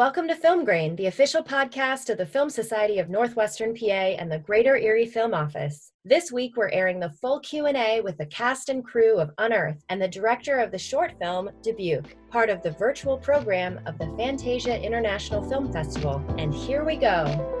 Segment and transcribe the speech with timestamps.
[0.00, 3.84] Welcome to Film Grain, the official podcast of the Film Society of Northwestern PA
[4.16, 5.92] and the Greater Erie Film Office.
[6.06, 10.00] This week we're airing the full Q&A with the cast and crew of Unearth and
[10.00, 14.82] the director of the short film Dibbuk, part of the virtual program of the Fantasia
[14.82, 16.24] International Film Festival.
[16.38, 17.59] And here we go.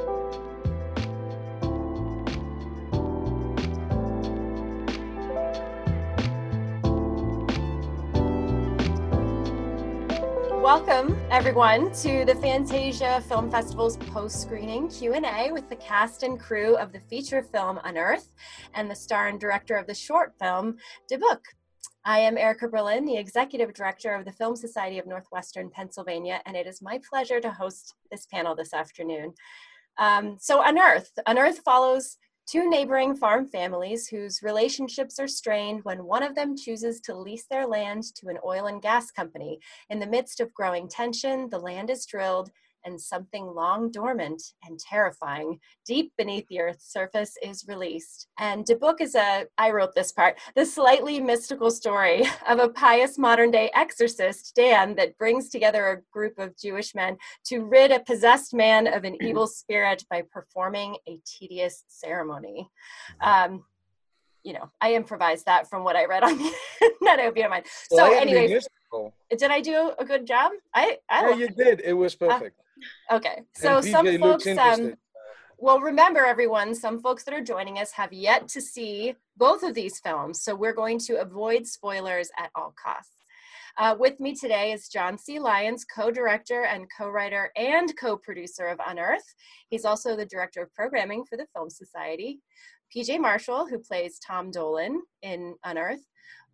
[10.72, 16.92] Welcome everyone to the Fantasia Film Festival's post-screening Q&A with the cast and crew of
[16.92, 18.28] the feature film Unearth
[18.74, 20.76] and the star and director of the short film
[21.10, 21.40] Dibbuk.
[22.04, 26.56] I am Erica Berlin, the executive director of the Film Society of Northwestern Pennsylvania, and
[26.56, 29.34] it is my pleasure to host this panel this afternoon.
[29.98, 32.16] Um, so Unearth, Unearth follows
[32.50, 37.46] two neighboring farm families whose relationships are strained when one of them chooses to lease
[37.46, 39.60] their land to an oil and gas company.
[39.88, 42.50] In the midst of growing tension, the land is drilled
[42.84, 48.28] and something long dormant and terrifying deep beneath the earth's surface is released.
[48.38, 53.18] And Dibbuk is a, I wrote this part, the slightly mystical story of a pious
[53.18, 58.00] modern day exorcist, Dan, that brings together a group of Jewish men to rid a
[58.00, 62.68] possessed man of an evil spirit by performing a tedious ceremony.
[63.20, 63.64] Um,
[64.42, 66.38] you know, I improvised that from what I read on
[66.80, 67.18] the net.
[67.18, 67.66] I hope mind.
[67.90, 68.66] So, anyways,
[69.36, 70.52] did I do a good job?
[70.74, 71.80] I, I yeah, you did.
[71.80, 72.58] It was uh, perfect.
[72.58, 72.62] Uh,
[73.10, 74.94] Okay, so some folks, um,
[75.58, 79.74] well, remember everyone, some folks that are joining us have yet to see both of
[79.74, 83.12] these films, so we're going to avoid spoilers at all costs.
[83.78, 85.38] Uh, with me today is John C.
[85.38, 89.34] Lyons, co-director and co-writer and co-producer of Unearthed.
[89.68, 92.40] He's also the director of programming for the Film Society.
[92.94, 96.04] PJ Marshall, who plays Tom Dolan in Unearthed,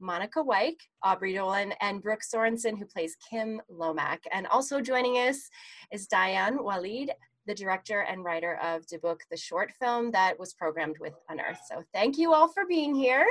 [0.00, 4.18] Monica Wyche, Aubrey Dolan, and Brooke Sorensen, who plays Kim Lomack.
[4.32, 5.50] And also joining us
[5.92, 7.10] is Diane Walid,
[7.46, 11.62] the director and writer of Dibbuk, the short film that was programmed with Unearthed.
[11.68, 13.26] So thank you all for being here.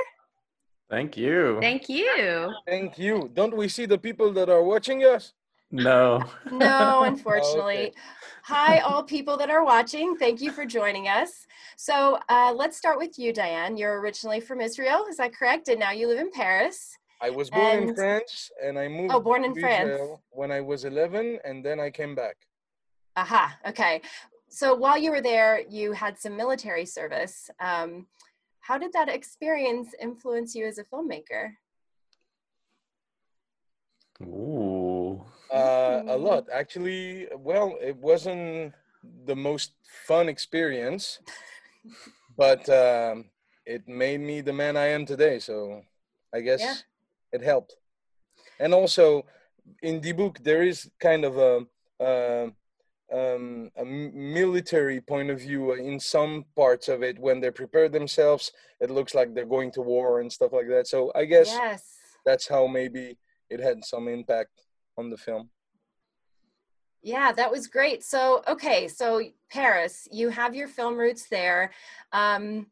[0.88, 1.58] Thank you.
[1.60, 2.52] Thank you.
[2.66, 3.30] Thank you.
[3.34, 5.32] Don't we see the people that are watching us?
[5.70, 6.22] No.
[6.50, 7.76] no, unfortunately.
[7.76, 7.92] Oh, okay.
[8.48, 10.16] Hi, all people that are watching.
[10.16, 11.48] Thank you for joining us.
[11.76, 13.76] So uh, let's start with you, Diane.
[13.76, 15.66] You're originally from Israel, is that correct?
[15.66, 16.96] And now you live in Paris.
[17.20, 17.88] I was born and...
[17.88, 20.00] in France and I moved oh, born in France.
[20.30, 22.36] when I was 11 and then I came back.
[23.16, 24.00] Aha, okay.
[24.48, 27.50] So while you were there, you had some military service.
[27.58, 28.06] Um,
[28.60, 31.50] how did that experience influence you as a filmmaker?
[34.22, 34.75] Ooh.
[35.52, 37.28] Uh, a lot, actually.
[37.36, 38.74] Well, it wasn't
[39.26, 39.72] the most
[40.06, 41.20] fun experience,
[42.36, 43.26] but um,
[43.64, 45.38] it made me the man I am today.
[45.38, 45.82] So
[46.34, 46.74] I guess yeah.
[47.32, 47.76] it helped.
[48.58, 49.24] And also,
[49.82, 51.66] in Dibbuk, there is kind of a,
[52.00, 52.50] a,
[53.12, 57.18] um, a military point of view in some parts of it.
[57.18, 60.86] When they prepare themselves, it looks like they're going to war and stuff like that.
[60.88, 61.84] So I guess yes.
[62.24, 63.16] that's how maybe
[63.50, 64.65] it had some impact
[64.98, 65.50] on the film.
[67.02, 68.02] Yeah, that was great.
[68.02, 71.70] So, okay, so Paris, you have your film roots there.
[72.12, 72.66] Um,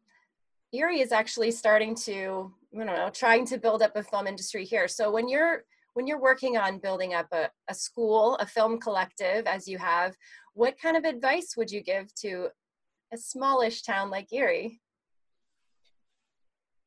[0.72, 4.64] Erie is actually starting to, I don't know, trying to build up a film industry
[4.64, 4.88] here.
[4.88, 9.46] So when you're when you're working on building up a, a school, a film collective,
[9.46, 10.16] as you have,
[10.54, 12.48] what kind of advice would you give to
[13.12, 14.80] a smallish town like Erie?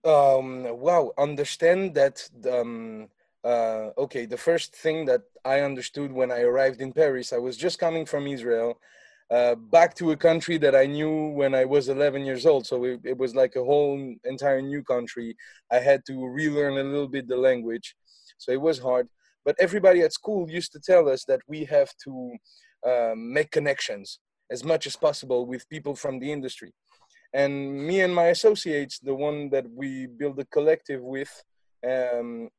[0.04, 3.08] Um, wow, understand that um,
[3.44, 7.58] uh, okay, the first thing that I understood when I arrived in Paris, I was
[7.58, 8.80] just coming from Israel,
[9.30, 12.66] uh, back to a country that I knew when I was 11 years old.
[12.66, 15.36] So it, it, was like a whole entire new country.
[15.72, 17.96] I had to relearn a little bit the language.
[18.38, 19.08] So it was hard.
[19.44, 22.36] But everybody at school used to tell us that we have to
[22.86, 24.20] uh, make connections
[24.50, 26.72] as much as possible with people from the industry.
[27.34, 31.32] And me and my associates, the one that we build a collective with,
[31.86, 32.50] um,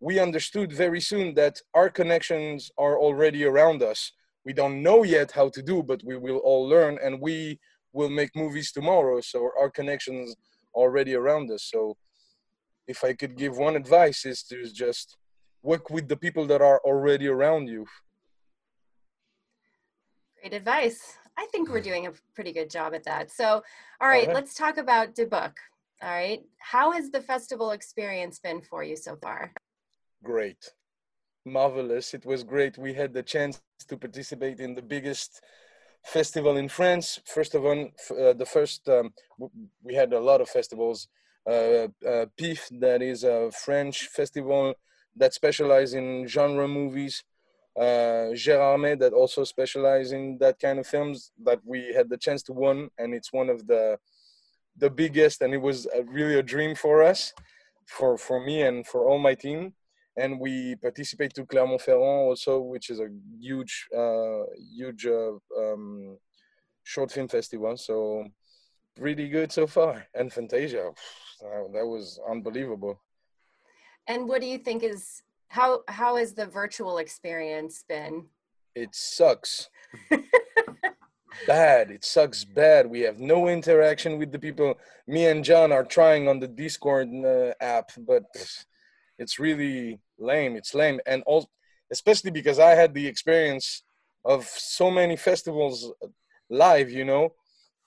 [0.00, 4.12] we understood very soon that our connections are already around us.
[4.44, 7.58] We don't know yet how to do, but we will all learn and we
[7.92, 9.20] will make movies tomorrow.
[9.20, 10.36] So our connections
[10.74, 11.64] already around us.
[11.64, 11.96] So
[12.86, 15.16] if I could give one advice is to just
[15.62, 17.86] work with the people that are already around you.
[20.40, 21.18] Great advice.
[21.36, 23.30] I think we're doing a pretty good job at that.
[23.30, 23.62] So,
[24.00, 24.34] all right, all right.
[24.34, 25.52] let's talk about Dibbuk.
[26.02, 26.42] All right.
[26.58, 29.52] How has the festival experience been for you so far?
[30.22, 30.72] Great.
[31.44, 32.14] Marvelous.
[32.14, 32.76] It was great.
[32.78, 35.40] We had the chance to participate in the biggest
[36.06, 37.20] festival in france.
[37.24, 39.12] First of all uh, the first um,
[39.82, 41.08] we had a lot of festivals.
[41.48, 44.74] Uh, uh, PIFFF that is a french festival
[45.16, 47.22] that specializes in genre movies.
[47.78, 52.42] Uh, Gérardmer that also specializes in that kind of films that we had the chance
[52.44, 53.98] to win, and it's one of the
[54.78, 57.32] the biggest, and it was a, really a dream for us,
[57.86, 59.74] for for me and for all my team.
[60.16, 63.08] And we participate to Clermont-Ferrand also, which is a
[63.38, 66.16] huge, uh, huge uh, um,
[66.84, 67.76] short film festival.
[67.76, 68.24] So
[68.96, 70.06] pretty good so far.
[70.14, 70.90] And Fantasia,
[71.40, 72.98] that was unbelievable.
[74.08, 78.26] And what do you think is how how has the virtual experience been?
[78.74, 79.68] It sucks.
[81.46, 81.90] bad.
[81.90, 82.88] It sucks bad.
[82.88, 84.74] We have no interaction with the people.
[85.06, 88.24] Me and John are trying on the Discord uh, app, but
[89.18, 90.56] it's really lame.
[90.56, 91.48] It's lame, and all,
[91.90, 93.82] especially because I had the experience
[94.24, 95.92] of so many festivals
[96.50, 96.90] live.
[96.90, 97.32] You know,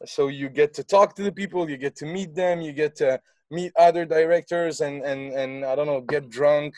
[0.06, 2.96] so you get to talk to the people, you get to meet them, you get
[2.98, 3.20] to
[3.52, 6.76] meet other directors, and and and I don't know, get drunk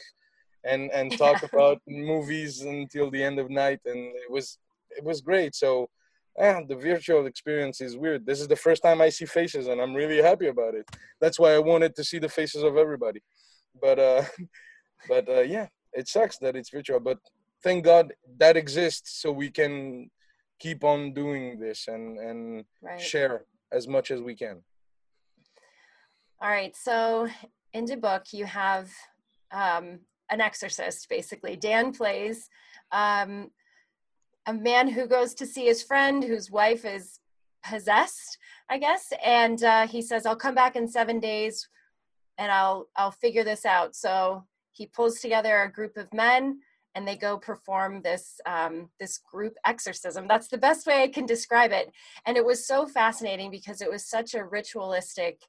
[0.63, 3.79] and and talk about movies until the end of night.
[3.85, 4.57] And it was
[4.89, 5.55] it was great.
[5.55, 5.89] So
[6.37, 8.25] yeah, the virtual experience is weird.
[8.25, 10.89] This is the first time i see faces and i'm really happy about it.
[11.19, 13.21] That's why i wanted to see the faces of everybody
[13.79, 14.23] but uh
[15.07, 17.17] but uh yeah it sucks that it's virtual but
[17.63, 20.09] thank god that exists so we can
[20.59, 22.99] keep on doing this and and right.
[22.99, 24.61] share as much as we can
[26.41, 27.27] all right so
[27.73, 28.89] in Dibbuk you have
[29.51, 31.55] um, an exorcist, basically.
[31.55, 32.49] Dan plays
[32.91, 33.51] um,
[34.47, 37.19] a man who goes to see his friend whose wife is
[37.63, 38.37] possessed,
[38.69, 41.67] I guess, and uh, he says, "I'll come back in seven days,
[42.37, 46.59] and I'll I'll figure this out." So he pulls together a group of men
[46.95, 50.27] and they go perform this um, this group exorcism.
[50.27, 51.91] That's the best way I can describe it.
[52.25, 55.41] And it was so fascinating because it was such a ritualistic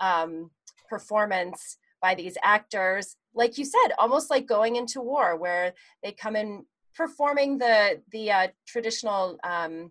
[0.00, 0.50] um,
[0.88, 6.36] performance by these actors like you said almost like going into war where they come
[6.36, 6.64] in
[6.94, 9.90] performing the the uh, traditional um,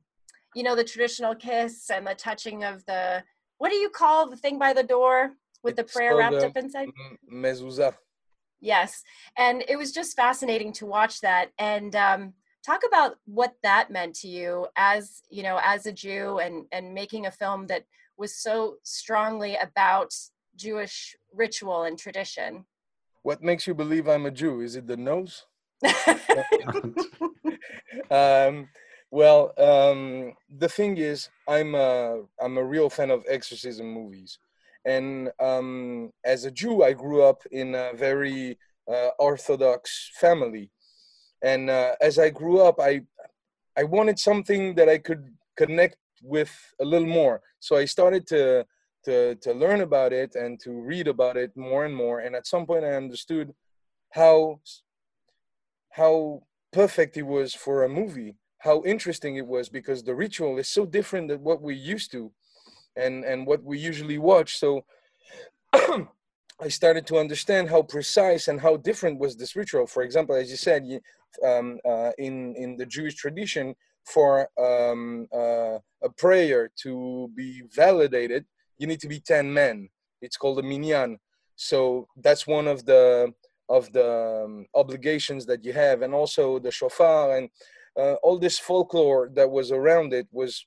[0.56, 3.24] you know the traditional kiss and the touching of the
[3.58, 5.32] what do you call the thing by the door
[5.68, 6.90] with it's the prayer wrapped up inside
[7.32, 7.94] mezuzah
[8.60, 9.04] yes
[9.38, 12.34] and it was just fascinating to watch that and um,
[12.66, 16.94] talk about what that meant to you as you know as a jew and and
[16.94, 17.84] making a film that
[18.18, 20.12] was so strongly about
[20.58, 22.66] Jewish ritual and tradition.
[23.22, 24.62] What makes you believe I'm a Jew?
[24.62, 25.46] Is it the nose?
[28.12, 28.68] um,
[29.12, 34.40] well, um, the thing is, I'm a, I'm a real fan of exorcism movies.
[34.88, 38.58] And um, as a Jew, I grew up in a very
[38.92, 40.72] uh, Orthodox family.
[41.44, 43.02] And uh, as I grew up, I,
[43.78, 46.52] I wanted something that I could connect with
[46.82, 47.42] a little more.
[47.60, 48.66] So I started to
[49.08, 52.46] to to learn about it and to read about it more and more and at
[52.46, 53.54] some point i understood
[54.12, 54.60] how
[55.92, 56.42] how
[56.74, 60.86] perfect it was for a movie how interesting it was because the ritual is so
[60.86, 62.32] different than what we used to
[62.98, 64.58] and and what we usually watch.
[64.58, 64.86] So
[66.60, 69.88] i started to understand how precise and how different was this ritual.
[69.88, 70.82] For example as you said
[71.46, 73.76] um, uh, in in the jewish tradition
[74.14, 75.78] for um, uh,
[76.08, 78.46] a prayer to be validated
[78.78, 79.90] you need to be 10 men.
[80.22, 81.18] It's called a minyan.
[81.56, 83.34] So that's one of the
[83.70, 86.02] of the um, obligations that you have.
[86.02, 87.50] And also the shofar and
[88.00, 90.66] uh, all this folklore that was around it was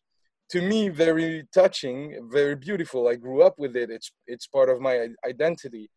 [0.51, 4.81] to me very touching very beautiful i grew up with it it's it's part of
[4.81, 5.89] my identity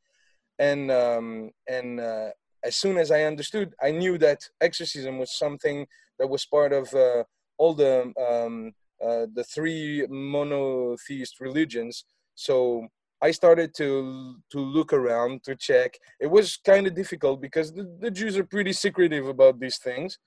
[0.59, 2.29] and um, and uh,
[2.63, 5.85] as soon as i understood i knew that exorcism was something
[6.19, 7.23] that was part of uh,
[7.57, 12.05] all the um, uh, the three monotheist religions.
[12.35, 12.87] So
[13.21, 15.97] I started to to look around to check.
[16.19, 20.19] It was kind of difficult because the, the, Jews are pretty secretive about these things.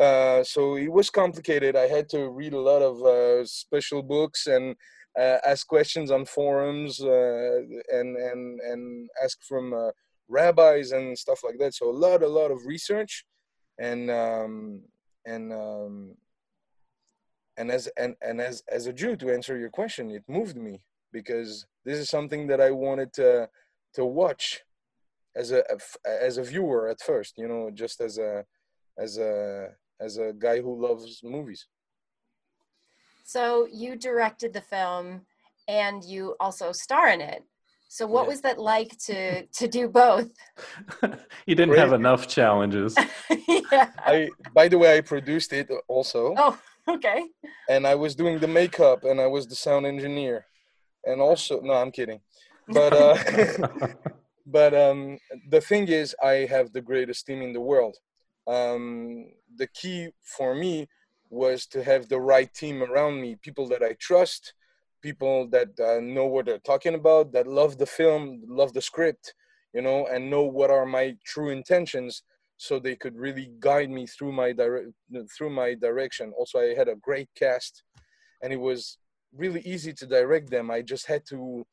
[0.00, 1.76] Uh, so it was complicated.
[1.76, 4.74] I had to read a lot of uh, special books and
[5.18, 7.58] uh, ask questions on forums uh,
[7.90, 9.90] and and and ask from uh,
[10.28, 11.74] rabbis and stuff like that.
[11.74, 13.26] So a lot, a lot of research,
[13.78, 14.82] and um,
[15.26, 16.14] and um,
[17.60, 20.82] and as and, and as as a jew to answer your question it moved me
[21.12, 23.48] because this is something that i wanted to
[23.94, 24.60] to watch
[25.36, 25.62] as a
[26.06, 28.44] as a viewer at first you know just as a
[28.98, 29.68] as a
[30.00, 31.66] as a guy who loves movies
[33.24, 35.22] so you directed the film
[35.68, 37.44] and you also star in it
[37.88, 38.28] so what yeah.
[38.28, 40.30] was that like to to do both
[41.46, 41.80] you didn't Great.
[41.80, 42.96] have enough challenges
[43.48, 43.90] yeah.
[43.98, 47.24] i by the way i produced it also oh okay.
[47.68, 50.46] And I was doing the makeup and I was the sound engineer.
[51.04, 52.20] And also, no, I'm kidding.
[52.68, 53.16] But uh,
[54.46, 57.96] but um, the thing is, I have the greatest team in the world.
[58.46, 60.88] Um, the key for me
[61.28, 64.54] was to have the right team around me, people that I trust,
[65.00, 69.34] people that uh, know what they're talking about, that love the film, love the script,
[69.72, 72.22] you know, and know what are my true intentions,
[72.56, 74.90] so they could really guide me through my dire-
[75.36, 76.32] through my direction.
[76.36, 77.84] Also, I had a great cast,
[78.42, 78.98] and it was
[79.32, 80.70] really easy to direct them.
[80.70, 81.64] I just had to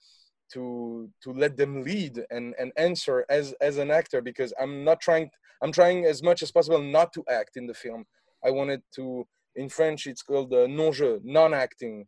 [0.53, 4.99] to to let them lead and and answer as as an actor because I'm not
[4.99, 5.29] trying
[5.61, 8.05] I'm trying as much as possible not to act in the film.
[8.45, 9.25] I wanted to
[9.55, 12.05] in French it's called uh, non-jeu, non-acting.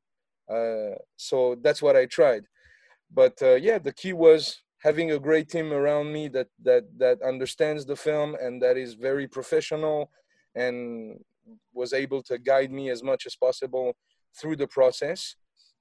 [0.50, 2.44] Uh, so that's what I tried.
[3.12, 7.22] But uh, yeah, the key was having a great team around me that that that
[7.22, 10.12] understands the film and that is very professional
[10.56, 11.20] and
[11.74, 13.96] was able to guide me as much as possible
[14.40, 15.36] through the process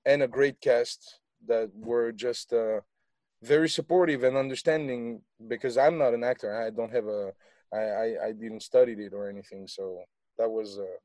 [0.07, 2.81] and a great cast that were just uh,
[3.43, 6.63] very supportive and understanding because I'm not an actor.
[6.63, 7.33] I don't have a,
[7.73, 9.67] I, I, I didn't study it or anything.
[9.69, 10.03] So
[10.39, 10.99] that was, uh,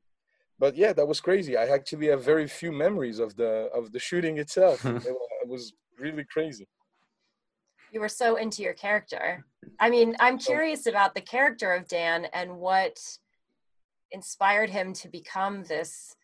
[0.58, 1.56] but yeah, that was crazy.
[1.56, 4.84] I actually have very few memories of the, of the shooting itself.
[4.84, 6.66] it, it was really crazy.
[7.92, 9.44] You were so into your character.
[9.78, 12.98] I mean, I'm curious about the character of Dan and what
[14.10, 16.16] inspired him to become this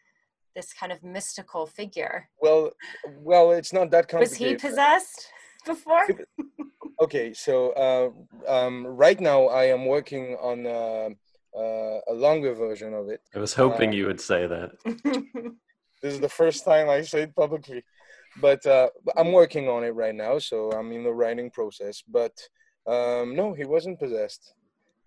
[0.55, 2.29] this kind of mystical figure.
[2.41, 2.71] Well,
[3.19, 4.41] well, it's not that complicated.
[4.41, 5.29] Was he possessed
[5.67, 6.07] before?
[7.03, 11.09] okay, so uh, um, right now I am working on uh,
[11.57, 13.21] uh, a longer version of it.
[13.35, 14.71] I was hoping uh, you would say that.
[16.03, 17.83] this is the first time I say it publicly,
[18.41, 22.03] but uh, I'm working on it right now, so I'm in the writing process.
[22.07, 22.33] But
[22.87, 24.55] um, no, he wasn't possessed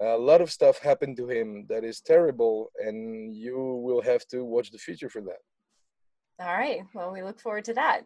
[0.03, 4.43] a lot of stuff happened to him that is terrible and you will have to
[4.43, 5.41] watch the future for that.
[6.39, 6.81] All right.
[6.93, 8.01] Well we look forward to that.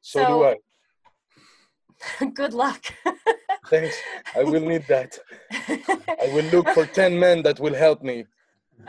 [0.00, 2.26] So, so do i.
[2.34, 2.84] good luck.
[3.68, 3.96] Thanks.
[4.34, 5.18] I will need that.
[5.52, 8.26] I will look for 10 men that will help me.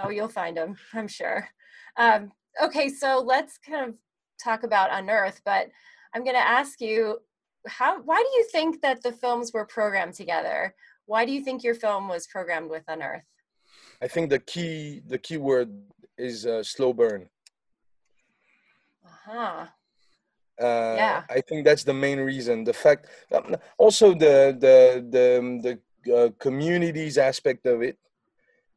[0.03, 1.47] Oh you'll find them i'm sure.
[1.97, 2.31] Um,
[2.61, 3.95] okay so let's kind of
[4.43, 5.67] talk about unearth but
[6.13, 7.19] i'm going to ask you
[7.67, 10.73] how why do you think that the films were programmed together
[11.11, 13.27] why do you think your film was programmed with Unearth?
[14.01, 15.69] I think the key the key word
[16.17, 17.21] is uh, slow burn.
[19.05, 19.65] Uh-huh.
[20.67, 21.23] Uh, yeah.
[21.37, 22.63] I think that's the main reason.
[22.63, 23.01] The fact,
[23.35, 24.77] um, also the the
[25.15, 25.75] the um, the
[26.15, 27.97] uh, communities aspect of it,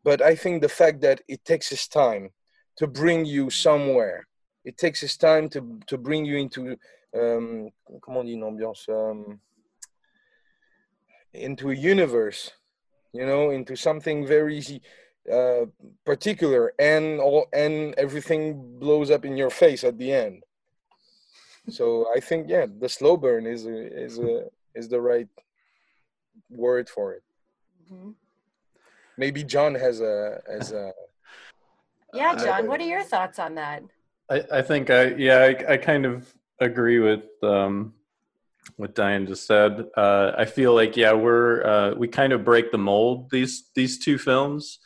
[0.03, 2.31] but I think the fact that it takes its time
[2.79, 4.27] to bring you somewhere.
[4.65, 5.61] It takes its time to
[5.91, 6.61] to bring you into
[7.21, 7.71] um,
[8.05, 8.89] comment on dit une ambiance.
[8.89, 9.39] Um,
[11.35, 12.53] into a universe
[13.15, 14.61] you know into something very
[15.33, 15.65] uh,
[16.05, 20.43] particular and all and everything blows up in your face at the end.
[21.71, 25.29] So i think yeah the slow burn is a, is a, is the right
[26.51, 27.23] word for it.
[27.91, 28.11] Mm-hmm.
[29.19, 30.93] maybe john has a has a
[32.15, 33.83] yeah john what are your thoughts on that?
[34.31, 37.93] I i think i yeah i, I kind of agree with um
[38.77, 39.87] what Diane just said.
[39.97, 43.99] Uh, I feel like yeah, we're uh, we kind of break the mold these these
[43.99, 44.79] two films.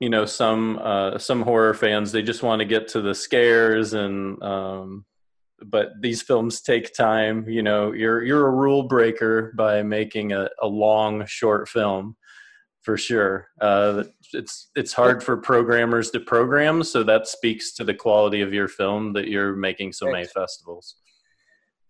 [0.00, 3.94] You know, some uh, some horror fans they just want to get to the scares
[3.94, 4.42] and.
[4.42, 5.04] Um,
[5.66, 7.48] but these films take time.
[7.48, 12.16] You know, you're you're a rule breaker by making a, a long short film,
[12.82, 13.48] for sure.
[13.62, 14.04] Uh,
[14.34, 18.68] it's it's hard for programmers to program, so that speaks to the quality of your
[18.68, 20.14] film that you're making so Thanks.
[20.14, 20.96] many festivals.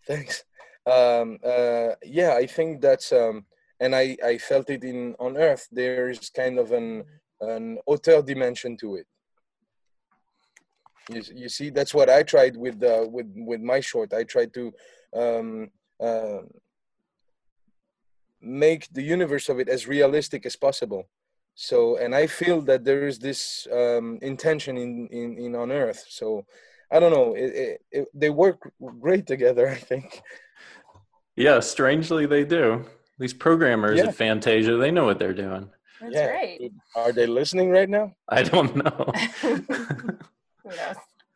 [0.07, 0.43] Thanks
[0.85, 3.45] um, uh, yeah, I think that's um,
[3.79, 5.67] and I I felt it in Unearth.
[5.71, 7.03] There's kind of an
[7.41, 9.07] an auteur dimension to it.
[11.09, 14.13] You, you see, that's what I tried with uh, with with my short.
[14.13, 14.73] I tried to
[15.15, 16.41] um, uh,
[18.41, 21.07] make the universe of it as realistic as possible.
[21.55, 26.05] So, and I feel that there is this um, intention in, in in Unearth.
[26.09, 26.45] So,
[26.91, 27.33] I don't know.
[27.33, 29.67] It, it, it, they work great together.
[29.77, 30.21] I think.
[31.35, 32.85] Yeah, strangely they do.
[33.17, 34.07] These programmers yeah.
[34.07, 35.69] at Fantasia, they know what they're doing.
[36.01, 36.25] That's yeah.
[36.27, 36.71] right.
[36.95, 38.13] Are they listening right now?
[38.27, 39.11] I don't know.
[39.41, 39.49] Who
[40.69, 40.95] knows?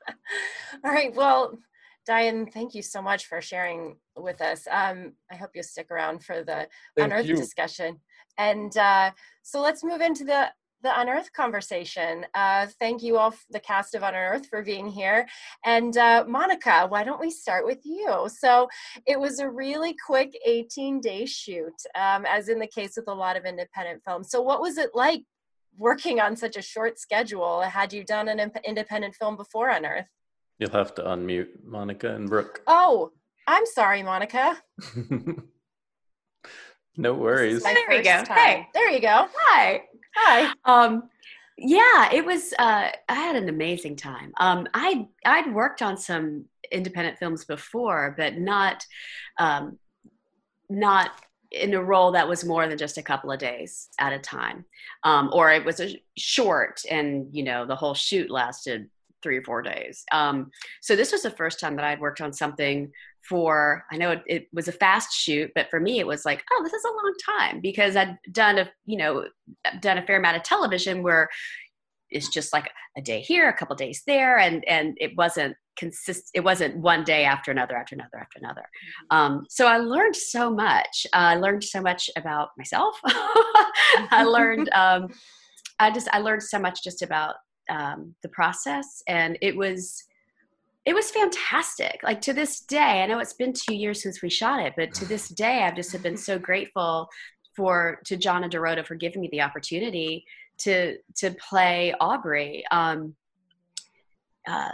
[0.84, 1.14] All right.
[1.16, 1.58] Well,
[2.06, 4.68] Diane, thank you so much for sharing with us.
[4.70, 7.36] Um, I hope you'll stick around for the thank Unearth you.
[7.36, 8.00] discussion.
[8.38, 9.12] And uh,
[9.44, 10.50] so let's move into the
[10.82, 12.26] the Unearth conversation.
[12.34, 15.28] Uh, thank you all, the cast of Unearth, for being here.
[15.66, 18.28] And uh, Monica, why don't we start with you?
[18.28, 18.68] So
[19.06, 23.14] it was a really quick 18 day shoot, um, as in the case with a
[23.14, 24.30] lot of independent films.
[24.30, 25.24] So, what was it like
[25.78, 27.62] working on such a short schedule?
[27.62, 30.08] Had you done an independent film before Unearth?
[30.60, 32.62] You'll have to unmute Monica and Brooke.
[32.68, 33.12] Oh,
[33.48, 34.62] I'm sorry, Monica.
[36.98, 37.64] no worries.
[37.64, 38.24] There we go.
[38.24, 38.38] Time.
[38.38, 38.68] Hey.
[38.74, 39.28] There you go.
[39.34, 39.84] Hi.
[40.16, 40.54] Hi.
[40.66, 41.10] Um,
[41.58, 42.54] yeah, it was.
[42.58, 44.32] Uh, I had an amazing time.
[44.40, 48.86] Um, I I'd worked on some independent films before, but not
[49.38, 49.78] um,
[50.70, 51.12] not
[51.52, 54.66] in a role that was more than just a couple of days at a time,
[55.04, 58.90] um, or it was a short, and you know the whole shoot lasted
[59.22, 60.06] three or four days.
[60.14, 60.52] Um,
[60.82, 62.92] so this was the first time that I'd worked on something
[63.30, 63.86] for.
[63.92, 66.64] I know it, it, was a fast shoot, but for me it was like, oh,
[66.64, 69.28] this is a long time because I'd done a you know
[69.80, 71.30] done a fair amount of television where
[72.10, 76.32] it's just like a day here, a couple days there, and and it wasn't consist.
[76.34, 78.62] It wasn't one day after another, after another, after another.
[78.62, 79.18] Mm-hmm.
[79.18, 81.06] Um, so I learned so much.
[81.14, 83.00] Uh, I learned so much about myself.
[83.06, 84.70] I learned.
[84.80, 85.10] Um,
[85.82, 87.36] I just I learned so much just about
[87.70, 90.04] um, the process, and it was
[90.90, 92.00] it was fantastic.
[92.02, 94.92] Like to this day, I know it's been two years since we shot it, but
[94.96, 97.08] to this day, I've just have been so grateful
[97.56, 100.26] for to John and Dorota for giving me the opportunity
[100.60, 102.64] to to play Aubrey.
[102.72, 103.14] Um,
[104.50, 104.72] uh,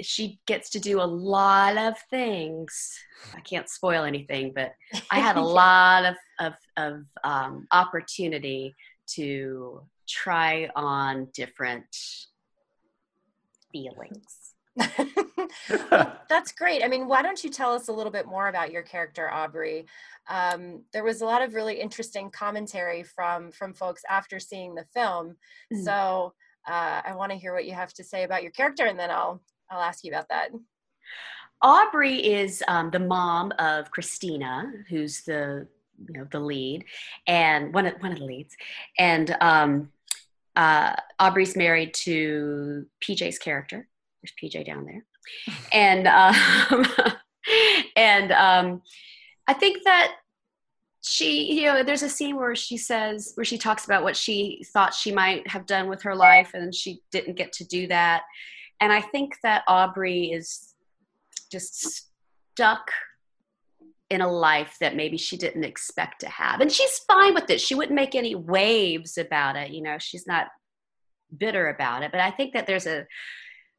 [0.00, 2.96] she gets to do a lot of things.
[3.34, 4.72] I can't spoil anything, but
[5.10, 8.76] I had a lot of of, of um, opportunity
[9.14, 11.86] to try on different
[13.72, 14.46] feelings.
[16.28, 16.84] That's great.
[16.84, 19.86] I mean, why don't you tell us a little bit more about your character, Aubrey?
[20.28, 24.84] Um, there was a lot of really interesting commentary from from folks after seeing the
[24.94, 25.36] film.
[25.72, 25.84] Mm.
[25.84, 26.34] So
[26.68, 29.10] uh, I want to hear what you have to say about your character, and then
[29.10, 29.40] I'll
[29.70, 30.50] I'll ask you about that.
[31.62, 35.66] Aubrey is um, the mom of Christina, who's the
[36.08, 36.84] you know the lead,
[37.26, 38.56] and one of one of the leads,
[38.98, 39.90] and um,
[40.54, 43.88] uh, Aubrey's married to PJ's character,
[44.22, 45.04] there's PJ down there,
[45.72, 46.86] and um,
[47.96, 48.82] and um,
[49.46, 50.16] I think that
[51.02, 54.64] she, you know, there's a scene where she says where she talks about what she
[54.72, 58.22] thought she might have done with her life, and she didn't get to do that.
[58.80, 60.74] And I think that Aubrey is
[61.50, 62.10] just
[62.52, 62.90] stuck
[64.10, 66.60] in a life that maybe she didn't expect to have.
[66.60, 67.60] And she's fine with it.
[67.60, 69.70] She wouldn't make any waves about it.
[69.70, 70.48] You know, she's not
[71.36, 72.12] bitter about it.
[72.12, 73.06] But I think that there's a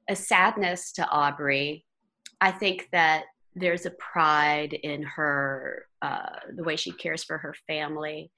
[0.09, 1.85] a sadness to Aubrey.
[2.39, 7.55] I think that there's a pride in her, uh, the way she cares for her
[7.67, 8.31] family.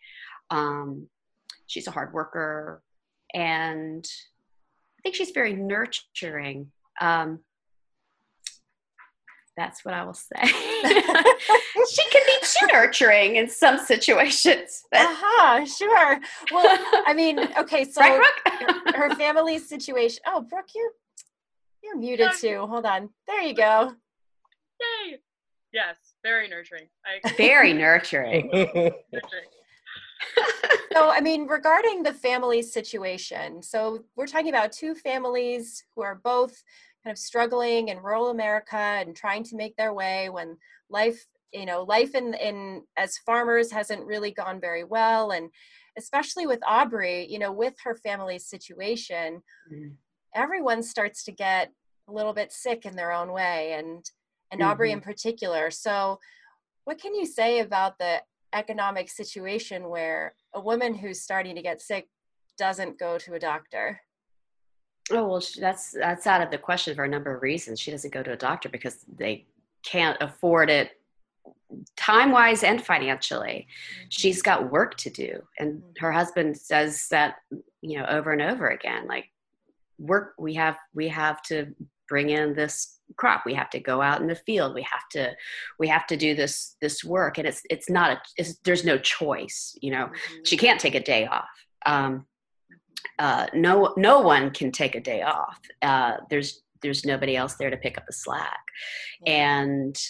[0.50, 1.08] Um,
[1.68, 2.82] she's a hard worker,
[3.34, 4.06] and
[4.98, 6.72] I think she's very nurturing.
[7.02, 7.40] Um,
[9.60, 10.42] that's what I will say.
[10.46, 14.84] she can be too nurturing in some situations.
[14.90, 15.02] But...
[15.02, 16.20] Uh-huh, sure.
[16.52, 20.22] Well, I mean, okay, so right, her, her family situation.
[20.26, 20.92] Oh, Brooke, you're
[21.84, 22.66] you're muted too.
[22.68, 23.10] Hold on.
[23.28, 23.94] There you go.
[24.80, 25.20] Yay.
[25.72, 26.88] Yes, very nurturing.
[27.06, 28.50] I very nurturing.
[28.52, 29.50] nurturing.
[30.94, 36.20] so, I mean, regarding the family situation, so we're talking about two families who are
[36.24, 36.64] both
[37.04, 40.58] kind of struggling in rural America and trying to make their way when
[40.90, 45.32] life, you know, life in, in as farmers hasn't really gone very well.
[45.32, 45.50] And
[45.98, 49.92] especially with Aubrey, you know, with her family's situation, mm
[50.36, 51.72] everyone starts to get
[52.08, 54.10] a little bit sick in their own way and
[54.52, 54.72] and mm-hmm.
[54.72, 55.70] Aubrey in particular.
[55.70, 56.20] So
[56.86, 58.22] what can you say about the
[58.54, 62.08] economic situation where a woman who's starting to get sick
[62.58, 64.02] doesn't go to a doctor?
[65.12, 67.80] Oh well, that's that's out of the question for a number of reasons.
[67.80, 69.46] She doesn't go to a doctor because they
[69.84, 70.92] can't afford it
[71.96, 73.68] time wise and financially.
[73.68, 74.08] Mm-hmm.
[74.10, 75.90] She's got work to do, and mm-hmm.
[76.00, 77.36] her husband says that
[77.82, 79.08] you know over and over again.
[79.08, 79.26] Like
[80.00, 81.68] work we have we have to
[82.08, 83.44] bring in this crop.
[83.46, 84.74] We have to go out in the field.
[84.74, 85.36] We have to
[85.78, 87.38] we have to do this this work.
[87.38, 90.06] And it's it's not a it's, there's no choice you know?
[90.06, 90.44] Mm-hmm.
[90.46, 91.48] she can't take a day off.
[91.86, 92.26] Um,
[93.18, 95.60] uh, no no one can take a day off.
[95.82, 98.60] Uh, there's there's nobody else there to pick up the slack.
[99.26, 99.32] Mm-hmm.
[99.32, 100.02] and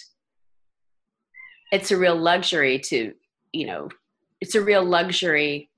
[1.72, 3.12] it's a real luxury to
[3.52, 3.88] you know
[4.40, 5.70] it's a real luxury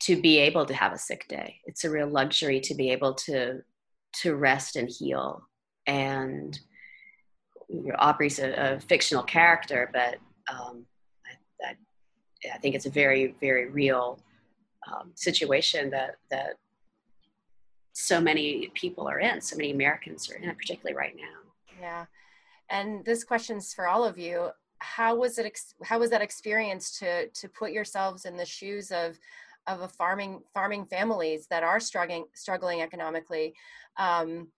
[0.00, 1.60] to be able to have a sick day.
[1.64, 3.62] It's a real luxury to be able to
[4.22, 5.46] to rest and heal.
[5.86, 6.58] And
[7.68, 10.16] you know, Aubrey's a, a, fictional character, but
[10.52, 10.86] um,
[11.26, 14.20] I, I, I, think it's a very very real
[14.90, 16.54] um, situation that that
[17.92, 21.80] so many people are in, so many Americans are in, particularly right now.
[21.80, 22.04] Yeah,
[22.70, 24.50] and this question's for all of you.
[24.78, 25.58] How was it?
[25.82, 29.18] How was that experience to to put yourselves in the shoes of
[29.66, 33.54] of a farming farming families that are struggling struggling economically
[33.98, 34.48] um,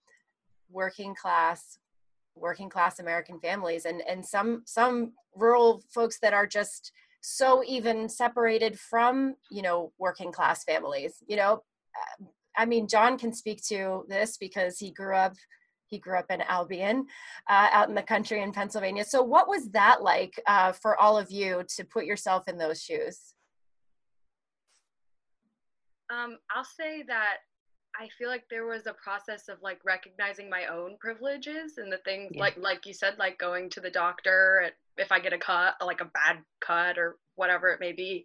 [0.71, 1.79] working class
[2.35, 8.09] working class american families and and some some rural folks that are just so even
[8.09, 11.63] separated from you know working class families you know
[12.59, 15.35] I mean, John can speak to this because he grew up
[15.87, 17.07] he grew up in Albion,
[17.49, 19.05] uh, out in the country in Pennsylvania.
[19.05, 22.83] So, what was that like uh, for all of you to put yourself in those
[22.83, 23.33] shoes?
[26.11, 27.39] Um, I'll say that
[27.99, 31.99] I feel like there was a process of like recognizing my own privileges and the
[31.99, 32.41] things yeah.
[32.41, 36.01] like like you said, like going to the doctor if I get a cut, like
[36.01, 38.25] a bad cut or whatever it may be.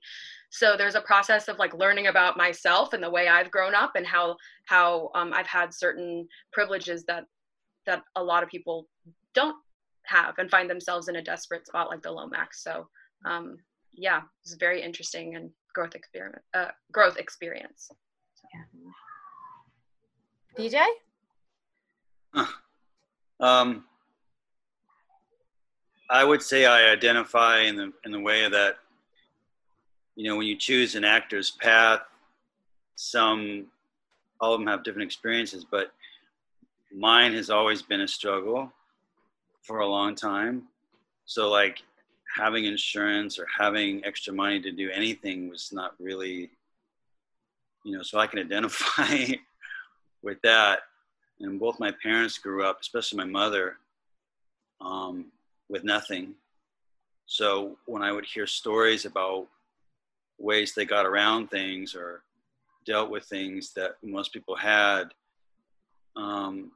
[0.49, 3.93] So there's a process of like learning about myself and the way I've grown up
[3.95, 7.25] and how how um, I've had certain privileges that
[7.85, 8.87] that a lot of people
[9.33, 9.57] don't
[10.05, 12.63] have and find themselves in a desperate spot like the Lomax.
[12.63, 12.87] So
[13.25, 13.57] um,
[13.93, 17.91] yeah, it's very interesting and growth experiment, uh, growth experience.
[20.57, 20.79] Yeah.
[22.35, 22.45] PJ?
[23.39, 23.83] Um,
[26.09, 28.77] I would say I identify in the in the way that
[30.15, 32.01] you know when you choose an actor's path,
[32.95, 33.65] some
[34.39, 35.91] all of them have different experiences, but
[36.95, 38.71] mine has always been a struggle
[39.63, 40.63] for a long time.
[41.25, 41.81] So like
[42.33, 46.49] having insurance or having extra money to do anything was not really,
[47.83, 49.33] you know, so I can identify
[50.21, 50.79] with that.
[51.39, 53.77] And both my parents grew up, especially my mother,
[54.81, 55.25] um,
[55.69, 56.35] with nothing.
[57.25, 59.47] So when I would hear stories about
[60.39, 62.23] ways they got around things or
[62.85, 65.13] dealt with things that most people had,
[66.15, 66.71] um,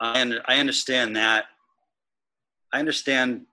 [0.00, 1.46] I, I understand that.
[2.72, 3.46] I understand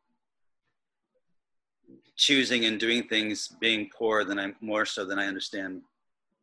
[2.19, 5.81] choosing and doing things being poor than I'm more so than I understand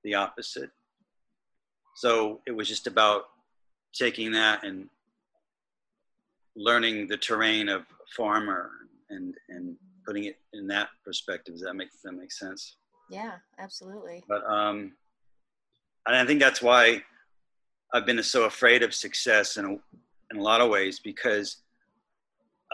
[0.05, 0.71] the opposite.
[1.97, 3.25] So it was just about
[3.93, 4.89] taking that and
[6.57, 7.83] learning the terrain of
[8.17, 8.71] farmer
[9.11, 11.55] and and putting it in that perspective.
[11.55, 12.77] Does that make that make sense?
[13.11, 14.25] Yeah, absolutely.
[14.27, 14.93] But um,
[16.07, 17.03] and I think that's why
[17.93, 19.73] I've been so afraid of success in a,
[20.33, 21.59] in a lot of ways because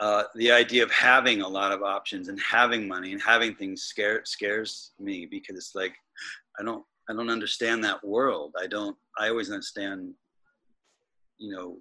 [0.00, 3.82] uh, the idea of having a lot of options and having money and having things
[3.82, 5.94] scare, scares me because it's like
[6.58, 8.54] I don't I don't understand that world.
[8.60, 10.14] I don't I always understand
[11.38, 11.78] you know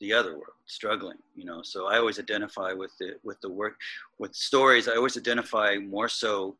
[0.00, 3.74] the other world struggling you know so I always identify with the with the work
[4.18, 6.56] with stories I always identify more so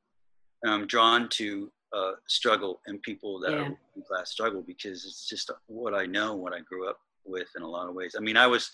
[0.64, 3.58] I'm drawn to uh, struggle and people that yeah.
[3.58, 7.48] are in class struggle because it's just what I know, what I grew up with
[7.56, 8.14] in a lot of ways.
[8.16, 8.70] I mean, I was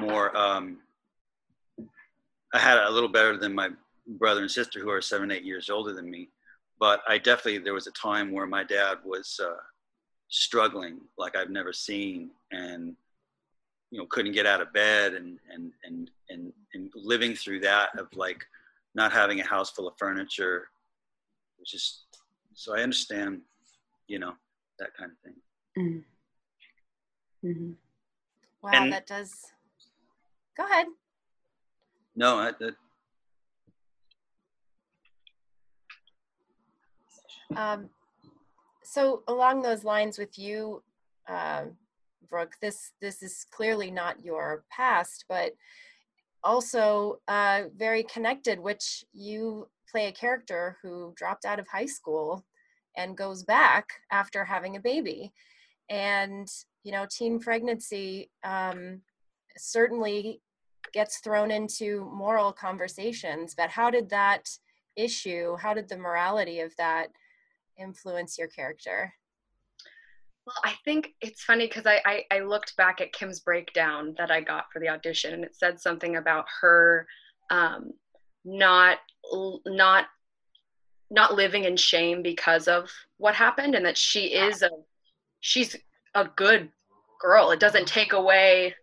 [0.00, 0.78] more, um,
[2.52, 3.70] I had a little better than my
[4.06, 6.28] brother and sister who are seven, eight years older than me.
[6.78, 9.56] But I definitely, there was a time where my dad was uh,
[10.28, 12.96] struggling like I've never seen and,
[13.90, 17.98] you know, couldn't get out of bed and, and, and, and, and living through that
[17.98, 18.44] of like,
[18.96, 20.66] not having a house full of furniture.
[21.60, 22.06] It's just
[22.54, 23.40] so I understand,
[24.08, 24.32] you know,
[24.80, 25.34] that kind of thing.
[25.78, 27.48] Mm-hmm.
[27.48, 27.72] Mm-hmm.
[28.62, 29.52] Wow, and, that does.
[30.60, 30.86] Go ahead.
[32.14, 32.74] No, I, that.
[37.56, 37.88] Um,
[38.84, 40.82] so along those lines with you,
[41.26, 41.62] uh,
[42.28, 45.52] Brooke, this this is clearly not your past, but
[46.44, 52.44] also uh, very connected, which you play a character who dropped out of high school
[52.98, 55.32] and goes back after having a baby.
[55.88, 56.48] And,
[56.84, 59.00] you know, teen pregnancy um,
[59.56, 60.42] certainly
[60.92, 64.48] gets thrown into moral conversations, but how did that
[64.96, 67.08] issue, how did the morality of that
[67.78, 69.12] influence your character?
[70.46, 74.30] Well, I think it's funny because I, I, I looked back at Kim's breakdown that
[74.30, 77.06] I got for the audition, and it said something about her
[77.50, 77.92] um,
[78.44, 78.98] not
[79.66, 80.06] not
[81.10, 84.70] not living in shame because of what happened, and that she is a
[85.40, 85.76] she's
[86.14, 86.70] a good
[87.20, 87.50] girl.
[87.50, 88.74] It doesn't take away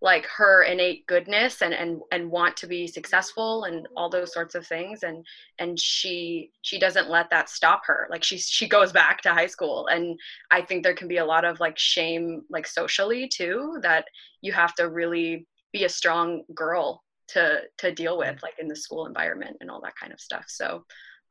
[0.00, 4.54] like her innate goodness and and and want to be successful and all those sorts
[4.54, 5.02] of things.
[5.02, 5.24] And
[5.58, 8.06] and she she doesn't let that stop her.
[8.10, 9.86] Like she she goes back to high school.
[9.88, 10.18] And
[10.50, 14.06] i think there can be a lot of like shame like socially too that
[14.42, 18.76] you have to really be a strong girl to to deal with like in the
[18.76, 20.44] school environment and all that kind of stuff.
[20.48, 20.84] So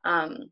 [0.04, 0.50] um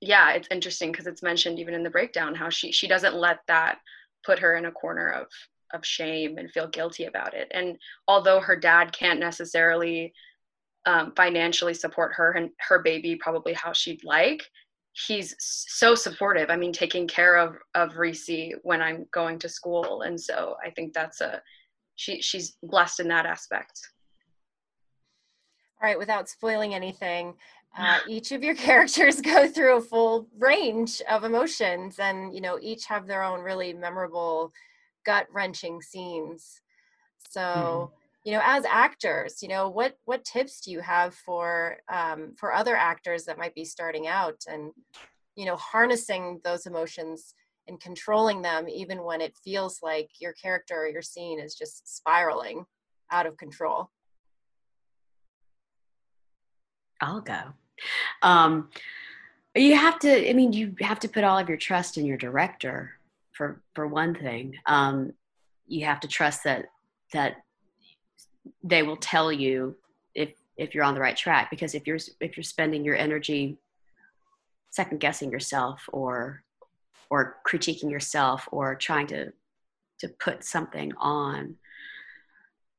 [0.00, 3.38] yeah it's interesting because it's mentioned even in the breakdown how she she doesn't let
[3.46, 3.78] that
[4.24, 5.26] put her in a corner of
[5.72, 7.48] of shame and feel guilty about it.
[7.52, 10.12] And although her dad can't necessarily
[10.86, 14.42] um, financially support her and her baby probably how she'd like,
[14.92, 16.50] he's so supportive.
[16.50, 20.70] I mean, taking care of of Reese when I'm going to school, and so I
[20.70, 21.40] think that's a
[21.94, 23.80] she she's blessed in that aspect.
[25.80, 27.34] All right, without spoiling anything,
[27.76, 32.58] uh, each of your characters go through a full range of emotions and you know
[32.60, 34.52] each have their own really memorable
[35.04, 36.60] gut wrenching scenes.
[37.28, 37.94] So mm-hmm.
[38.24, 42.52] you know as actors you know what what tips do you have for um, for
[42.52, 44.72] other actors that might be starting out and
[45.36, 47.34] you know harnessing those emotions
[47.68, 51.96] and controlling them even when it feels like your character or your scene is just
[51.96, 52.64] spiraling
[53.10, 53.90] out of control?
[57.00, 57.40] I'll go.
[58.22, 58.68] Um,
[59.54, 62.16] you have to i mean you have to put all of your trust in your
[62.16, 62.92] director
[63.42, 65.12] for for one thing um,
[65.66, 66.66] you have to trust that
[67.12, 67.38] that
[68.62, 69.74] they will tell you
[70.14, 71.50] if if you're on the right track.
[71.50, 73.58] Because if you're if you're spending your energy
[74.70, 76.44] second guessing yourself or
[77.10, 79.32] or critiquing yourself or trying to
[79.98, 81.56] to put something on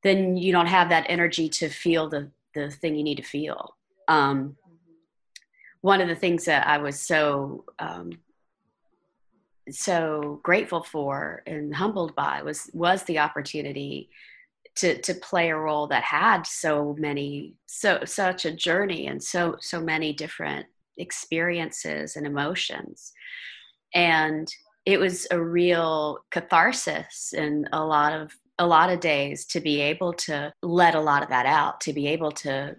[0.02, 3.76] then you don't have that energy to feel the the thing you need to feel.
[4.08, 4.58] Um,
[5.82, 8.12] one of the things that I was so um,
[9.70, 14.10] so grateful for and humbled by was was the opportunity
[14.76, 19.56] to to play a role that had so many so such a journey and so
[19.60, 20.66] so many different
[20.98, 23.14] experiences and emotions.
[23.94, 24.54] And
[24.86, 29.82] it was a real catharsis and a lot of a lot of days to be
[29.82, 32.76] able to let a lot of that out to be able to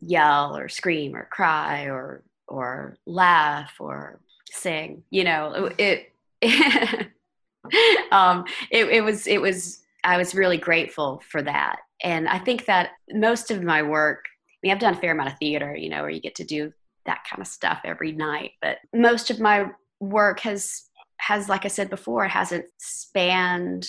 [0.00, 6.11] yell or scream or cry or or laugh or sing you know it
[8.12, 11.80] um it, it was it was i was really grateful for that.
[12.02, 15.32] And i think that most of my work I mean, i've done a fair amount
[15.32, 16.72] of theater you know where you get to do
[17.06, 19.66] that kind of stuff every night but most of my
[20.00, 20.84] work has
[21.18, 23.88] has like i said before it hasn't spanned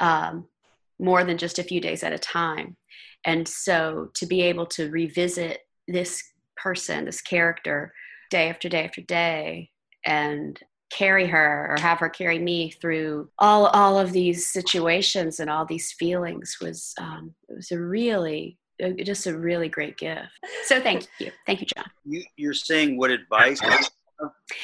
[0.00, 0.46] um,
[0.98, 2.76] more than just a few days at a time.
[3.24, 6.22] And so to be able to revisit this
[6.56, 7.92] person, this character,
[8.30, 9.70] day after day after day,
[10.04, 15.50] and carry her or have her carry me through all all of these situations and
[15.50, 18.58] all these feelings was um, it was a really
[19.02, 20.30] just a really great gift.
[20.64, 21.84] So thank you, thank you, John.
[22.04, 23.60] You, you're saying what advice?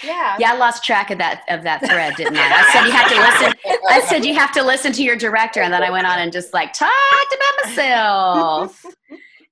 [0.04, 0.36] Yeah.
[0.38, 2.48] Yeah, I lost track of that of that thread, didn't I?
[2.48, 3.80] I said you have to listen.
[3.88, 6.32] I said you have to listen to your director, and then I went on and
[6.32, 8.84] just like talked about myself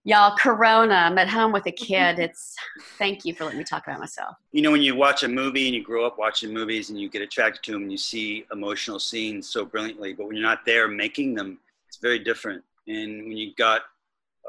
[0.09, 2.19] y'all corona i'm at home with a kid.
[2.19, 2.57] It's
[2.97, 4.37] thank you for letting me talk about myself.
[4.53, 7.11] You know when you watch a movie and you grow up watching movies and you
[7.11, 10.65] get attracted to them and you see emotional scenes so brilliantly but when you're not
[10.65, 12.63] there making them it's very different.
[12.87, 13.83] And when you've got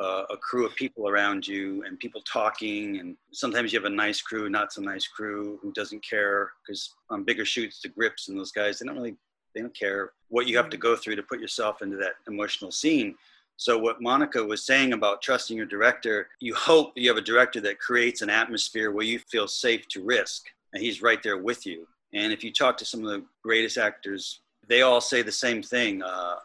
[0.01, 3.93] uh, a crew of people around you and people talking and sometimes you have a
[3.93, 8.29] nice crew not so nice crew who doesn't care because on bigger shoots the grips
[8.29, 9.17] and those guys they don't really
[9.53, 12.71] they don't care what you have to go through to put yourself into that emotional
[12.71, 13.13] scene
[13.59, 17.59] so, what Monica was saying about trusting your director, you hope you have a director
[17.59, 21.65] that creates an atmosphere where you feel safe to risk, and he's right there with
[21.65, 21.85] you.
[22.13, 25.61] And if you talk to some of the greatest actors, they all say the same
[25.61, 26.01] thing.
[26.01, 26.37] Uh, uh,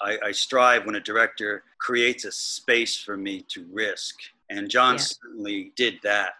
[0.00, 4.14] I, I, strive when a director creates a space for me to risk.
[4.48, 5.00] And John yeah.
[5.00, 6.34] certainly did that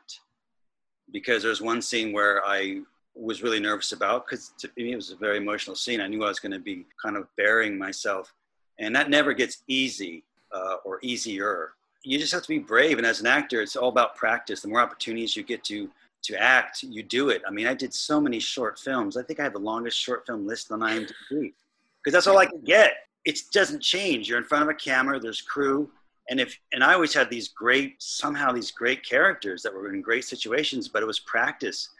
[1.11, 2.83] because there's one scene where I
[3.17, 6.01] was really nervous about because to me it was a very emotional scene.
[6.01, 8.33] I knew I was going to be kind of burying myself
[8.81, 11.73] and that never gets easy uh, or easier.
[12.03, 14.63] You just have to be brave, and as an actor, it's all about practice.
[14.63, 15.89] The more opportunities you get to
[16.23, 17.43] to act, you do it.
[17.47, 19.17] I mean, I did so many short films.
[19.17, 22.45] I think I have the longest short film list on IMDb because that's all I
[22.47, 22.93] could get.
[23.25, 24.29] It doesn't change.
[24.29, 25.19] You're in front of a camera.
[25.21, 25.91] There's crew,
[26.31, 30.01] and if and I always had these great somehow these great characters that were in
[30.01, 31.91] great situations, but it was practice.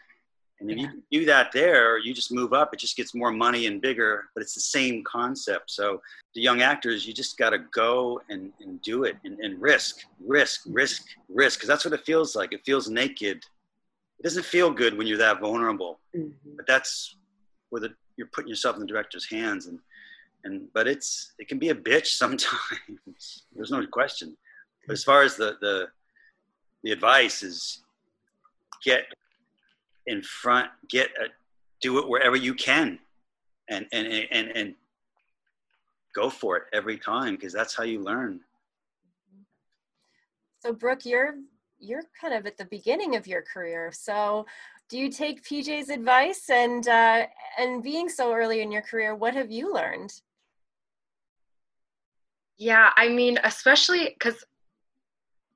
[0.61, 0.91] And if yeah.
[1.09, 2.71] you do that there, you just move up.
[2.71, 5.71] It just gets more money and bigger, but it's the same concept.
[5.71, 6.01] So
[6.35, 10.05] the young actors, you just got to go and, and do it and, and risk,
[10.25, 12.53] risk, risk, risk, because that's what it feels like.
[12.53, 13.37] It feels naked.
[14.19, 16.55] It doesn't feel good when you're that vulnerable, mm-hmm.
[16.55, 17.15] but that's
[17.69, 19.65] where the, you're putting yourself in the director's hands.
[19.65, 19.79] And,
[20.43, 23.43] and but it's it can be a bitch sometimes.
[23.55, 24.37] There's no question.
[24.85, 25.87] But as far as the the
[26.83, 27.83] the advice is
[28.83, 29.05] get
[30.07, 31.27] in front get a,
[31.81, 32.99] do it wherever you can.
[33.69, 34.75] And and and and
[36.13, 38.41] go for it every time because that's how you learn.
[40.59, 41.35] So brooke you're
[41.79, 43.91] you're kind of at the beginning of your career.
[43.93, 44.45] So
[44.89, 47.25] do you take pj's advice and uh,
[47.57, 50.13] and being so early in your career what have you learned?
[52.57, 54.43] Yeah i mean especially because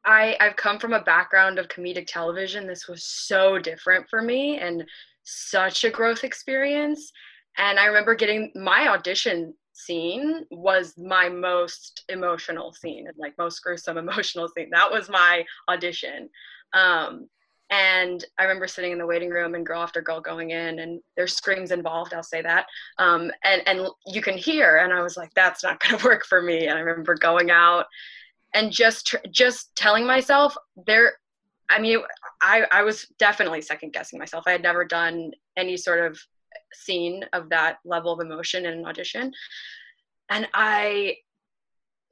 [0.05, 2.67] I, I've come from a background of comedic television.
[2.67, 4.83] This was so different for me and
[5.23, 7.11] such a growth experience.
[7.57, 13.97] And I remember getting my audition scene was my most emotional scene, like most gruesome
[14.05, 14.69] emotional scene.
[14.71, 16.29] That was my audition.
[16.73, 17.27] Um,
[17.71, 21.01] and I remember sitting in the waiting room and girl after girl going in and
[21.17, 22.67] there's screams involved, I'll say that.
[22.99, 26.43] Um, and, and you can hear, and I was like, that's not gonna work for
[26.43, 26.67] me.
[26.67, 27.85] And I remember going out
[28.55, 30.55] and just, tr- just telling myself
[30.87, 31.13] there,
[31.69, 31.99] I mean,
[32.41, 34.45] I, I was definitely second guessing myself.
[34.47, 36.19] I had never done any sort of
[36.73, 39.31] scene of that level of emotion in an audition.
[40.29, 41.17] And I,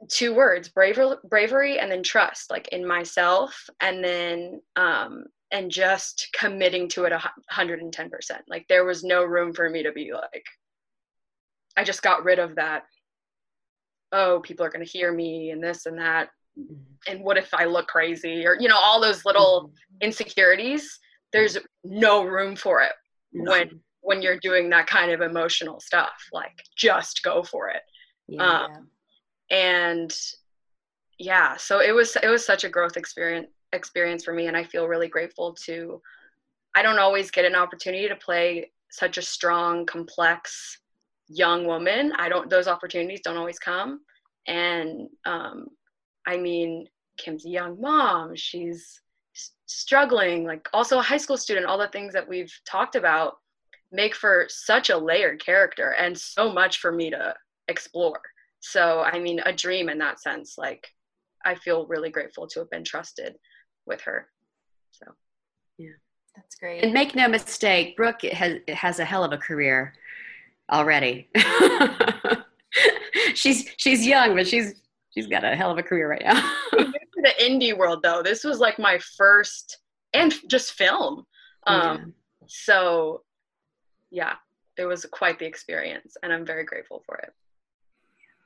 [0.09, 6.27] two words bravery bravery and then trust like in myself and then um and just
[6.37, 8.09] committing to it a 110%
[8.47, 10.45] like there was no room for me to be like
[11.77, 12.83] i just got rid of that
[14.13, 16.73] oh people are going to hear me and this and that mm-hmm.
[17.07, 20.05] and what if i look crazy or you know all those little mm-hmm.
[20.05, 20.99] insecurities
[21.33, 22.93] there's no room for it
[23.33, 27.81] when when you're doing that kind of emotional stuff like just go for it
[28.27, 28.65] yeah.
[28.65, 28.87] um
[29.49, 30.15] and
[31.17, 34.63] yeah so it was it was such a growth experience experience for me and i
[34.63, 35.99] feel really grateful to
[36.75, 40.79] i don't always get an opportunity to play such a strong complex
[41.33, 44.01] young woman i don't those opportunities don't always come.
[44.47, 45.67] And um,
[46.27, 48.35] i mean kim's a young mom.
[48.35, 48.99] She's
[49.65, 50.45] struggling.
[50.45, 53.35] Like also a high school student all the things that we've talked about
[53.91, 57.35] make for such a layered character and so much for me to
[57.67, 58.19] explore.
[58.59, 60.87] So i mean a dream in that sense like
[61.45, 63.35] i feel really grateful to have been trusted
[63.85, 64.27] with her.
[64.91, 65.05] So,
[65.77, 65.89] yeah,
[66.35, 66.83] that's great.
[66.83, 69.93] And make no mistake, Brooke has has a hell of a career
[70.71, 71.29] already.
[73.33, 74.81] she's she's young, but she's
[75.13, 76.41] she's got a hell of a career right now.
[77.23, 79.79] the indie world, though, this was like my first
[80.13, 81.25] and just film.
[81.65, 82.05] Um, yeah.
[82.47, 83.23] So,
[84.11, 84.33] yeah,
[84.77, 87.33] it was quite the experience, and I'm very grateful for it.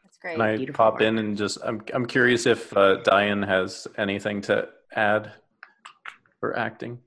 [0.04, 0.34] That's great.
[0.34, 1.02] Can I Beautiful pop work.
[1.02, 5.32] in and just I'm I'm curious if uh, Diane has anything to add
[6.40, 7.00] for acting?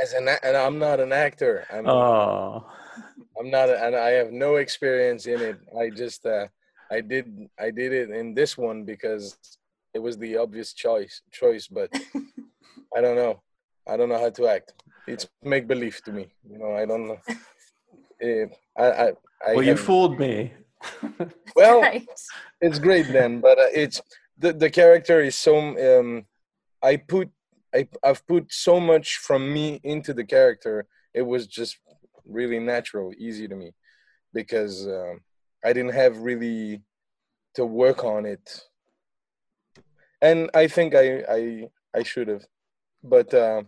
[0.00, 1.66] As an and I'm not an actor.
[1.70, 2.66] I'm, oh.
[3.38, 5.58] I'm not, and I have no experience in it.
[5.78, 6.46] I just, uh,
[6.90, 9.36] I did, I did it in this one because
[9.94, 11.66] it was the obvious choice, choice.
[11.68, 11.90] But
[12.96, 13.40] I don't know.
[13.88, 14.74] I don't know how to act.
[15.06, 16.28] It's make believe to me.
[16.48, 17.18] You know, I don't know.
[18.18, 19.06] It, I, I,
[19.46, 20.52] I well, you fooled me.
[21.56, 22.06] well, right.
[22.60, 24.00] it's great then, but uh, it's
[24.38, 25.56] the the character is so
[26.00, 26.24] um,
[26.82, 27.30] I put
[27.74, 30.86] I I've put so much from me into the character.
[31.12, 31.78] It was just
[32.30, 33.72] really natural, easy to me,
[34.32, 35.14] because uh,
[35.64, 36.82] I didn't have really
[37.54, 38.62] to work on it,
[40.22, 42.44] and I think I I I should have,
[43.02, 43.32] but.
[43.34, 43.62] Uh,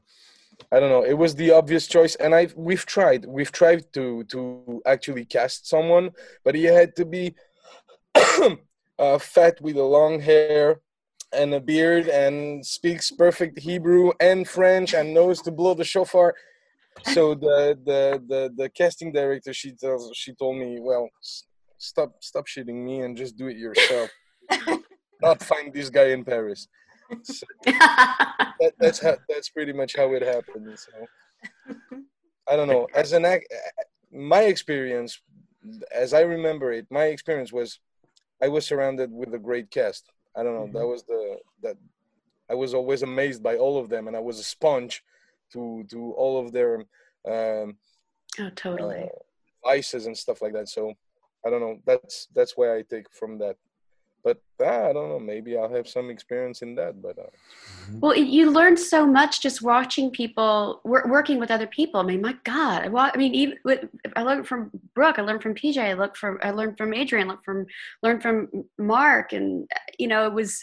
[0.70, 1.05] I don't know.
[1.05, 3.25] It was the obvious choice, and I we've tried.
[3.25, 6.11] We've tried to to actually cast someone,
[6.44, 7.35] but he had to be
[8.98, 10.81] uh, fat with a long hair
[11.33, 16.35] and a beard and speaks perfect Hebrew and French and knows to blow the shofar.
[17.05, 21.09] So the the the, the casting director she tells she told me, well,
[21.78, 24.11] stop stop shitting me and just do it yourself.
[25.22, 26.68] Not find this guy in Paris.
[27.22, 30.78] So that, that's how that's pretty much how it happened.
[30.78, 30.92] So
[32.48, 32.88] I don't know.
[32.94, 33.52] As an act,
[34.11, 35.20] my experience,
[35.94, 37.78] as I remember it, my experience was
[38.42, 40.11] I was surrounded with a great cast.
[40.37, 40.64] I don't know.
[40.64, 40.78] Mm-hmm.
[40.78, 41.76] That was the that
[42.50, 45.02] I was always amazed by all of them, and I was a sponge
[45.53, 46.81] to to all of their
[47.29, 47.77] um,
[48.41, 50.69] oh totally uh, vices and stuff like that.
[50.69, 50.93] So
[51.47, 51.79] I don't know.
[51.87, 53.57] That's that's why I take from that
[54.25, 55.19] but uh, I don't know.
[55.19, 57.03] Maybe I'll have some experience in that.
[57.03, 58.01] But uh, mm-hmm.
[58.01, 62.01] well, you learn so much just watching people wor- working with other people.
[62.01, 62.93] I mean, my God.
[62.93, 65.19] Well, I mean, even with, I learned from Brooke.
[65.19, 65.79] I learned from PJ.
[65.79, 66.38] I looked from.
[66.43, 67.29] I learned from Adrian.
[67.29, 67.67] Learned from
[68.03, 69.33] learned from Mark.
[69.33, 70.62] And you know, it was.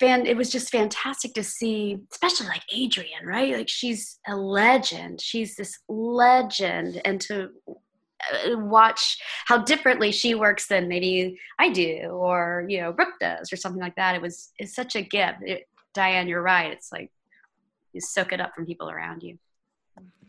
[0.00, 3.56] Fan, it was just fantastic to see, especially like Adrian, right?
[3.56, 5.20] Like she's a legend.
[5.20, 12.08] She's this legend, and to uh, watch how differently she works than maybe I do
[12.10, 14.14] or you know Brooke does or something like that.
[14.14, 15.38] It was it's such a gift.
[15.42, 16.70] It, Diane, you're right.
[16.70, 17.10] It's like
[17.92, 19.38] you soak it up from people around you.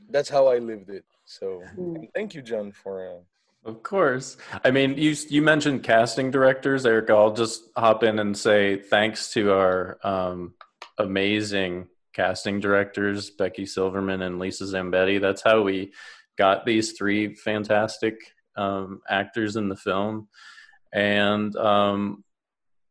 [0.09, 1.05] That's how I lived it.
[1.25, 2.09] So mm.
[2.15, 3.07] thank you, John, for.
[3.07, 3.19] Uh...
[3.65, 4.37] Of course.
[4.63, 7.13] I mean, you you mentioned casting directors, Erica.
[7.13, 10.53] I'll just hop in and say thanks to our um,
[10.97, 15.19] amazing casting directors, Becky Silverman and Lisa Zambetti.
[15.19, 15.91] That's how we
[16.37, 18.15] got these three fantastic
[18.55, 20.29] um, actors in the film,
[20.93, 22.23] and um,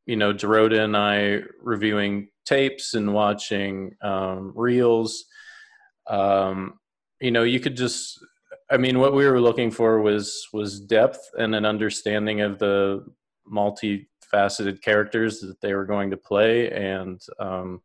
[0.05, 5.25] you know, Dorota and I reviewing tapes and watching um, reels.
[6.07, 6.79] Um,
[7.21, 8.19] you know, you could just.
[8.71, 13.05] I mean, what we were looking for was was depth and an understanding of the
[13.51, 17.81] multifaceted characters that they were going to play, and um,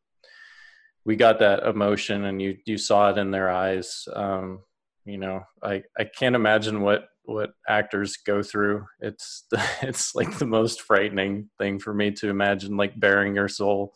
[1.05, 4.07] we got that emotion and you you saw it in their eyes.
[4.13, 4.63] Um,
[5.05, 8.85] you know i i can't imagine what what actors go through.
[8.99, 13.47] It's the, it's like the most frightening thing for me to imagine like bearing your
[13.47, 13.93] soul.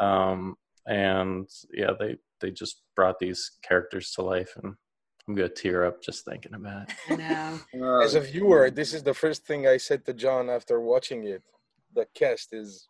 [0.00, 0.56] Um
[0.86, 4.76] and yeah they they just brought these characters to life and
[5.28, 7.58] i'm gonna tear up just thinking about it I.
[7.80, 11.24] Uh, As a viewer, this is the first thing I said to John after watching
[11.24, 11.42] it.
[11.94, 12.88] The cast is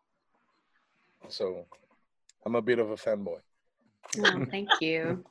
[1.29, 1.65] so.
[2.47, 3.41] I'm a bit of a fanboy.
[4.25, 5.25] Oh, thank you.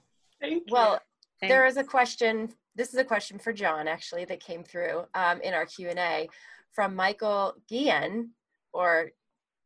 [0.70, 1.00] Well,
[1.40, 2.50] Thank- there is a question.
[2.76, 6.00] This is a question for John, actually, that came through um, in our Q and
[6.00, 6.30] A
[6.74, 8.32] from Michael Guillen
[8.74, 9.12] or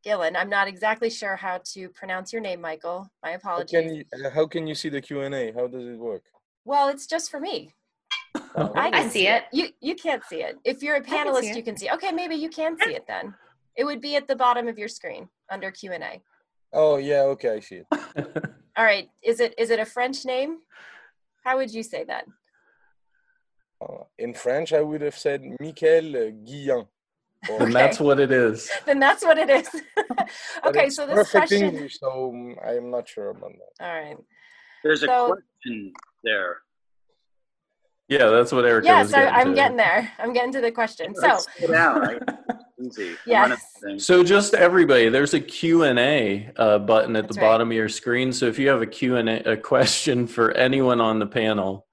[0.04, 0.34] Gillen.
[0.36, 3.10] I'm not exactly sure how to pronounce your name, Michael.
[3.22, 3.70] My How apologies.
[3.80, 5.52] can you, uh, how can you see the Q and A?
[5.52, 6.22] How does it work?
[6.64, 7.74] Well, it's just for me.
[8.54, 9.44] I can see it.
[9.52, 10.56] You you can't see it.
[10.64, 11.56] If you're a panelist, it.
[11.56, 11.90] you can see.
[11.90, 13.34] Okay, maybe you can see it then.
[13.76, 16.20] It would be at the bottom of your screen under Q and A.
[16.72, 17.86] Oh yeah, okay, I see it.
[18.76, 19.08] All right.
[19.22, 20.58] Is it is it a French name?
[21.44, 22.24] How would you say that?
[23.80, 26.86] Uh, in French, I would have said Michael Guillen.
[27.50, 29.68] Or- and that's what it is Then that's what it is.
[30.64, 31.74] okay, so this perfect question.
[31.74, 32.32] English, so
[32.64, 33.84] I'm not sure about that.
[33.84, 34.16] All right.
[34.84, 35.92] there's a question
[36.24, 36.58] there.
[38.08, 39.54] yeah that's what erica Yes, was I, getting I'm to.
[39.54, 40.12] getting there.
[40.18, 41.14] I'm getting to the question.
[41.14, 42.00] So Let's sit down.
[42.00, 42.22] right?
[42.80, 43.14] Easy.
[43.26, 43.42] Yes.
[43.42, 44.06] One of the things.
[44.06, 47.48] So just everybody, there's a Q&A uh, button at That's the right.
[47.48, 48.32] bottom of your screen.
[48.32, 51.86] So if you have a Q&A, a question for anyone on the panel,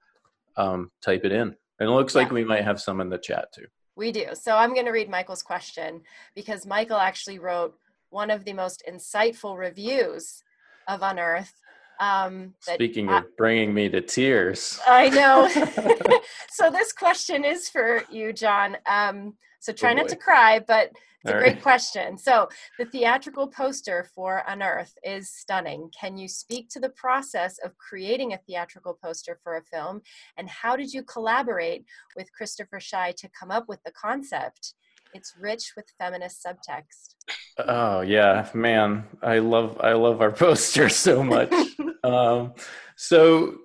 [0.56, 1.54] um, type it in.
[1.78, 3.66] And it looks like we might have some in the chat too.
[3.96, 4.26] we do.
[4.34, 6.02] So I'm going to read Michael's question
[6.34, 7.74] because Michael actually wrote
[8.10, 10.42] one of the most insightful reviews
[10.88, 11.52] of Unearth.
[12.00, 14.80] Um, Speaking I- of bringing me to tears.
[14.86, 15.48] I know.
[16.50, 18.76] so this question is for you, John.
[18.86, 20.08] Um, so try not Oh, boy.
[20.08, 20.90] to cry, but
[21.22, 21.62] it's a great right.
[21.62, 22.16] question.
[22.16, 22.48] So
[22.78, 25.90] the theatrical poster for Unearth is stunning.
[25.98, 30.00] Can you speak to the process of creating a theatrical poster for a film,
[30.38, 31.84] and how did you collaborate
[32.16, 34.72] with Christopher Shy to come up with the concept?
[35.12, 37.14] It's rich with feminist subtext.
[37.58, 39.04] Oh yeah, man.
[39.22, 41.52] I love I love our poster so much.
[42.04, 42.54] um,
[42.96, 43.56] so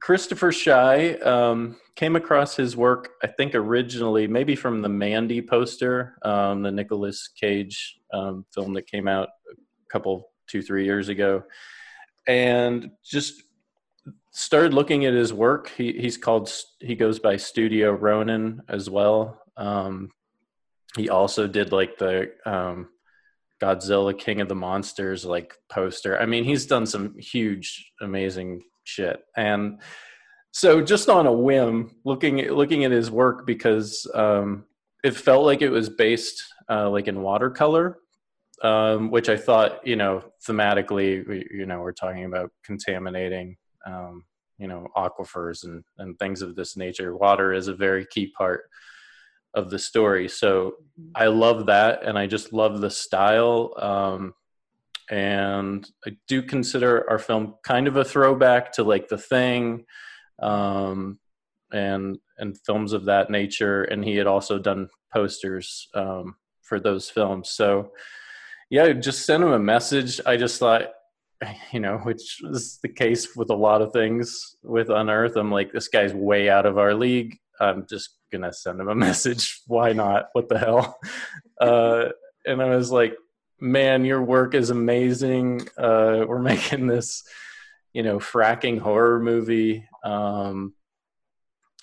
[0.00, 6.18] Christopher Shy um, came across his work, I think originally maybe from the Mandy poster,
[6.22, 9.54] um, the Nicolas Cage um, film that came out a
[9.90, 11.44] couple two three years ago,
[12.26, 13.42] and just
[14.32, 15.70] started looking at his work.
[15.76, 19.40] He he's called he goes by Studio Ronin as well.
[19.56, 20.10] Um,
[20.96, 22.88] he also did like the um,
[23.60, 26.18] Godzilla King of the Monsters like poster.
[26.18, 29.20] I mean, he's done some huge, amazing shit.
[29.36, 29.80] And
[30.52, 34.64] so, just on a whim, looking at looking at his work because um,
[35.02, 37.98] it felt like it was based uh, like in watercolor,
[38.62, 44.24] um, which I thought, you know, thematically, you know, we're talking about contaminating, um,
[44.58, 47.16] you know, aquifers and and things of this nature.
[47.16, 48.64] Water is a very key part
[49.54, 50.28] of the story.
[50.28, 50.74] So
[51.14, 53.72] I love that, and I just love the style.
[53.78, 54.34] Um,
[55.10, 59.84] and I do consider our film kind of a throwback to like The Thing,
[60.42, 61.18] um,
[61.72, 63.84] and and films of that nature.
[63.84, 67.50] And he had also done posters um, for those films.
[67.50, 67.92] So
[68.70, 70.20] yeah, just sent him a message.
[70.26, 70.90] I just thought.
[71.72, 75.36] You know, which is the case with a lot of things with Unearth.
[75.36, 77.36] I'm like, this guy's way out of our league.
[77.60, 79.62] I'm just gonna send him a message.
[79.66, 80.28] Why not?
[80.32, 80.98] What the hell?
[81.60, 82.06] Uh,
[82.46, 83.16] and I was like,
[83.60, 85.68] man, your work is amazing.
[85.76, 87.22] Uh, we're making this,
[87.92, 89.88] you know, fracking horror movie.
[90.04, 90.74] Um,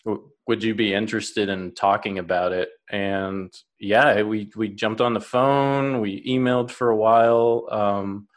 [0.06, 2.70] w- would you be interested in talking about it?
[2.90, 6.02] And yeah, we we jumped on the phone.
[6.02, 7.68] We emailed for a while.
[7.72, 8.28] Um,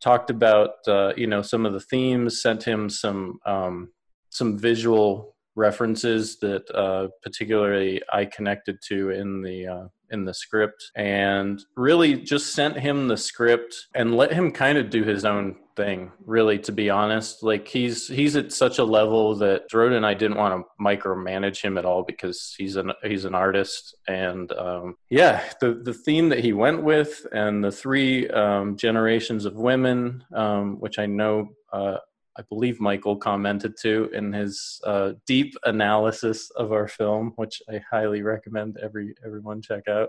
[0.00, 2.42] talked about uh, you know some of the themes.
[2.42, 3.90] Sent him some um,
[4.28, 10.90] some visual references that uh, particularly I connected to in the uh, in the script,
[10.96, 15.56] and really just sent him the script and let him kind of do his own
[15.76, 16.12] thing.
[16.24, 20.14] Really, to be honest, like he's he's at such a level that Jordan and I
[20.14, 24.96] didn't want to micromanage him at all because he's an he's an artist, and um,
[25.10, 30.24] yeah, the the theme that he went with and the three um, generations of women,
[30.34, 31.48] um, which I know.
[31.72, 31.96] Uh,
[32.36, 37.80] I believe Michael commented to in his uh, deep analysis of our film, which I
[37.90, 40.08] highly recommend every everyone check out.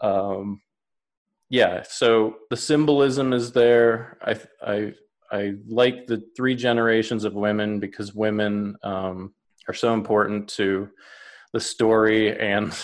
[0.00, 0.60] Um,
[1.50, 4.18] yeah, so the symbolism is there.
[4.22, 4.94] I I
[5.30, 9.34] I like the three generations of women because women um,
[9.68, 10.88] are so important to
[11.52, 12.76] the story and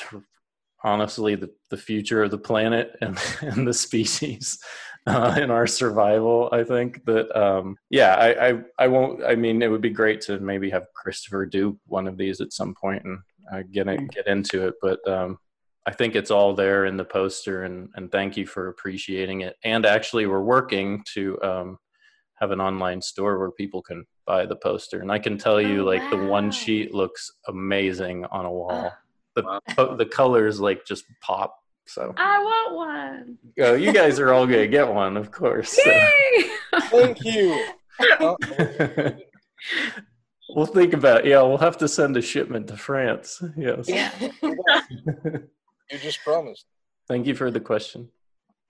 [0.82, 4.58] honestly the, the future of the planet and, and the species.
[5.06, 6.48] Uh, in our survival.
[6.52, 9.24] I think that um, yeah, I, I I won't.
[9.24, 12.52] I mean, it would be great to maybe have Christopher do one of these at
[12.52, 13.18] some point and
[13.52, 15.06] uh, get it, get into it, but.
[15.08, 15.38] Um,
[15.86, 19.56] I think it's all there in the poster, and, and thank you for appreciating it.
[19.64, 21.78] And actually, we're working to um,
[22.34, 25.00] have an online store where people can buy the poster.
[25.00, 28.92] And I can tell you, Oh, like the one sheet looks amazing on a wall.
[29.36, 29.94] The Wow.
[29.96, 31.56] the colors like just pop.
[31.90, 33.38] So I want one.
[33.60, 35.70] uh, you guys are all gonna get one, of course.
[35.70, 36.08] so.
[36.90, 37.66] Thank you.
[40.54, 41.26] We'll think about it.
[41.26, 41.42] yeah.
[41.42, 43.42] We'll have to send a shipment to France.
[43.56, 43.88] Yes.
[43.88, 44.10] yeah.
[44.42, 46.66] you just promised.
[47.06, 48.08] Thank you for the question.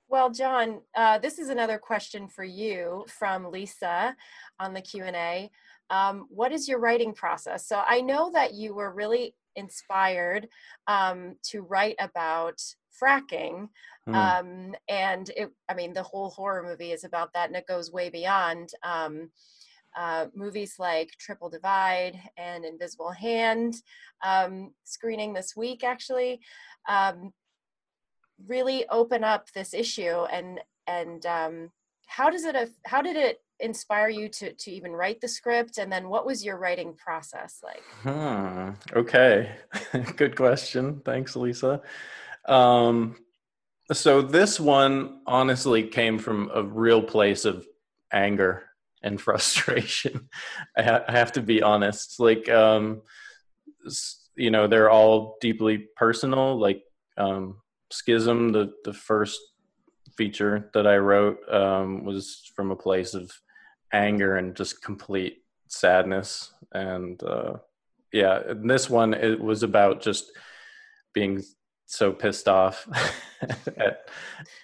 [0.09, 4.16] Well, John, uh, this is another question for you from Lisa
[4.59, 5.51] on the Q and A.
[5.89, 7.66] Um, what is your writing process?
[7.66, 10.49] So I know that you were really inspired
[10.87, 12.61] um, to write about
[13.01, 13.69] fracking,
[14.07, 14.15] Hmm.
[14.15, 15.51] um, and it.
[15.69, 18.71] I mean, the whole horror movie is about that, and it goes way beyond.
[18.83, 19.31] Um,
[19.97, 23.75] uh, movies like Triple Divide and Invisible Hand,
[24.25, 26.41] um, screening this week actually.
[26.89, 27.33] Um,
[28.47, 31.71] really open up this issue and and um,
[32.07, 35.93] how does it how did it inspire you to to even write the script and
[35.93, 38.71] then what was your writing process like Hmm.
[38.97, 39.51] Okay.
[40.17, 41.03] Good question.
[41.05, 41.83] Thanks, Lisa.
[42.51, 43.17] Um,
[43.93, 47.67] so this one honestly came from a real place of
[48.13, 48.65] anger
[49.03, 50.29] and frustration.
[50.77, 52.21] I, ha- I have to be honest.
[52.21, 53.03] Like, um,
[54.37, 56.59] you know, they're all deeply personal.
[56.59, 56.83] Like,
[57.17, 57.57] um,
[57.91, 59.41] Schism, the the first
[60.17, 63.33] feature that I wrote, um, was from a place of
[63.93, 67.55] anger and just complete sadness and uh,
[68.13, 70.33] yeah and this one it was about just
[71.13, 71.43] being
[71.91, 72.86] so pissed off
[73.76, 74.09] at,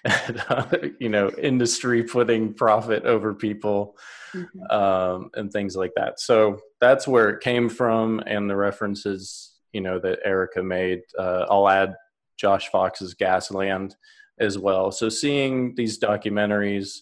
[0.05, 0.65] at uh,
[0.99, 3.97] you know industry putting profit over people
[4.33, 4.71] Mhm.
[4.73, 6.19] um, and things like that.
[6.19, 11.01] So that's where it came from and the references you know that erica made.
[11.17, 11.95] Uh, i'll add
[12.37, 13.93] josh fox's gasland
[14.39, 14.91] as well.
[14.91, 16.99] So seeing these documentaries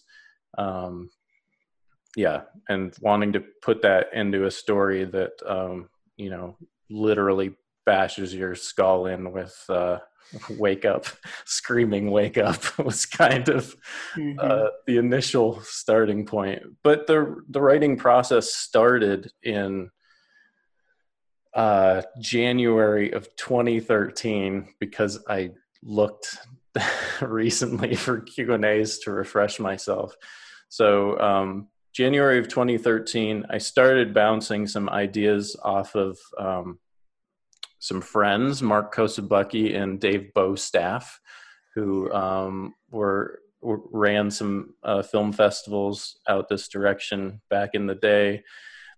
[0.56, 1.10] um,
[2.16, 6.56] yeah and wanting to put that into a story that um, you know
[6.90, 7.54] literally
[7.84, 9.98] bashes your skull in with uh,
[10.58, 11.06] wake up
[11.44, 13.74] screaming wake up was kind of
[14.16, 14.36] Mhm.
[14.38, 19.90] uh, the initial starting point but the the writing process started in
[21.54, 25.52] uh, January of 2013 because I
[25.82, 26.36] looked
[27.22, 30.14] recently for Q and A's to refresh myself.
[30.68, 36.78] So um, January of 2013, I started bouncing some ideas off of um,
[37.86, 41.20] some friends, Mark Kosabucky and Dave Bowstaff,
[41.74, 47.94] who um, were, were ran some uh, film festivals out this direction back in the
[47.94, 48.42] day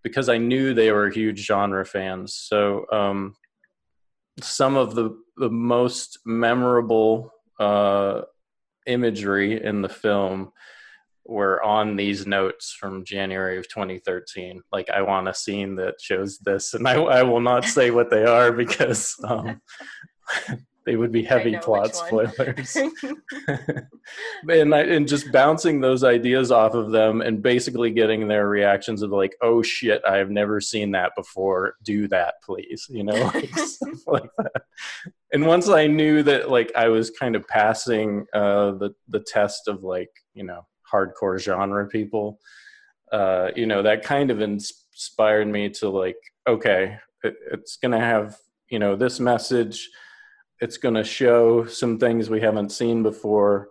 [0.03, 2.35] because I knew they were huge genre fans.
[2.35, 3.35] So um,
[4.41, 8.23] some of the the most memorable uh,
[8.87, 10.53] imagery in the film
[11.29, 14.63] were on these notes from January of 2013.
[14.73, 18.11] Like, I want a scene that shows this, and I, I will not say what
[18.11, 19.61] they are because um,
[20.87, 22.77] they would be heavy plot spoilers.
[24.49, 29.03] and I, and just bouncing those ideas off of them and basically getting their reactions
[29.03, 31.75] of like, oh shit, I have never seen that before.
[31.85, 32.87] Do that, please.
[32.89, 34.63] You know, like, stuff like that.
[35.35, 39.69] And once I knew that like I was kind of passing uh, the the test
[39.69, 40.63] of like you know
[40.93, 42.39] hardcore genre people,
[43.13, 46.17] uh, you know that kind of inspired me to like,
[46.47, 48.37] okay, it, it's gonna have
[48.71, 49.89] you know this message.
[50.61, 53.69] It's to show some things we haven't seen before.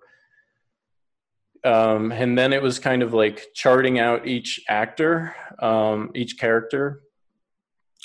[1.66, 7.02] Um, and then it was kind of like charting out each actor um, each character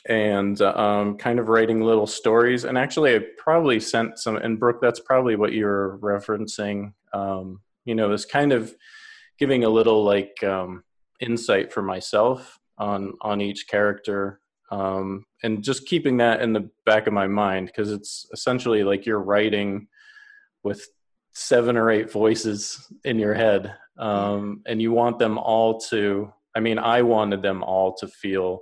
[0.08, 2.64] and um, kind of writing little stories.
[2.64, 6.92] And actually i probably sent some and brooke that's probably what you're referencing.
[7.12, 8.74] Um, you know is kind of
[9.38, 10.84] giving a little like um,
[11.20, 17.06] insight for myself on on each character um, and just keeping that in the back
[17.06, 19.86] of my mind because it's essentially like you're writing
[20.62, 20.86] with
[21.34, 26.60] seven or eight voices in your head um, and you want them all to i
[26.60, 28.60] mean i wanted them all to feel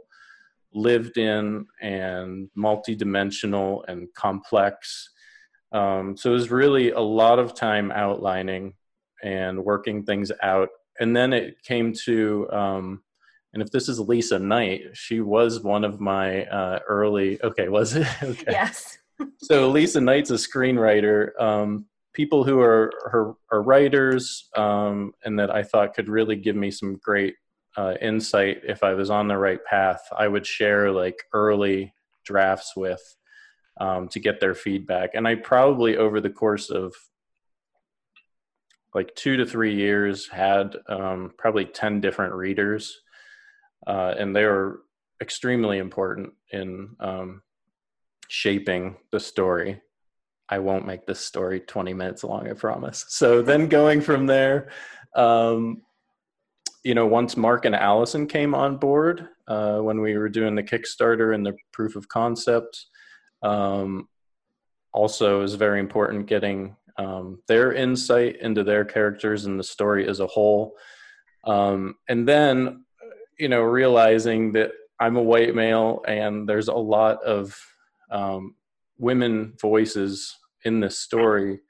[0.73, 5.11] lived in and multidimensional and complex
[5.73, 8.75] um, so it was really a lot of time outlining
[9.23, 10.69] and working things out
[10.99, 13.03] and then it came to um,
[13.53, 17.43] and if this is Lisa Knight, she was one of my uh, early.
[17.43, 18.07] Okay, was it?
[18.23, 18.45] Okay.
[18.53, 18.99] yes
[19.39, 25.55] So Lisa Knight's a screenwriter, um, people who are, are, are writers um, and that
[25.55, 27.35] I thought could really give me some great
[27.77, 30.01] uh, insight if I was on the right path.
[30.17, 31.93] I would share like early
[32.25, 33.03] drafts with
[33.81, 35.11] um, to get their feedback.
[35.15, 36.95] And I probably over the course of
[38.95, 43.01] like two to three years had um, probably 10 different readers.
[43.87, 44.83] Uh, and they were
[45.21, 47.43] extremely important in um,
[48.29, 49.81] shaping the story.
[50.49, 53.05] I won't make this story 20 minutes long, I promise.
[53.09, 54.71] So then going from there,
[55.15, 55.83] um,
[56.83, 60.63] you know, once Mark and Allison came on board, uh, when we were doing the
[60.63, 62.87] Kickstarter and the proof of concept,
[63.43, 64.09] um,
[64.93, 70.21] also is very important getting um, their insight into their characters and the story as
[70.21, 70.77] a whole.
[71.45, 72.85] Um, and then,
[73.39, 77.59] you know, realizing that I'm a white male and there's a lot of
[78.11, 78.55] um,
[78.99, 81.61] women voices in this story,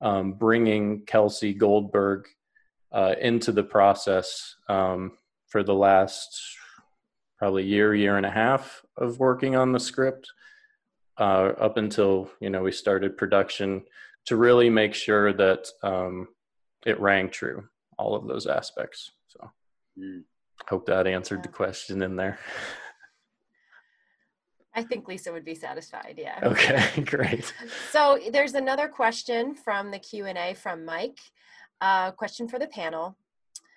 [0.00, 2.26] um, bringing Kelsey Goldberg
[2.92, 5.12] uh, into the process um,
[5.48, 6.38] for the last
[7.38, 10.30] probably year, year and a half of working on the script,
[11.18, 13.82] uh, up until you know we started production,
[14.26, 16.28] to really make sure that um,
[16.84, 17.64] it rang true,
[17.98, 19.12] all of those aspects.
[19.28, 19.50] So,
[19.98, 20.22] mm.
[20.68, 22.38] hope that answered the question in there.
[24.74, 26.16] I think Lisa would be satisfied.
[26.18, 26.38] Yeah.
[26.42, 27.52] Okay, great.
[27.90, 31.18] So there's another question from the Q and A from Mike.
[31.80, 33.16] Uh, question for the panel.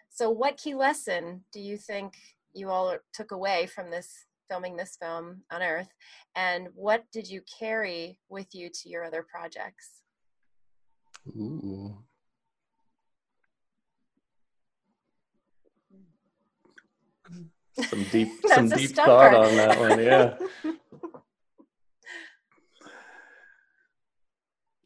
[0.10, 2.14] So, what key lesson do you think
[2.54, 5.90] you all took away from this filming this film Unearth,
[6.36, 9.99] and what did you carry with you to your other projects?
[11.28, 11.98] Ooh.
[17.88, 20.04] Some deep, some deep thought on that one.
[20.04, 20.38] Yeah.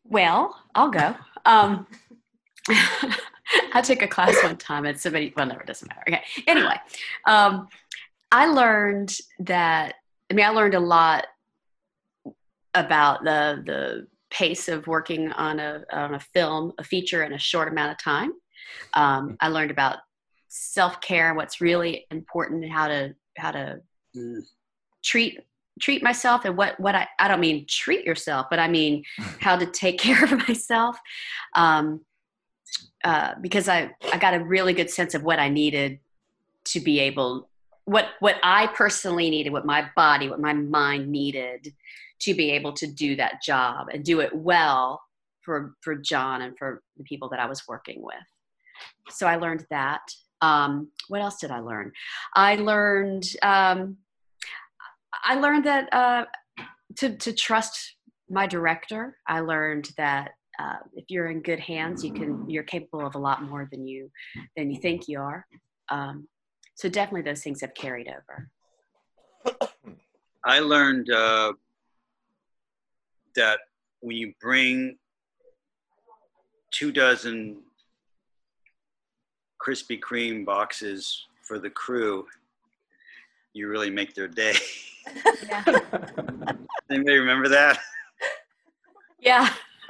[0.06, 1.16] Well, I'll go.
[1.44, 1.88] Um,
[3.74, 6.04] I took a class one time and somebody, well, never doesn't matter.
[6.08, 6.22] Okay.
[6.46, 6.76] Anyway,
[7.26, 7.68] um,
[8.32, 9.96] I learned that,
[10.30, 11.26] I mean, I learned a lot
[12.76, 17.40] about the, the pace of working on a, on a film, a feature in a
[17.40, 18.32] short amount of time.
[18.94, 19.98] Um, I learned about
[20.50, 23.80] self-care, what's really important and how to, how to
[24.16, 24.42] mm.
[25.04, 25.40] treat
[25.82, 29.04] treat myself and what what I I don't mean treat yourself, but I mean
[29.40, 30.98] how to take care of myself.
[31.56, 32.02] Um,
[33.04, 36.00] uh, because I I got a really good sense of what I needed
[36.66, 37.50] to be able
[37.86, 41.74] what what I personally needed, what my body, what my mind needed
[42.24, 45.02] to be able to do that job and do it well
[45.42, 48.16] for for John and for the people that I was working with.
[49.10, 50.02] So I learned that.
[50.42, 51.92] Um, what else did I learn?
[52.36, 53.98] I learned um,
[55.24, 56.26] I learned that uh,
[56.98, 57.96] to to trust
[58.30, 59.18] my director.
[59.28, 63.20] I learned that uh, if you're in good hands, you can you're capable of a
[63.20, 64.10] lot more than you
[64.56, 65.46] than you think you are.
[65.90, 66.28] Um,
[66.76, 68.50] so definitely, those things have carried over.
[70.46, 71.54] I learned uh,
[73.36, 73.60] that
[74.02, 74.98] when you bring
[76.72, 77.62] two dozen
[79.66, 82.26] Krispy Kreme boxes for the crew,
[83.54, 84.56] you really make their day.
[85.48, 85.64] Yeah.
[86.90, 87.80] Anybody remember that?
[89.20, 89.54] Yeah.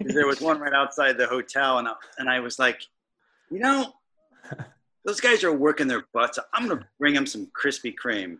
[0.00, 2.82] there was one right outside the hotel, and I, and I was like,
[3.50, 3.92] you know,
[5.04, 6.38] those guys are working their butts.
[6.52, 8.38] I'm gonna bring them some Krispy Kreme.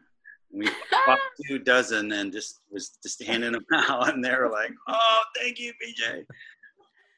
[0.54, 0.68] We
[1.06, 5.22] bought two dozen and just was just handing them out, and they were like, "Oh,
[5.36, 6.24] thank you, PJ."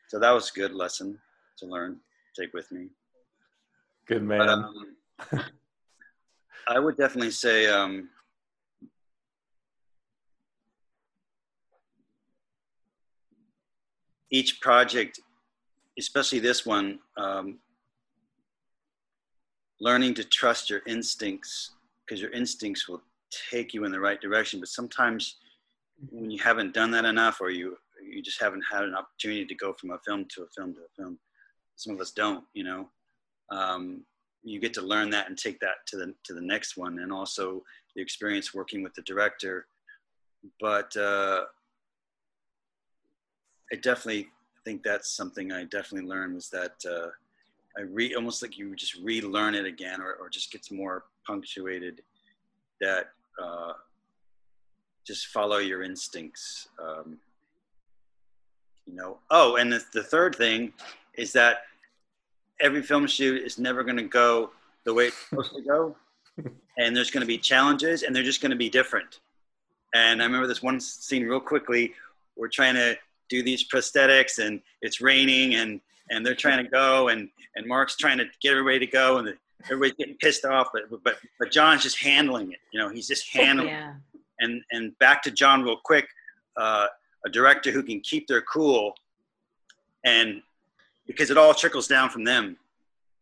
[0.08, 1.18] So that was a good lesson
[1.58, 1.98] to learn,
[2.38, 2.88] take with me.
[4.06, 4.38] Good man.
[4.38, 4.48] But,
[5.38, 5.42] um,
[6.68, 8.08] I would definitely say um,
[14.30, 15.20] each project,
[15.98, 17.58] especially this one, um,
[19.80, 21.72] learning to trust your instincts
[22.04, 23.02] because your instincts will
[23.50, 24.60] take you in the right direction.
[24.60, 25.36] But sometimes
[26.10, 29.54] when you haven't done that enough, or you you just haven't had an opportunity to
[29.54, 31.18] go from a film to a film to a film,
[31.76, 32.44] some of us don't.
[32.54, 32.88] You know,
[33.50, 34.02] um,
[34.42, 37.12] you get to learn that and take that to the to the next one, and
[37.12, 37.62] also
[37.94, 39.66] the experience working with the director.
[40.60, 41.44] But uh,
[43.72, 44.28] I definitely
[44.64, 47.08] think that's something I definitely learned was that uh,
[47.78, 52.02] I read almost like you just relearn it again, or, or just gets more punctuated.
[52.80, 53.06] That
[53.42, 53.72] uh,
[55.06, 56.68] just follow your instincts.
[56.82, 57.18] Um,
[58.86, 59.18] you know.
[59.30, 60.72] Oh, and the, the third thing
[61.14, 61.62] is that
[62.60, 64.50] every film shoot is never going to go
[64.84, 65.96] the way it's supposed to go,
[66.78, 69.20] and there's going to be challenges, and they're just going to be different.
[69.94, 71.94] And I remember this one scene real quickly.
[72.36, 72.96] We're trying to
[73.28, 75.80] do these prosthetics and it's raining and
[76.10, 79.28] and they're trying to go and and Mark's trying to get everybody to go and
[79.28, 83.06] the, everybody's getting pissed off but but but John's just handling it you know he's
[83.08, 83.94] just handling Yeah.
[84.14, 84.20] it.
[84.40, 86.06] and and back to John real quick
[86.56, 86.86] uh,
[87.24, 88.94] a director who can keep their cool
[90.04, 90.42] and
[91.06, 92.56] because it all trickles down from them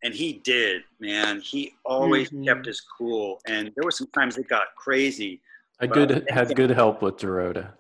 [0.03, 2.45] and he did man he always Mhm.
[2.47, 5.41] kept his cool and there were some times it got crazy
[5.81, 7.73] I good had good help with Dorota.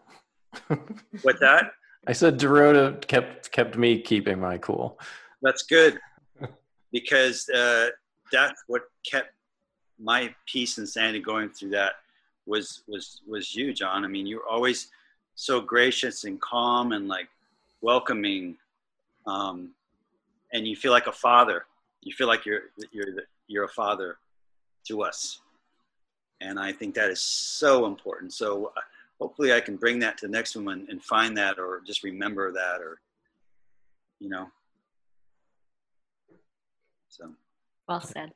[1.24, 1.72] with that
[2.06, 4.98] I said Dorota kept kept me keeping my cool.
[5.42, 5.98] That's good
[6.92, 7.88] because uh,
[8.34, 9.30] that's what kept
[9.98, 11.92] my peace and sanity going through that
[12.46, 14.04] was was was you, John.
[14.04, 14.88] I mean, you were always
[15.34, 17.28] so gracious and calm and like
[17.80, 18.56] welcoming,
[19.26, 19.70] um,
[20.52, 21.66] and you feel like a father.
[22.02, 23.06] You feel like you're you're
[23.46, 24.18] you're a father
[24.88, 25.40] to us,
[26.40, 28.32] and I think that is so important.
[28.32, 28.72] So.
[28.76, 28.80] Uh,
[29.20, 32.02] Hopefully, I can bring that to the next one and, and find that, or just
[32.02, 32.98] remember that, or
[34.18, 34.50] you know,
[37.08, 37.30] so
[37.88, 38.32] Well said.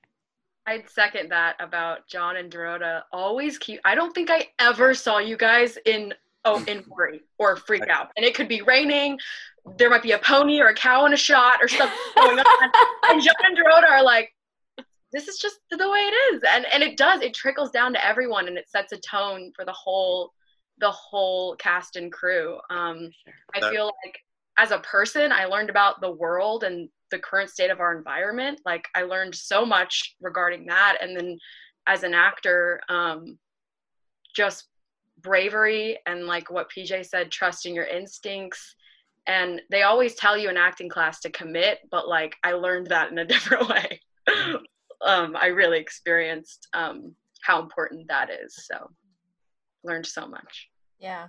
[0.66, 3.02] I'd second that about John and Dorota.
[3.10, 3.80] Always keep.
[3.86, 6.12] I don't think I ever saw you guys in
[6.44, 9.18] oh in worry or freak out, and it could be raining.
[9.78, 12.70] There might be a pony or a cow in a shot or something going on,
[13.08, 14.34] and John and Dorota are like,
[15.10, 17.22] "This is just the way it is," and and it does.
[17.22, 20.34] It trickles down to everyone, and it sets a tone for the whole
[20.80, 22.58] the whole cast and crew.
[22.68, 23.10] Um,
[23.54, 24.18] I feel like
[24.58, 28.60] as a person, I learned about the world and the current state of our environment.
[28.64, 30.98] Like I learned so much regarding that.
[31.00, 31.38] And then
[31.86, 33.38] as an actor, um,
[34.34, 34.66] just
[35.20, 38.74] bravery and like what PJ said, trusting your instincts.
[39.26, 43.10] And they always tell you in acting class to commit, but like I learned that
[43.10, 44.00] in a different way.
[45.04, 48.54] um, I really experienced um, how important that is.
[48.66, 48.90] So
[49.84, 50.68] learned so much.
[50.98, 51.28] Yeah.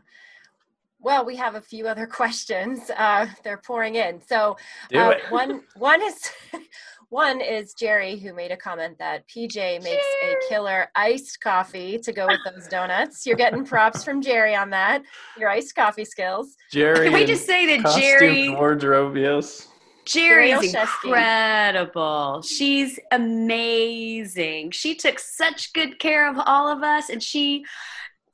[1.01, 2.89] Well, we have a few other questions.
[2.95, 4.21] Uh, they're pouring in.
[4.27, 4.57] So
[4.93, 6.29] uh, one one is
[7.09, 12.11] one is Jerry who made a comment that PJ makes a killer iced coffee to
[12.11, 13.25] go with those donuts.
[13.25, 15.03] You're getting props from Jerry on that.
[15.37, 16.55] Your iced coffee skills.
[16.71, 17.05] Jerry.
[17.05, 19.17] Can we just say that costume Jerry and wardrobe?
[19.17, 19.67] Yes.
[20.05, 21.05] Jerry's Jerry Olszewski.
[21.05, 22.41] incredible.
[22.41, 24.71] She's amazing.
[24.71, 27.63] She took such good care of all of us and she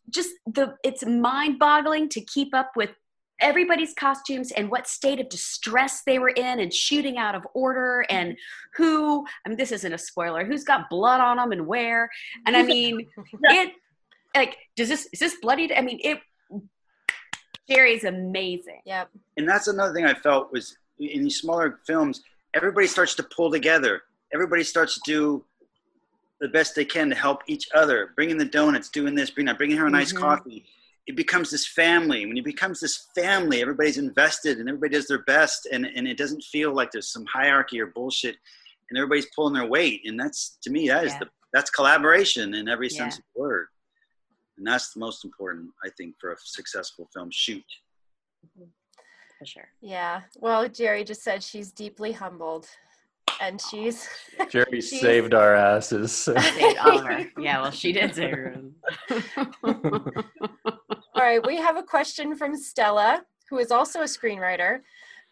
[0.10, 2.92] just the it's mind-boggling to keep up with
[3.42, 8.06] everybody's costumes and what state of distress they were in and shooting out of order
[8.10, 8.38] and
[8.76, 12.10] who I mean this isn't a spoiler who's got blood on them and where
[12.46, 13.08] and I mean
[13.44, 13.74] it
[14.36, 16.20] like does this is this bloodied I mean it
[17.70, 18.82] Jerry's amazing.
[18.86, 19.10] Yep.
[19.38, 22.22] and that's another thing I felt was in these smaller films,
[22.54, 24.04] everybody starts to pull together.
[24.34, 25.46] Everybody starts to do
[26.46, 28.12] the best they can to help each other.
[28.16, 30.20] Bringing the donuts, doing this, bringing that, bringing her a nice Mhm.
[30.20, 30.64] coffee.
[31.08, 32.24] It becomes this family.
[32.24, 36.18] When it becomes this family, everybody's invested and everybody does their best, and and it
[36.18, 38.38] doesn't feel like there's some hierarchy or bullshit,
[38.90, 40.02] and everybody's pulling their weight.
[40.06, 41.20] And that's to me, that is Yeah.
[41.20, 43.68] the that's collaboration in every sense of the word.
[44.58, 47.66] And that's the most important, I think, for a successful film shoot.
[49.40, 49.70] For sure.
[49.82, 50.24] Yeah.
[50.36, 52.70] Well, Jerry just said she's deeply humbled.
[53.42, 54.08] And she's
[54.50, 56.12] Jerry She's- saved our asses.
[56.16, 57.30] so- Saved Oliver.
[57.40, 58.56] Yeah, well, she did save her.
[59.64, 64.80] All right, we have a question from Stella, who is also a screenwriter,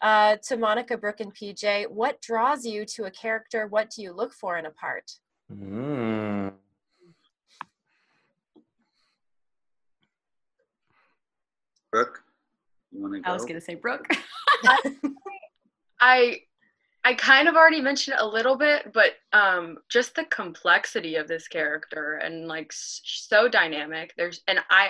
[0.01, 1.87] uh, to Monica, Brooke, and PJ.
[1.89, 3.67] What draws you to a character?
[3.67, 5.11] What do you look for in a part?
[5.53, 6.53] Mm.
[11.91, 12.23] Brooke,
[12.91, 13.29] you want to go?
[13.29, 14.07] I was gonna say Brooke.
[15.99, 16.39] I
[17.05, 21.47] I kind of already mentioned a little bit, but um, just the complexity of this
[21.47, 24.13] character and like so dynamic.
[24.15, 24.89] There's and I,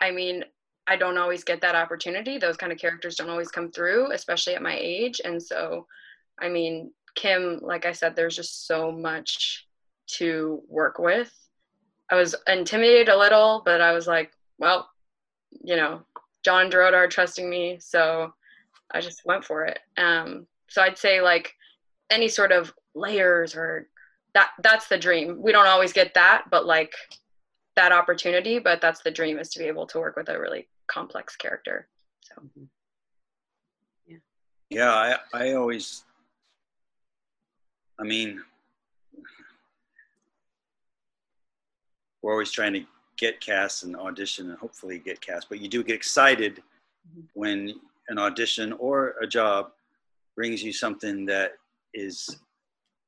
[0.00, 0.44] I mean,
[0.88, 2.38] I don't always get that opportunity.
[2.38, 5.20] Those kind of characters don't always come through, especially at my age.
[5.24, 5.86] And so,
[6.40, 9.66] I mean, Kim, like I said, there's just so much
[10.18, 11.32] to work with.
[12.10, 14.88] I was intimidated a little, but I was like, well,
[15.64, 16.02] you know,
[16.44, 18.32] John are trusting me, so
[18.92, 19.80] I just went for it.
[19.96, 21.54] Um, so I'd say like
[22.10, 23.88] any sort of layers or
[24.34, 25.40] that that's the dream.
[25.40, 26.94] We don't always get that, but like
[27.76, 30.68] that opportunity, but that's the dream is to be able to work with a really
[30.88, 31.88] complex character.
[32.20, 32.42] So
[34.06, 34.16] Yeah,
[34.70, 36.04] Yeah, I, I always,
[37.98, 38.42] I mean,
[42.22, 42.84] we're always trying to
[43.16, 46.62] get cast and audition and hopefully get cast, but you do get excited
[47.16, 47.28] Mhm.
[47.34, 49.72] when an audition or a job
[50.36, 51.52] brings you something that
[51.94, 52.38] is,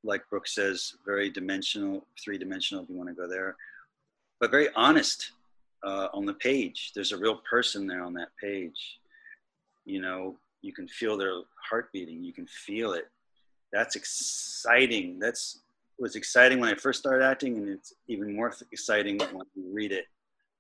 [0.02, 3.54] like Brooke says, very dimensional, three dimensional, if you want to go there,
[4.40, 5.32] but very honest
[5.84, 6.92] uh, on the page.
[6.94, 8.98] There's a real person there on that page.
[9.84, 12.22] you know, you can feel their heart beating.
[12.22, 13.08] You can feel it.
[13.72, 15.18] That's exciting.
[15.18, 15.60] That's
[15.98, 19.92] was exciting when I first started acting, and it's even more exciting when you read
[19.92, 20.06] it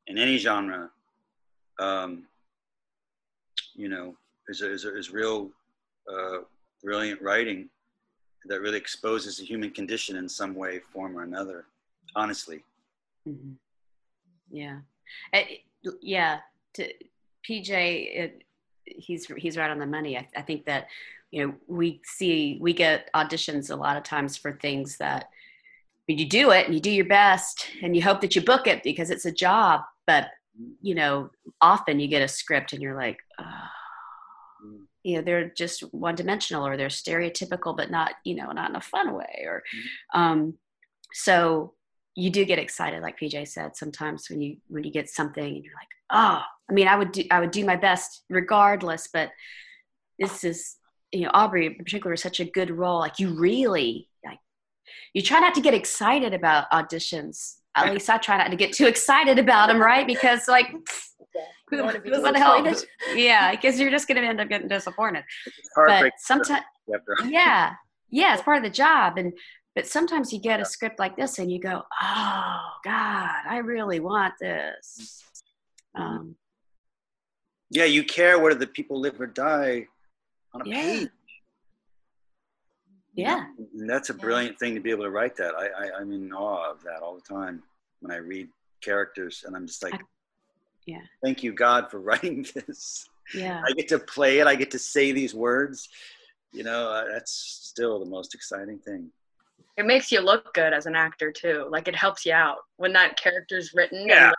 [0.08, 0.90] in any genre.
[1.78, 2.24] Um,
[3.74, 4.16] you know,
[4.48, 5.50] is is is real
[6.12, 6.38] uh,
[6.82, 7.68] brilliant writing
[8.46, 11.66] that really exposes the human condition in some way, form, or another.
[12.14, 12.62] Honestly.
[13.28, 13.52] Mm-hmm.
[14.50, 14.78] Yeah,
[15.32, 15.60] it,
[16.00, 16.38] yeah.
[16.74, 16.88] To
[17.48, 18.44] PJ, it,
[18.84, 20.16] he's he's right on the money.
[20.16, 20.88] I, I think that
[21.30, 25.28] you know we see we get auditions a lot of times for things that
[26.06, 28.82] you do it and you do your best and you hope that you book it
[28.82, 30.28] because it's a job but
[30.80, 31.28] you know
[31.60, 33.68] often you get a script and you're like oh.
[35.02, 38.76] You know they're just one dimensional or they're stereotypical but not you know not in
[38.76, 39.62] a fun way or
[40.14, 40.54] um
[41.12, 41.72] so
[42.14, 45.64] you do get excited like pj said sometimes when you when you get something and
[45.64, 49.30] you're like oh i mean i would do i would do my best regardless but
[50.18, 50.76] this is
[51.12, 52.98] you know aubrey in particular is such a good role.
[52.98, 54.38] Like you really like
[55.14, 58.72] you try not to get excited about auditions at least i try not to get
[58.72, 60.06] too excited about them right?
[60.06, 60.70] Because like
[61.70, 62.64] who, what the hell
[63.14, 65.24] yeah because you're just going to end up getting disappointed.
[65.76, 66.64] But sometimes
[67.26, 67.74] yeah.
[68.10, 69.32] Yeah it's part of the job and
[69.74, 74.00] but sometimes you get a script like this and you go oh god i really
[74.00, 75.22] want this.
[75.94, 76.36] Um,
[77.70, 79.86] yeah you care whether the people live or die
[80.54, 80.82] on a Yeah.
[80.82, 81.10] page.
[83.14, 83.44] Yeah.
[83.76, 84.20] And that's a Yeah.
[84.20, 85.54] brilliant thing to be able to write that.
[85.54, 87.62] I, I i'm in awe of that all the time
[88.00, 88.48] when i read
[88.80, 90.00] characters and i'm just like I-
[90.86, 91.00] yeah.
[91.22, 94.78] thank you god for writing this yeah i get to play it i get to
[94.78, 95.88] say these words
[96.52, 99.10] you know uh, that's still the most exciting thing
[99.76, 101.68] It makes you look good as an actor too.
[101.70, 104.26] Like it helps you out when that character's written Yeah.
[104.28, 104.34] and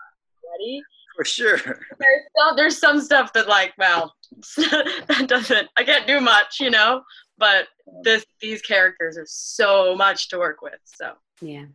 [0.51, 0.81] ready.
[1.15, 1.57] for sure
[2.01, 4.13] There's some, there's some stuff that like, well,
[4.57, 5.67] that doesn't.
[5.77, 7.03] I can't do much, you know.
[7.37, 7.67] But
[8.03, 10.81] this these characters are so much to work with.
[10.83, 11.65] So yeah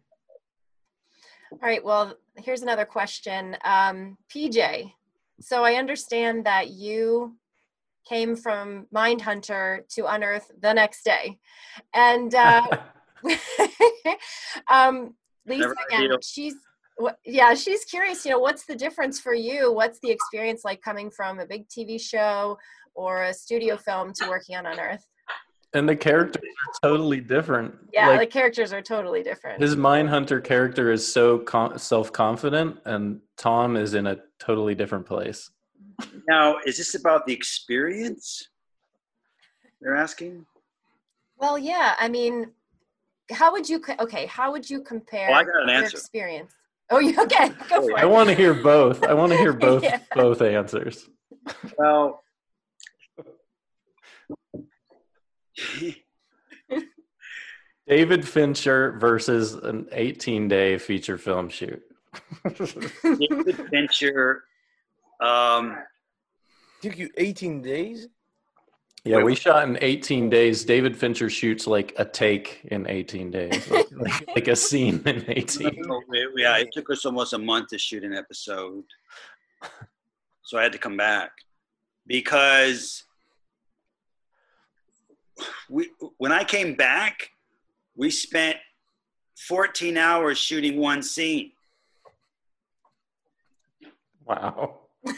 [1.63, 3.57] All right, well, here's another question.
[3.65, 4.93] Um, PJ,
[5.41, 7.37] so I understand that you
[8.09, 11.39] came from Mindhunter to Unearth the next day.
[11.95, 12.67] And uh,
[14.71, 15.15] um,
[15.47, 16.55] Lisa, again, she's,
[17.25, 19.73] yeah, she's curious, you know, what's the difference for you?
[19.73, 22.59] What's the experience like coming from a big TV show
[22.95, 25.07] or a studio film to working on Unearth?
[25.75, 27.75] And the characters are totally different.
[27.93, 29.61] Yeah, Like, the characters are totally different.
[29.61, 35.51] his Mindhunter character is so con- self-confident, and Tom is in a totally different place.
[36.27, 38.49] now is this about the experience
[39.81, 40.45] they're asking
[41.37, 41.95] Well, yeah.
[41.99, 42.51] I mean,
[43.31, 43.79] how would you?
[43.81, 45.97] co- Okay, how would you compare Oh, I got an your answer.
[45.99, 46.53] experience?
[46.91, 47.49] Oh, you okay?
[47.69, 48.09] Go for I it.
[48.09, 49.03] want to hear both.
[49.05, 49.99] I want to hear both Yeah.
[50.15, 51.09] both answers.
[51.79, 52.24] well
[57.87, 61.83] David Fincher versus an 18-day feature film shoot.
[63.03, 64.45] David Fincher
[65.21, 65.77] um
[66.83, 68.09] Took you 18 days?
[69.05, 70.65] Yeah, we shot in 18 days.
[70.65, 75.25] David Fincher shoots like a take in 18 days, like, like, like a scene in
[75.29, 75.85] 18.
[76.37, 78.85] yeah it took us almost a month to shoot an episode
[80.43, 81.31] so i had to come back
[82.07, 83.05] because
[85.69, 87.31] we when i came back
[87.97, 88.57] we spent
[89.49, 91.51] 14 hours shooting one scene
[94.27, 94.79] Wow.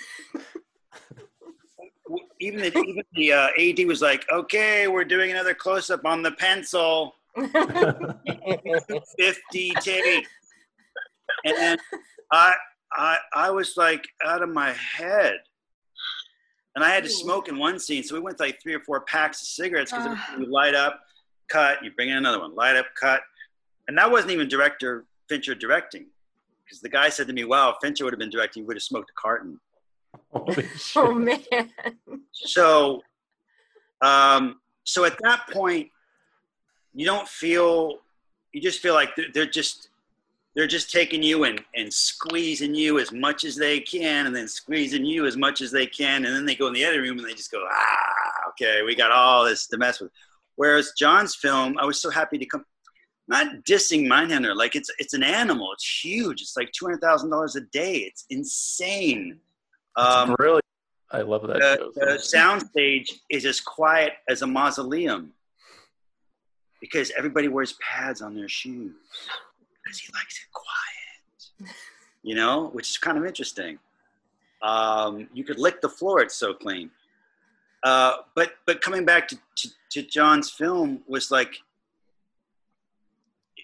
[2.41, 6.33] even the, even the uh, ad was like okay we're doing another close-up on the
[6.33, 7.14] pencil
[7.53, 7.53] 50
[9.81, 10.27] take.
[11.45, 11.79] And then
[12.33, 12.55] I,
[12.93, 15.35] I, I was like out of my head.
[16.77, 17.12] And I had to Ooh.
[17.12, 18.03] smoke in one scene.
[18.03, 20.37] So we went like three or four packs of cigarettes because Ah.
[20.39, 21.01] you light up,
[21.49, 23.22] cut, you bring in another one, light up, cut.
[23.89, 26.07] And that wasn't even director Fincher directing.
[26.64, 28.77] Because the guy said to me, wow, if Fincher would have been directing, he would
[28.77, 29.59] have smoked a carton.
[30.33, 31.43] Holy oh man.
[32.33, 33.03] So,
[34.03, 35.91] um, so at that point,
[36.93, 38.01] you don't feel,
[38.53, 39.89] you just feel like they're, they're just,
[40.57, 44.48] they're just taking you and, and squeezing you as much as they can, and then
[44.48, 47.18] squeezing you as much as they can, and then they go in the other room
[47.18, 50.11] and they just go, ah, okay, we got all this to mess with.
[50.57, 52.64] Whereas John's film, I was so happy to come,
[53.28, 57.28] not dissing Mindhunter, like it's it's an animal, it's huge, it's like two hundred thousand
[57.28, 59.38] dollars a day, it's insane.
[59.96, 60.64] Um, brilliant.
[61.12, 61.90] I love that the, show.
[61.94, 65.32] the soundstage is as quiet as a mausoleum
[66.80, 68.92] because everybody wears pads on their shoes
[69.87, 71.72] because he likes it quiet
[72.26, 73.78] you know which is kind of interesting.
[74.62, 76.91] Um, you could lick the floor it's so clean.
[77.82, 81.55] Uh, but but coming back to, to, to John's film was like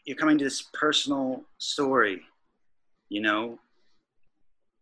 [0.05, 2.23] you're coming to this personal story,
[3.09, 3.59] you know,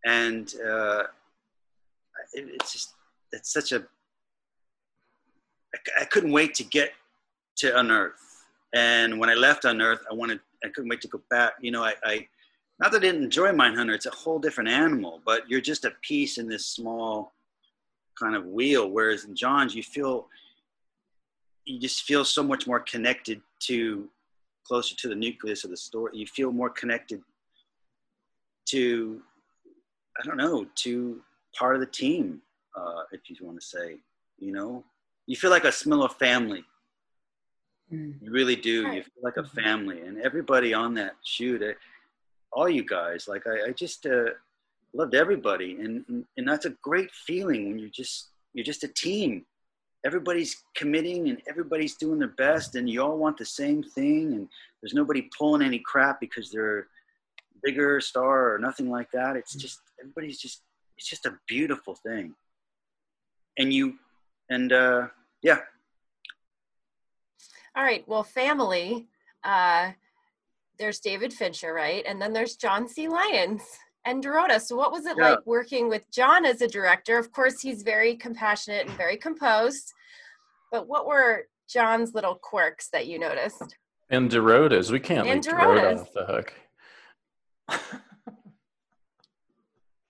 [0.04, 1.04] and uh,
[2.34, 2.94] it, it's just
[3.32, 3.82] it's such a
[5.74, 6.92] I, I couldn't wait to get
[7.56, 11.54] to Unearth, and when I left Unearth, I wanted I couldn't wait to go back.
[11.60, 12.26] You know, I, I
[12.78, 15.92] not that I didn't enjoy Mindhunter; it's a whole different animal, but you're just a
[16.02, 17.32] piece in this small
[18.18, 18.90] kind of wheel.
[18.90, 20.28] Whereas in John's, you feel
[21.64, 24.08] you just feel so much more connected to
[24.64, 26.16] closer to the nucleus of the story.
[26.16, 27.22] You feel more connected
[28.66, 29.20] to
[30.18, 31.20] I don't know to
[31.56, 32.40] part of the team,
[32.76, 33.98] uh, if you want to say.
[34.38, 34.84] You know,
[35.26, 36.64] you feel like a Miller family.
[37.92, 38.22] Mm.
[38.22, 38.84] You really do.
[38.84, 38.96] Right.
[38.96, 39.60] You feel like a mm-hmm.
[39.60, 41.72] family, and everybody on that shoot, eh,
[42.52, 44.06] all you guys, like I, I just.
[44.06, 44.30] Uh,
[44.94, 48.88] loved everybody and, and, and that's a great feeling when you're just you're just a
[48.88, 49.44] team
[50.04, 54.48] everybody's committing and everybody's doing their best and you all want the same thing and
[54.82, 56.86] there's nobody pulling any crap because they're
[57.62, 60.62] bigger star or nothing like that it's just everybody's just
[60.96, 62.34] it's just a beautiful thing
[63.58, 63.94] and you
[64.48, 65.06] and uh
[65.42, 65.58] yeah
[67.76, 69.06] all right well family
[69.44, 69.90] uh
[70.78, 73.62] there's david fincher right and then there's john c lyons
[74.04, 74.60] and Dorota.
[74.60, 75.30] So, what was it yeah.
[75.30, 77.18] like working with John as a director?
[77.18, 79.92] Of course, he's very compassionate and very composed.
[80.72, 83.76] But what were John's little quirks that you noticed?
[84.08, 84.90] And Dorota's.
[84.90, 86.52] We can't and leave Dorota off the hook.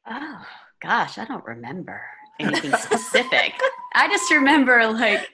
[0.08, 0.46] oh
[0.80, 2.02] gosh, I don't remember
[2.38, 3.52] anything specific.
[3.94, 5.28] I just remember like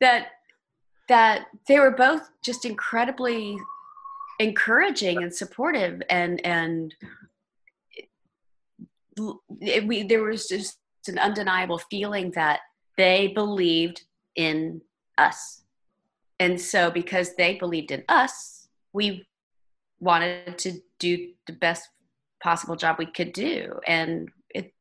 [0.00, 0.28] that
[1.10, 3.58] that they were both just incredibly
[4.38, 6.94] encouraging and supportive and and
[9.60, 12.60] it, we there was just an undeniable feeling that
[12.96, 14.02] they believed
[14.36, 14.80] in
[15.18, 15.62] us.
[16.38, 19.26] And so because they believed in us we
[19.98, 21.88] wanted to do the best
[22.40, 23.80] possible job we could do.
[23.84, 24.72] And it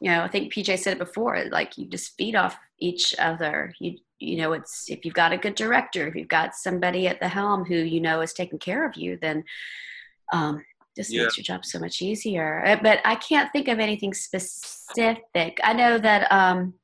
[0.00, 3.74] you know i think pj said it before like you just feed off each other.
[3.80, 7.20] You you know it's if you've got a good director if you've got somebody at
[7.20, 9.44] the helm who you know is taking care of you then
[10.32, 10.62] um,
[10.96, 11.22] just yeah.
[11.22, 12.64] makes your job so much easier.
[12.64, 15.58] Uh, but I can't think of anything specific.
[15.62, 16.74] I know that um,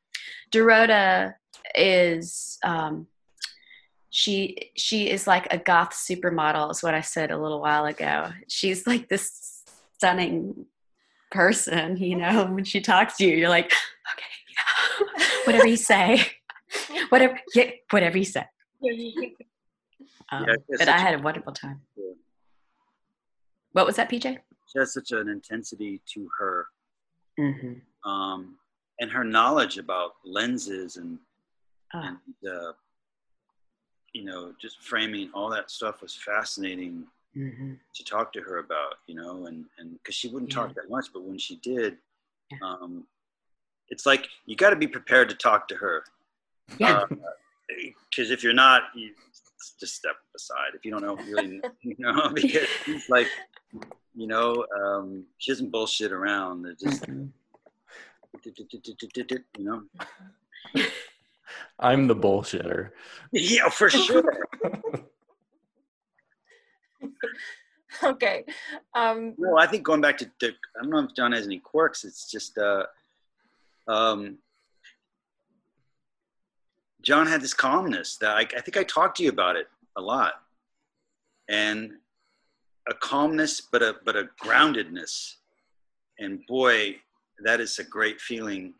[0.52, 1.34] Dorota
[1.74, 3.06] is um,
[4.10, 6.70] she she is like a goth supermodel.
[6.70, 8.30] Is what I said a little while ago.
[8.48, 9.64] She's like this
[9.96, 10.66] stunning
[11.30, 11.96] person.
[11.96, 13.72] You know, when she talks to you, you're like,
[14.12, 16.26] okay, yeah, whatever you say,
[17.08, 18.48] whatever, yeah, whatever you said.
[20.30, 21.80] Um, yeah, but I had a wonderful time.
[23.72, 24.38] What was that, PJ?
[24.66, 26.66] She has such an intensity to her,
[27.38, 28.10] mm-hmm.
[28.10, 28.56] um,
[29.00, 31.18] and her knowledge about lenses and,
[31.94, 32.00] oh.
[32.00, 32.72] and uh,
[34.12, 37.04] you know, just framing all that stuff was fascinating
[37.36, 37.72] mm-hmm.
[37.94, 38.96] to talk to her about.
[39.06, 40.60] You know, and and because she wouldn't yeah.
[40.60, 41.96] talk that much, but when she did,
[42.50, 42.58] yeah.
[42.62, 43.06] um,
[43.88, 46.04] it's like you got to be prepared to talk to her.
[46.78, 47.04] Yeah.
[47.08, 49.10] Because uh, if you're not, you
[49.78, 50.74] just step aside.
[50.74, 53.28] If you don't know, really, you know, because it's like
[54.14, 56.66] you know, um, she doesn't bullshit around.
[56.66, 57.32] It just, you
[59.58, 59.82] know.
[61.78, 62.90] I'm the bullshitter.
[63.32, 64.46] Yeah, for sure.
[68.02, 68.44] okay.
[68.94, 71.58] Um, well, I think going back to, to, I don't know if John has any
[71.58, 72.04] quirks.
[72.04, 72.84] It's just, uh,
[73.88, 74.38] um,
[77.02, 80.00] John had this calmness that I, I think I talked to you about it a
[80.00, 80.34] lot,
[81.48, 81.92] and
[82.88, 85.34] a calmness, but a but a groundedness.
[86.18, 86.96] And boy,
[87.44, 88.74] that is a great feeling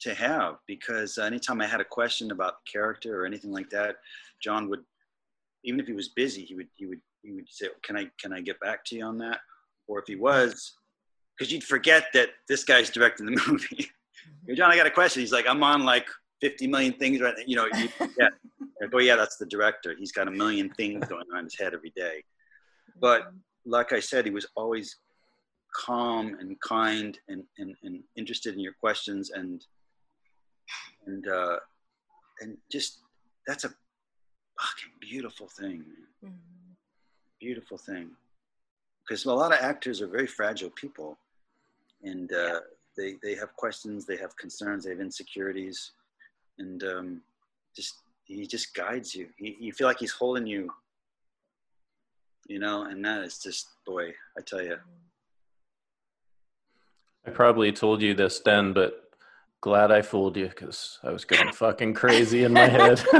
[0.00, 3.96] to have because anytime I had a question about the character or anything like that,
[4.42, 4.80] John would,
[5.64, 8.32] even if he was busy, he would he would he would say, "Can I can
[8.32, 9.40] I get back to you on that?"
[9.86, 10.74] Or if he was,
[11.36, 13.90] because you'd forget that this guy's directing the movie.
[14.54, 15.20] John, I got a question.
[15.20, 16.08] He's like, "I'm on like
[16.42, 17.34] 50 million things right.
[17.46, 17.88] You know, you
[18.18, 19.94] like, oh yeah, that's the director.
[19.98, 22.24] He's got a million things going on in his head every day.
[23.00, 23.32] But
[23.64, 24.96] like I said, he was always
[25.74, 29.64] calm and kind and, and, and interested in your questions and
[31.06, 31.56] and uh,
[32.40, 32.98] and just
[33.46, 35.84] that's a fucking beautiful thing,
[36.24, 36.34] mm-hmm.
[37.40, 38.10] beautiful thing.
[39.06, 41.18] Because a lot of actors are very fragile people,
[42.02, 42.60] and uh,
[42.96, 45.92] they they have questions, they have concerns, they have insecurities,
[46.58, 47.22] and um,
[47.74, 47.94] just
[48.24, 49.28] he just guides you.
[49.36, 50.70] He, you feel like he's holding you
[52.48, 54.76] you know, and that is just, boy, I tell you.
[57.26, 59.04] I probably told you this then, but
[59.60, 63.02] glad I fooled you because I was going fucking crazy in my head.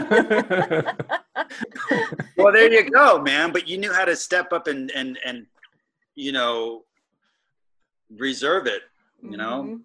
[2.36, 3.52] well, there you go, man.
[3.52, 5.46] But you knew how to step up and and and
[6.16, 6.82] you know
[8.10, 8.82] reserve it.
[9.22, 9.62] You know.
[9.62, 9.76] Mm-hmm.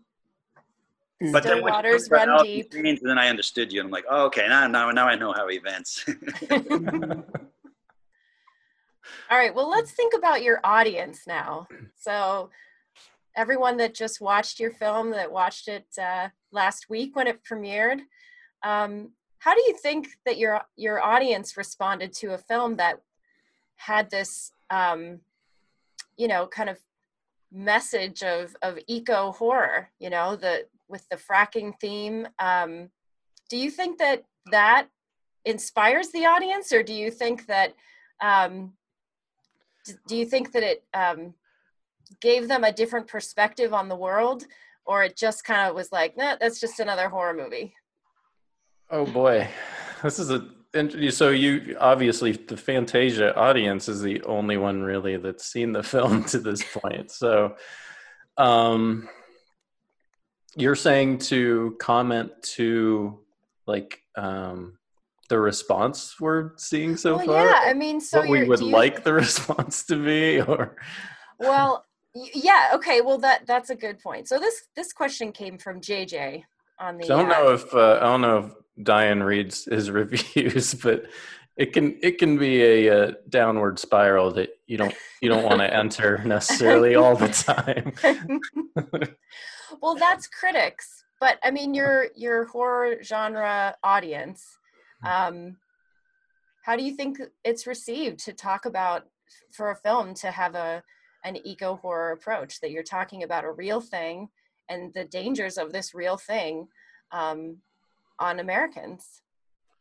[1.19, 2.71] But Still then waters run in deep.
[2.71, 5.33] Chains, then I understood you, and I'm like, oh, okay, now now now I know
[5.33, 6.05] how he vents.
[9.29, 11.67] All right, well, let's think about your audience now.
[11.95, 12.51] So,
[13.35, 18.01] everyone that just watched your film, that watched it uh, last week when it premiered,
[18.63, 19.09] um,
[19.39, 23.01] how do you think that your your audience responded to a film that
[23.75, 25.19] had this, um,
[26.15, 26.77] you know, kind of
[27.51, 29.89] message of of eco horror?
[29.99, 32.27] You know, the with the fracking theme.
[32.39, 32.89] Um,
[33.49, 34.87] do you think that that
[35.45, 37.73] inspires the audience, or do you think that
[38.21, 38.73] um,
[40.07, 41.33] do you think that it um,
[42.21, 44.45] gave them a different perspective on the world
[44.85, 47.73] or it just kind of was like nah, that's just another horror movie
[48.89, 49.47] oh boy,
[50.03, 50.45] this is a.
[51.11, 56.23] So you obviously the Fantasia audience is the only one really that's seen the film
[56.25, 57.09] to this point.
[57.09, 57.55] So,
[58.37, 59.09] um,
[60.57, 63.19] you're saying to comment to
[63.65, 64.77] like um
[65.29, 67.45] the response we're seeing so well far?
[67.45, 70.75] yeah i mean so what we would you- like the response to be or?
[71.39, 71.85] Well
[72.33, 74.27] yeah okay well that that's a good point.
[74.27, 76.43] So this this question came from jj
[76.79, 78.51] on the I don't know if uh, I don't know if
[78.83, 81.05] Diane reads his reviews, but
[81.57, 85.59] it can it can be a, uh downward spiral that you don't you don't want
[85.59, 87.93] to enter necessarily all the time.
[89.81, 94.45] well that's critics but i mean your your horror genre audience
[95.05, 95.57] um
[96.63, 99.05] how do you think it's received to talk about
[99.51, 100.81] for a film to have a
[101.23, 104.29] an eco horror approach that you're talking about a real thing
[104.69, 106.67] and the dangers of this real thing
[107.11, 107.57] um,
[108.19, 109.21] on americans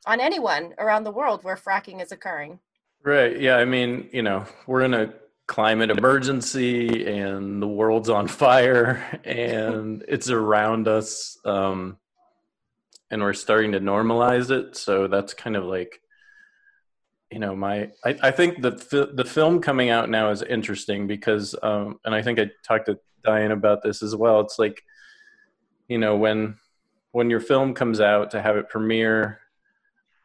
[0.06, 2.58] on anyone around the world where fracking is occurring
[3.06, 3.40] Right.
[3.40, 3.54] Yeah.
[3.54, 5.14] I mean, you know, we're in a
[5.46, 11.38] climate emergency and the world's on fire and it's around us.
[11.44, 11.98] Um,
[13.12, 14.76] and we're starting to normalize it.
[14.76, 16.00] So that's kind of like,
[17.30, 21.54] you know, my, I, I think the, the film coming out now is interesting because,
[21.62, 24.40] um, and I think I talked to Diane about this as well.
[24.40, 24.82] It's like,
[25.86, 26.56] you know, when,
[27.12, 29.38] when your film comes out to have it premiere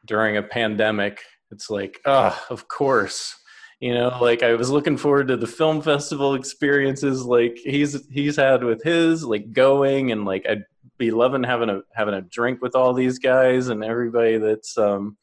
[0.05, 1.21] during a pandemic,
[1.51, 3.35] it's like, ah, of course.
[3.79, 8.35] You know, like I was looking forward to the film festival experiences like he's he's
[8.35, 10.65] had with his, like going and like I'd
[10.99, 15.17] be loving having a having a drink with all these guys and everybody that's um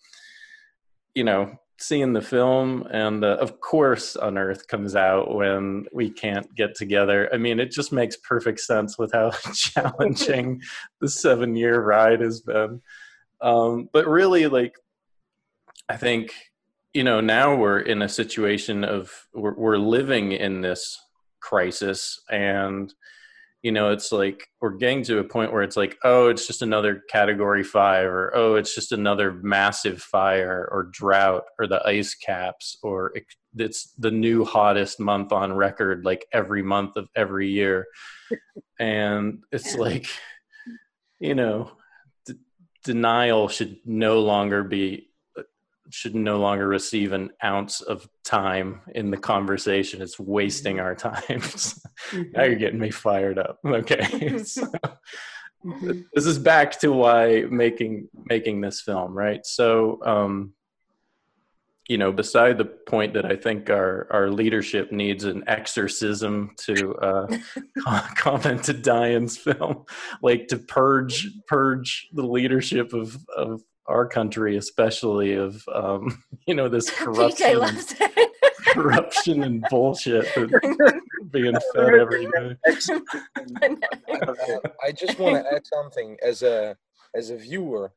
[1.14, 2.82] you know seeing the film.
[2.90, 7.30] And uh, of course unearth comes out when we can't get together.
[7.32, 10.60] I mean it just makes perfect sense with how challenging
[11.00, 12.82] the seven year ride has been
[13.40, 14.74] um, but really like
[15.88, 16.32] i think
[16.92, 20.98] you know now we're in a situation of we're, we're living in this
[21.40, 22.92] crisis and
[23.62, 26.62] you know it's like we're getting to a point where it's like oh it's just
[26.62, 32.14] another category five or oh it's just another massive fire or drought or the ice
[32.14, 33.12] caps or
[33.56, 37.86] it's the new hottest month on record like every month of every year.
[38.78, 40.06] And it's like
[41.20, 41.72] you know
[42.84, 45.08] denial should no longer be
[45.90, 50.02] should no longer receive an ounce of time in the conversation.
[50.02, 50.84] It's wasting mm-hmm.
[50.84, 51.80] our times.
[52.12, 52.30] Mm-hmm.
[52.32, 53.58] now you're getting me fired up.
[53.66, 53.96] Okay.
[53.96, 54.38] Mm-hmm.
[54.44, 54.70] So,
[56.14, 59.44] this is back to why making making this film, right?
[59.44, 60.54] So um
[61.88, 66.94] you know, beside the point that I think our our leadership needs an exorcism to
[66.96, 67.38] uh,
[68.16, 69.84] comment to Diane's film,
[70.22, 76.68] like to purge purge the leadership of of our country, especially of um, you know
[76.68, 78.32] this PJ corruption, loves it.
[78.66, 81.00] corruption and bullshit that
[81.32, 82.56] being fed every day.
[84.84, 86.76] I just want to add something as a
[87.14, 87.92] as a viewer.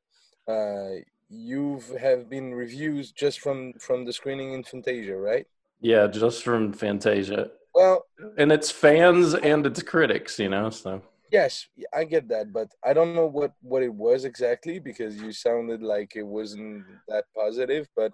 [0.48, 1.02] Uh,
[1.32, 5.46] you have have been reviews just from from the screening in Fantasia, right?
[5.80, 8.06] Yeah, just from Fantasia, Well,
[8.38, 10.70] and it's fans and it's critics, you know.
[10.70, 11.02] So
[11.32, 15.32] yes, I get that, but I don't know what what it was exactly because you
[15.32, 17.88] sounded like it wasn't that positive.
[17.96, 18.12] But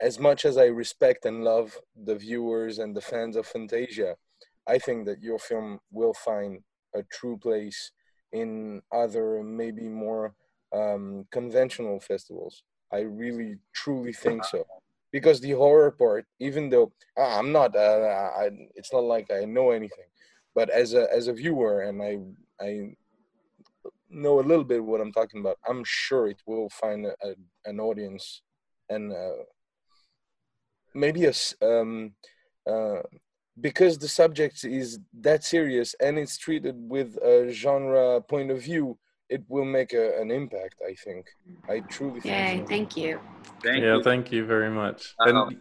[0.00, 4.16] as much as I respect and love the viewers and the fans of Fantasia,
[4.66, 6.60] I think that your film will find
[6.94, 7.90] a true place
[8.32, 10.34] in other maybe more
[10.72, 12.62] um, conventional festivals.
[12.92, 14.66] I really truly think so
[15.12, 19.44] because the horror part, even though ah, I'm not, uh, I, it's not like I
[19.44, 20.06] know anything,
[20.54, 22.18] but as a as a viewer and I
[22.62, 22.96] I
[24.10, 27.34] know a little bit what I'm talking about, I'm sure it will find a, a,
[27.64, 28.42] an audience
[28.88, 29.44] and uh,
[30.94, 31.32] maybe a
[31.62, 32.12] um,
[32.70, 33.00] uh,
[33.60, 38.98] because the subject is that serious and it's treated with a genre point of view.
[39.36, 40.76] It will make a, an impact.
[40.90, 41.22] I think.
[41.68, 42.34] I truly think.
[42.34, 42.66] Yay, so.
[42.74, 43.12] thank you.
[43.66, 44.02] Thank yeah, you.
[44.08, 45.00] thank you very much.
[45.20, 45.46] Uh-oh.
[45.48, 45.58] And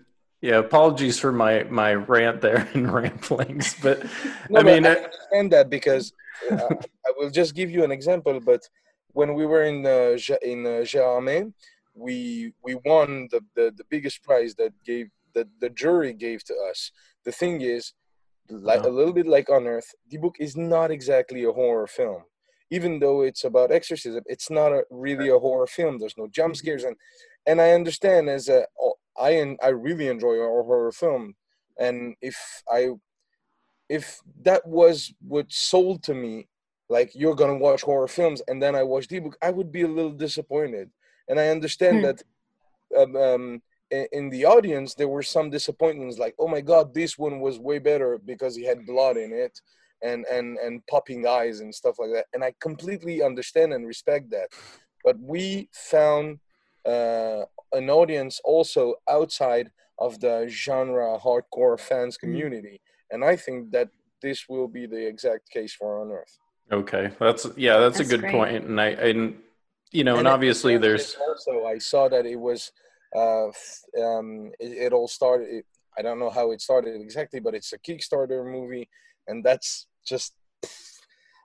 [0.47, 3.97] yeah, apologies for my my rant there and ramblings, but
[4.49, 6.05] No, I but mean, I uh, understand that because
[6.51, 6.73] uh,
[7.07, 8.35] I will just give you an example.
[8.51, 8.61] But
[9.19, 10.17] when we were in uh,
[10.53, 11.43] in uh, Gérardmer,
[12.05, 16.55] we we won the, the the biggest prize that gave that the jury gave to
[16.69, 16.79] us.
[17.27, 17.93] The thing is,
[18.49, 18.89] like Oh.
[18.89, 22.23] a little bit like on Earth, Dibbuk is not exactly a horror film.
[22.71, 25.99] Even though it's about exorcism, it's not a, really a horror film.
[25.99, 26.97] There's no jump scares, and
[27.45, 28.65] and I understand as a
[29.17, 31.35] I I really enjoy a horror film,
[31.79, 32.91] and if I
[33.89, 36.47] if that was what sold to me,
[36.89, 39.87] like you're gonna watch horror films, and then I watched Dibbuk, I would be a
[39.87, 40.91] little disappointed.
[41.27, 42.05] And I understand Hmm.
[42.05, 42.23] that
[42.97, 43.61] um, um,
[43.91, 47.79] in the audience there were some disappointments, like oh my god, this one was way
[47.79, 49.59] better because he had blood in it,
[50.03, 52.25] and and and popping eyes and stuff like that.
[52.33, 54.49] And I completely understand and respect that.
[55.03, 56.39] But we found
[56.85, 63.89] uh, an audience also outside of the genre hardcore fans community and I think that
[64.21, 66.37] this will be the exact case for Unearth.
[66.71, 68.31] okay, that's yeah, that's, That's a good great.
[68.31, 68.65] point.
[68.65, 69.37] And I and
[69.91, 72.71] you know, and, it- obviously there's also I saw that it was
[73.15, 75.49] uh, f- um, it, it all started.
[75.49, 75.65] It,
[75.97, 78.87] I don't know how it started exactly, but it's a Kickstarter movie,
[79.27, 80.33] and that's just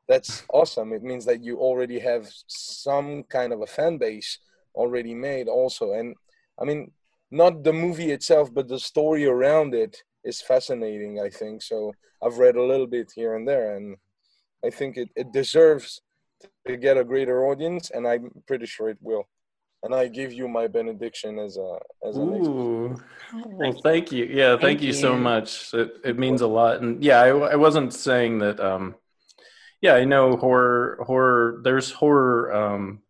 [0.09, 0.93] that's awesome.
[0.93, 4.39] It means that you already have some kind of a fan base
[4.75, 5.93] already made, also.
[5.93, 6.15] And
[6.61, 6.93] I mean,
[7.31, 11.21] not the movie itself, but the story around it is fascinating.
[11.21, 11.93] I think so.
[12.23, 13.97] I've read a little bit here and there, and
[14.65, 16.01] I think it, it deserves
[16.67, 19.29] to get a greater audience, and I'm pretty sure it will.
[19.83, 22.51] And I give you my benediction as a as an expert.
[22.51, 22.97] Ooh.
[23.35, 24.25] Well, thank you.
[24.25, 24.93] Yeah, thank, Thank you.
[24.93, 25.73] so much.
[25.75, 26.81] It, it means a lot.
[26.81, 28.59] And yeah, I, I wasn't saying that.
[28.59, 28.97] Um,
[29.81, 30.99] yeah, I know horror.
[31.07, 31.61] Horror.
[31.63, 33.03] There's horror um,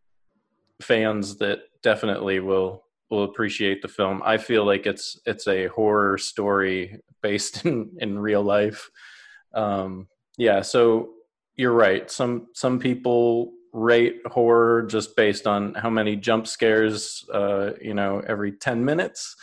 [0.82, 4.20] fans that definitely will will appreciate the film.
[4.24, 8.90] I feel like it's it's a horror story based in in real life.
[9.54, 11.10] Um, yeah, so
[11.56, 12.10] you're right.
[12.10, 18.22] Some some people rate horror just based on how many jump scares, uh, you know,
[18.26, 19.36] every ten minutes,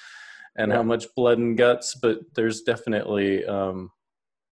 [0.58, 1.96] and how much blood and guts.
[1.96, 3.92] But there's definitely um,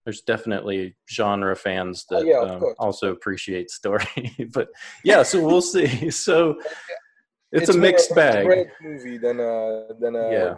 [0.04, 4.06] there's definitely genre fans that Oh, yeah, um, also appreciate story.
[4.54, 4.70] but
[5.04, 6.10] yeah, so we'll see.
[6.12, 6.56] So
[7.52, 8.46] it's, a more mixed bag.
[8.46, 10.56] dread movie than a than a Yeah.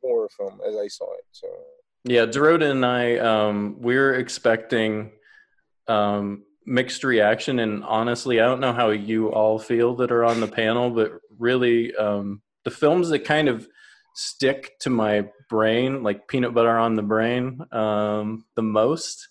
[0.00, 1.24] horror film, as I saw it.
[1.32, 1.48] So
[2.04, 5.10] Yeah, Dorota and I, um, we're expecting
[5.88, 10.40] um, mixed reaction, and honestly, I don't know how you all feel that are on
[10.40, 13.68] the panel, but really, um, the films that kind of
[14.14, 19.28] stick to my brain, like peanut butter on the brain, um, the most,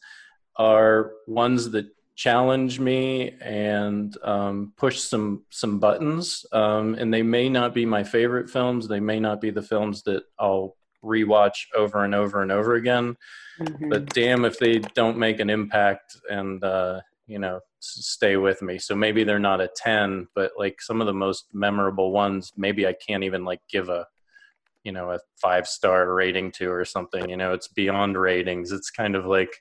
[0.58, 6.46] are ones that challenge me and um, push some some buttons.
[6.52, 8.88] Um, and they may not be my favorite films.
[8.88, 13.16] They may not be the films that I'll rewatch over and over and over again.
[13.60, 13.90] Mhm.
[13.90, 17.00] But damn, if they don't make an impact and uh,
[17.30, 18.78] you know stay with me.
[18.80, 22.88] So maybe they're not a ten, but like some of the most memorable ones, maybe
[22.88, 24.06] I can't even like give a
[24.84, 27.30] you know a five star rating to or something.
[27.30, 28.72] You know, it's beyond ratings.
[28.72, 29.54] It's kind of like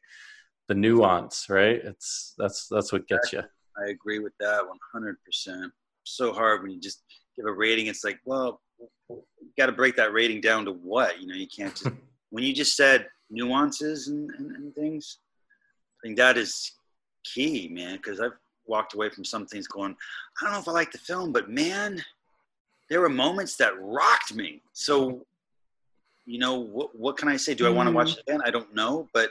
[0.68, 1.80] the nuance, right?
[1.84, 3.42] It's that's that's what gets you.
[3.78, 4.62] I agree with that
[4.96, 5.70] 100%.
[6.04, 7.04] So hard when you just
[7.36, 7.86] give a rating.
[7.86, 8.60] It's like, well,
[9.08, 9.22] you
[9.56, 11.20] got to break that rating down to what?
[11.20, 11.94] You know, you can't just,
[12.30, 15.18] when you just said nuances and, and, and things,
[16.00, 16.72] I think that is
[17.24, 18.36] key, man, because I've
[18.66, 19.96] walked away from some things going,
[20.40, 22.02] I don't know if I like the film, but man,
[22.88, 24.62] there were moments that rocked me.
[24.72, 25.26] So,
[26.26, 27.54] you know, what, what can I say?
[27.54, 28.36] Do I want to watch it mm-hmm.
[28.36, 28.42] again?
[28.46, 29.30] I don't know, but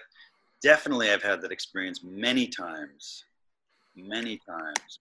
[0.61, 3.23] definitely I've had that experience many times.
[3.95, 4.99] Many times.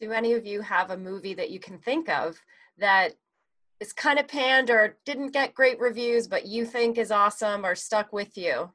[0.00, 2.36] Do any of you have a movie that you can think of
[2.78, 3.14] that
[3.78, 7.74] is kind of panned or didn't get great reviews, but you think is awesome or
[7.74, 8.70] stuck with you?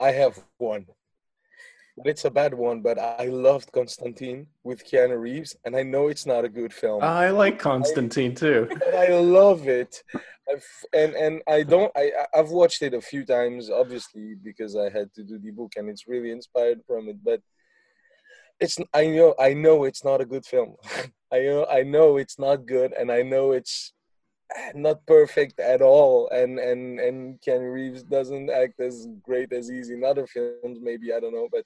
[0.00, 0.86] I have one.
[2.04, 6.26] It's a bad one, but I loved Constantine with Keanu Reeves, and I know it's
[6.26, 7.02] not a good film.
[7.02, 8.68] I like Constantine too.
[8.94, 10.02] I love it.
[10.50, 10.64] I've,
[10.94, 11.92] and and I don't.
[11.96, 15.50] I I- I've watched it a few times, obviously, because I had to do the
[15.50, 17.22] book, and it's really inspired from it.
[17.24, 17.40] But
[18.60, 20.76] it's I know I know it's not a good film.
[21.32, 23.92] I know I know it's not good, and I know it's
[24.74, 26.28] not perfect at all.
[26.30, 30.78] And and and Keanu Reeves doesn't act as great as he's in other films.
[30.80, 31.64] Maybe I don't know, but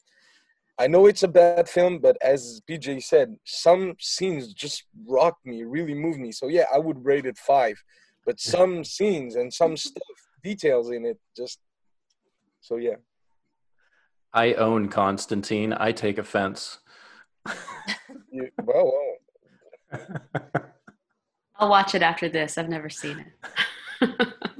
[0.78, 5.64] I know it's a bad film, but as PJ said, some scenes just rocked me,
[5.64, 6.32] really moved me.
[6.32, 7.82] So yeah, I would rate it five.
[8.24, 10.02] But some scenes and some stuff,
[10.42, 11.58] details in it, just
[12.60, 12.96] so yeah.
[14.32, 15.72] I own Constantine.
[15.72, 16.78] I take offense.
[18.34, 18.90] You, well,
[19.92, 20.00] well,
[21.56, 22.56] I'll watch it after this.
[22.56, 23.26] I've never seen
[24.00, 24.26] it.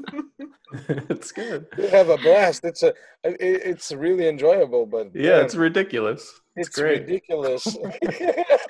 [0.89, 1.66] it's good.
[1.78, 2.65] you have a blast.
[2.65, 2.89] It's a,
[3.24, 6.23] it, it's really enjoyable, but Yeah, man, it's ridiculous.
[6.57, 7.03] It's, it's great.
[7.03, 7.66] ridiculous.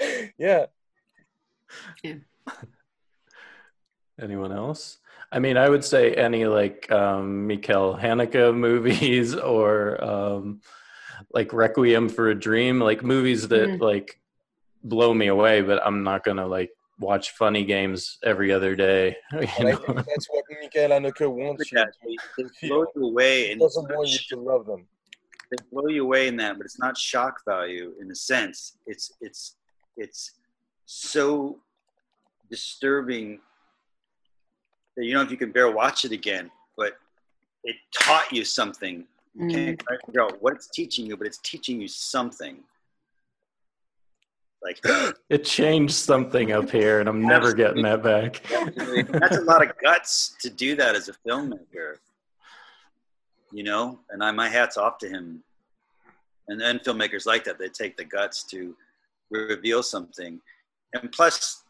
[0.38, 0.66] yeah.
[4.20, 4.98] Anyone else?
[5.30, 10.60] I mean, I would say any like um, Michael Haneke movies or um,
[11.32, 13.80] like Requiem for a Dream, like movies that Mm.
[13.80, 14.20] like
[14.84, 15.62] blow me away.
[15.62, 19.16] But I'm not gonna like watch funny games every other day.
[19.32, 21.86] you I think that's what Michael Haneke wants you to.
[22.36, 24.86] they, they blow you away, He and doesn't want you to love them.
[25.50, 28.76] they blow you away in that, but it's not shock value in a sense.
[28.86, 29.56] It's it's
[29.96, 30.32] it's
[30.86, 31.58] so
[32.50, 33.40] disturbing
[34.96, 36.94] that you don't know if you can bear watch it again, but
[37.64, 39.06] it taught you something.
[39.34, 39.54] You Mm.
[39.54, 42.62] can't figure out what it's teaching you, but it's teaching you something.
[44.62, 44.80] Like
[45.28, 48.42] it changed something up here, and I'm never getting that back.
[49.08, 51.96] that's a lot of guts to do that as a filmmaker.
[53.52, 55.42] You know, and I my hats off to him.
[56.48, 58.76] And then filmmakers like that, they take the guts to
[59.30, 60.40] reveal something.
[60.92, 61.62] And plus,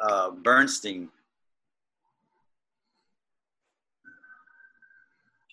[0.00, 1.08] uh, Burstyn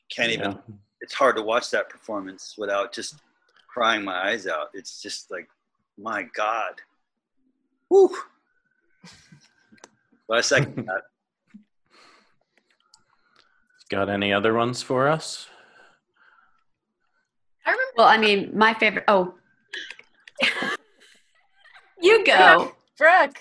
[0.10, 0.52] can't even.
[0.52, 0.58] Yeah.
[1.02, 3.16] It's hard to watch that performance without just
[3.68, 4.70] crying my eyes out.
[4.74, 5.48] It's just like,
[5.98, 6.74] my God.
[7.90, 8.16] Whew.
[10.28, 11.02] But I second that.
[13.90, 15.48] Got any other ones for us?
[17.66, 19.06] I remember Well, I mean, my favorite.
[19.08, 19.36] Oh,
[22.02, 22.74] you go.
[22.98, 23.40] Brooke.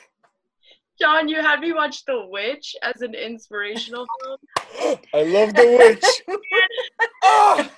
[1.01, 4.99] John, you had me watch The Witch as an inspirational film.
[5.13, 6.41] I love the witch.
[7.23, 7.71] Ah!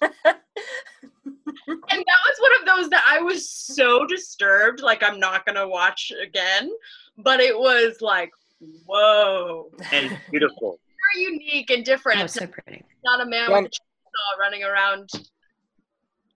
[1.67, 5.69] And that was one of those that I was so disturbed, like I'm not gonna
[5.69, 6.71] watch again.
[7.19, 8.31] But it was like,
[8.87, 9.71] whoa.
[9.93, 10.79] and beautiful.
[11.15, 12.21] Very unique and different.
[12.21, 12.85] Oh, so pretty.
[13.05, 15.11] not a man John- with a chainsaw running around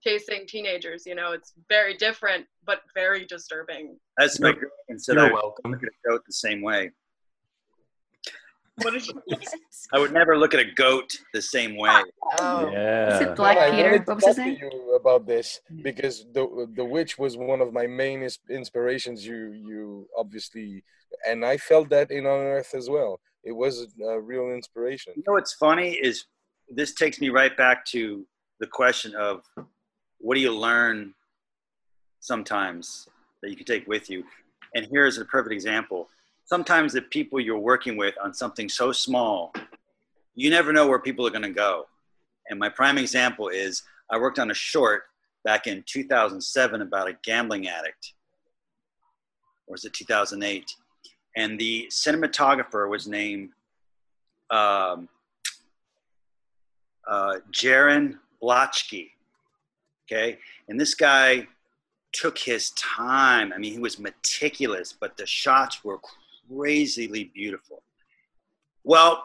[0.03, 3.97] chasing teenagers, you know, it's very different, but very disturbing.
[4.19, 5.71] As my girlfriend said, You're I would welcome.
[5.71, 6.91] look at a goat the same way.
[8.77, 8.95] What
[9.93, 12.01] I would never look at a goat the same way.
[12.39, 12.67] Oh.
[12.67, 13.83] Is it Black I Peter?
[13.91, 14.57] wanted What was his talk to name?
[14.61, 19.25] you about this because the the witch was one of my main inspirations.
[19.25, 20.83] You you obviously,
[21.27, 23.19] and I felt that in Unearth as well.
[23.43, 25.13] It was a real inspiration.
[25.15, 26.25] You know what's funny is
[26.69, 28.25] this takes me right back to
[28.59, 29.43] the question of
[30.17, 31.13] what do you learn
[32.21, 33.07] sometimes
[33.41, 34.23] that you can take with you?
[34.73, 36.07] And here's a perfect example.
[36.45, 39.53] Sometimes the people you're working with on something so small,
[40.35, 41.87] you never know where people are going to go.
[42.49, 45.03] And my prime example is I worked on a short
[45.43, 48.13] back in 2007 about a gambling addict.
[49.67, 50.75] Or was it 2008?
[51.35, 53.49] And the cinematographer was named
[54.51, 55.09] um,
[57.07, 59.09] uh, Jarin Blaschke.
[60.05, 60.37] Okay.
[60.67, 61.47] And this guy
[62.13, 63.51] took his time.
[63.53, 65.99] I mean, he was meticulous, but the shots were
[66.51, 67.83] crazily beautiful.
[68.83, 69.23] Well,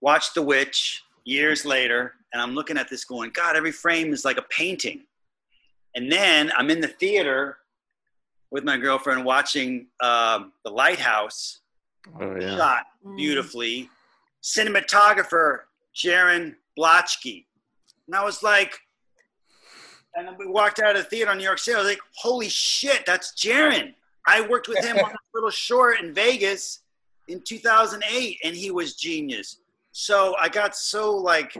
[0.00, 4.24] watch The Witch years later, and I'm looking at this going, God, every frame is
[4.24, 5.02] like a painting.
[5.94, 7.58] And then I'm in the theater
[8.50, 11.60] with my girlfriend watching um, The Lighthouse,
[12.18, 12.56] Oh yeah.
[12.56, 12.86] shot
[13.16, 13.88] beautifully.
[14.42, 15.60] Cinematographer
[15.94, 17.44] Jarin Blaschke.
[18.06, 18.78] And I was like,
[20.14, 21.74] and then we walked out of the theater in New York City.
[21.76, 23.94] I was like, holy shit, that's Jarin.
[24.26, 26.80] I worked with him on a little short in Vegas
[27.28, 29.58] in 2008, and he was genius.
[29.92, 31.56] So I got so like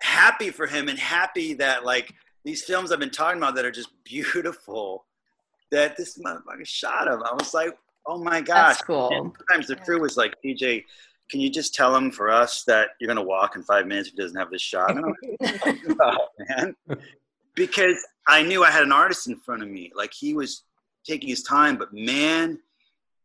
[0.00, 2.12] happy for him and happy that like
[2.44, 5.04] these films I've been talking about that are just beautiful,
[5.70, 7.22] that this motherfucker shot him.
[7.22, 7.76] I was like,
[8.06, 8.76] oh my gosh.
[8.76, 9.10] That's cool.
[9.12, 10.84] And sometimes the crew was like, PJ,
[11.30, 14.08] can you just tell him for us that you're going to walk in five minutes
[14.08, 14.90] if he doesn't have this shot?
[14.90, 15.14] And I'm
[15.62, 16.74] like, "Oh, man.
[17.58, 17.98] Because
[18.28, 19.90] I knew I had an artist in front of me.
[19.94, 20.62] Like he was
[21.04, 22.58] taking his time, but man,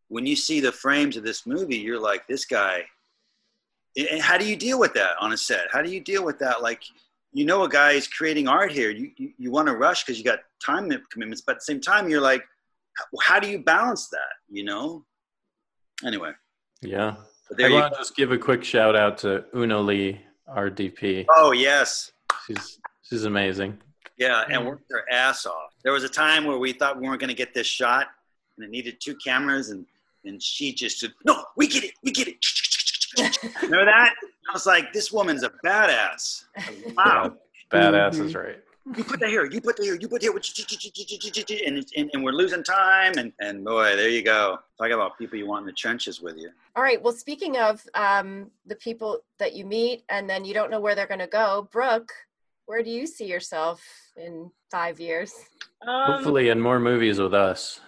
[0.09, 2.83] when you see the frames of this movie, you're like, this guy.
[3.95, 5.67] And how do you deal with that on a set?
[5.71, 6.61] How do you deal with that?
[6.61, 6.81] Like,
[7.31, 8.89] you know, a guy is creating art here.
[8.89, 11.79] You you, you want to rush because you got time commitments, but at the same
[11.81, 12.43] time, you're like,
[12.97, 14.33] how, how do you balance that?
[14.49, 15.05] You know.
[16.05, 16.31] Anyway,
[16.81, 17.15] Yeah.
[17.49, 20.19] but I there you want to just give a quick shout out to Una Lee,
[20.47, 21.25] our DP.
[21.29, 22.11] Oh yes,
[22.47, 23.77] She's she's amazing.
[24.23, 24.63] Yeah, and Yeah.
[24.69, 25.73] worked their ass off.
[25.83, 28.07] There was a time where we thought we weren't going to get this shot,
[28.55, 29.85] and it needed two cameras, and
[30.25, 32.37] and she just said, "No, we get it, we get it."
[33.61, 34.13] Remember that?
[34.49, 36.45] I was like, "This woman's a badass."
[36.95, 37.35] Wow.
[37.71, 38.59] Badass is right.
[38.95, 39.45] You put that here.
[39.45, 39.95] You put that here.
[39.95, 40.33] You put here.
[41.65, 43.13] And, and, and we're losing time.
[43.17, 44.59] And, and boy, there you go.
[44.77, 46.49] Talk about people you want in the trenches with you.
[46.75, 47.01] All right.
[47.01, 50.95] Well, speaking of um, the people that you meet and then you don't know where
[50.95, 52.11] they're going to go, Brooke,
[52.65, 53.81] where do you see yourself
[54.17, 55.33] in five years?
[55.87, 57.79] Um, Hopefully, in more movies with us.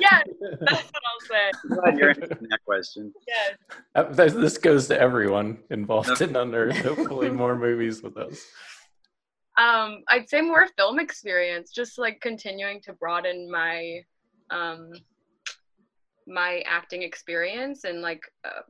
[0.00, 0.24] yes,
[0.60, 1.50] that's what I'll say.
[1.68, 3.12] Glad you're answering that question.
[3.26, 3.56] Yes.
[3.94, 6.76] Uh, this- This goes to everyone involved in Unearth.
[6.78, 8.40] Hopefully, more movies with us.
[9.58, 14.00] Um, I'd say more film experience, just like continuing to broaden my
[14.50, 14.90] um,
[16.26, 18.60] my acting experience and like uh,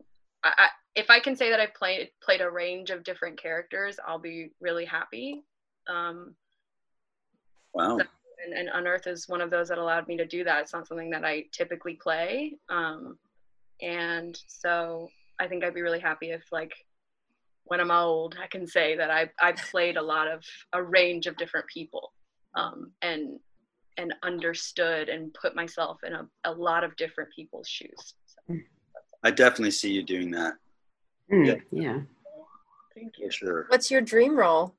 [0.44, 3.96] I, I, if I can say that I've played played a range of different characters,
[4.06, 5.44] I'll be really happy.
[5.88, 6.34] Um,
[7.74, 7.98] Wow.
[8.44, 10.62] and, and Unearth is one of those that allowed me to do that.
[10.62, 12.56] It's not something that I typically play.
[12.68, 13.18] Um,
[13.80, 15.08] and so
[15.38, 16.72] I think I'd be really happy if like
[17.64, 20.42] when I'm old, I can say that I, I played a lot of
[20.72, 22.12] a range of different people
[22.54, 23.38] um, and
[23.98, 28.14] and understood and put myself in a, a lot of different people's shoes.
[28.26, 28.56] So,
[29.22, 30.54] I definitely see you doing that
[31.30, 31.54] Mm, Yeah.
[31.72, 32.00] yeah.
[32.94, 33.26] thank you.
[33.26, 33.66] for sure.
[33.68, 34.74] What's your dream role?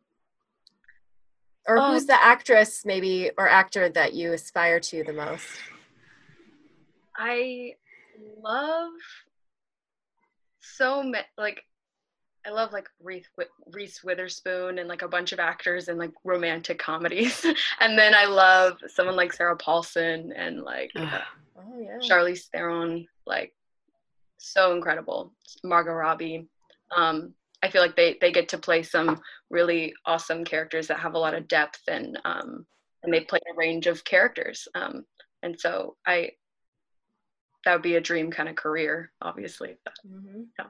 [1.67, 5.47] Or Um, who's the actress, maybe, or actor that you aspire to the most?
[7.15, 7.75] I
[8.41, 8.91] love
[10.61, 11.63] so much like
[12.45, 17.45] I love like Reese, Witherspoon and like a bunch of actors in like romantic comedies,
[17.81, 21.19] and then I love someone like Sarah Paulson and like uh,
[21.57, 21.97] Oh, yeah.
[21.99, 23.53] Charlize Theron, like
[24.39, 25.33] so incredible.
[25.63, 26.47] Margot Robbie.
[26.95, 31.13] Um, I feel like they they get to play some really awesome characters that have
[31.13, 32.65] a lot of depth and um,
[33.03, 34.67] and they play a range of characters.
[34.75, 35.05] Um,
[35.43, 36.31] and so I
[37.65, 39.75] that would be a dream kind of career, obviously.
[39.83, 40.47] But Mhm.
[40.57, 40.65] Yeah.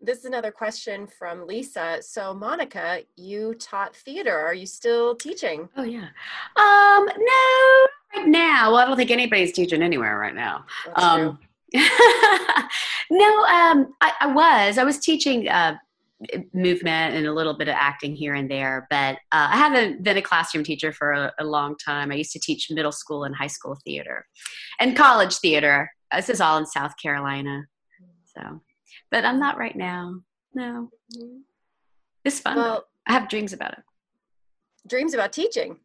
[0.00, 2.02] This is another question from Lisa.
[2.02, 4.36] So, Monica, you taught theater.
[4.38, 5.68] Are you still teaching?
[5.76, 6.08] Oh yeah.
[6.56, 8.72] Um, no, right now.
[8.72, 10.66] Well, I don't think anybody's teaching anywhere right now.
[13.10, 14.78] No, um, I, I was.
[14.78, 15.76] I was teaching uh,
[16.54, 20.16] movement and a little bit of acting here and there, but uh, I haven't been
[20.16, 22.10] a classroom teacher for a, a long time.
[22.10, 24.26] I used to teach middle school and high school theater
[24.80, 25.90] and college theater.
[26.14, 27.64] This is all in South Carolina.
[28.36, 28.62] So,
[29.10, 30.20] but I'm not right now.
[30.54, 31.40] No, Mhm.
[32.24, 32.56] it's fun.
[32.56, 33.84] Well, I have dreams about it.
[34.88, 35.78] dreams about teaching.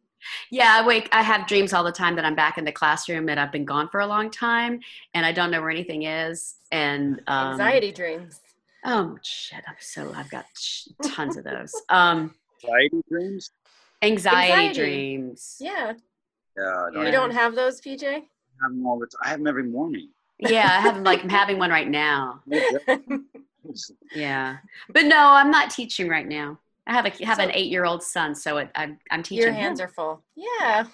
[0.50, 1.08] Yeah, I wake.
[1.12, 3.64] I have dreams all the time that I'm back in the classroom and I've been
[3.64, 4.80] gone for a long time
[5.14, 6.56] and I don't know where anything is.
[6.72, 8.40] And um, Anxiety dreams.
[8.84, 9.62] Oh shit!
[9.66, 10.12] I'm so.
[10.14, 10.46] I've got
[11.02, 11.74] tons of those.
[11.88, 12.34] Um,
[12.64, 13.50] Anxiety dreams?
[14.02, 14.78] anxiety, Anxiety.
[14.78, 15.56] dreams.
[15.60, 15.92] Yeah.
[16.56, 17.06] Yeah, I don't Yeah.
[17.06, 18.04] You don't have those, PJ?
[18.04, 18.14] I
[18.62, 19.20] have them all the time.
[19.24, 20.08] I have them every morning.
[20.38, 22.42] Yeah, I have them like I'm having one right now.
[24.14, 24.56] Yeah,
[24.88, 26.58] but no, I'm not teaching right now.
[26.86, 29.44] I have a have an eight year old son, so it, I'm I'm teaching.
[29.44, 30.22] Your hands are full.
[30.34, 30.86] Yeah.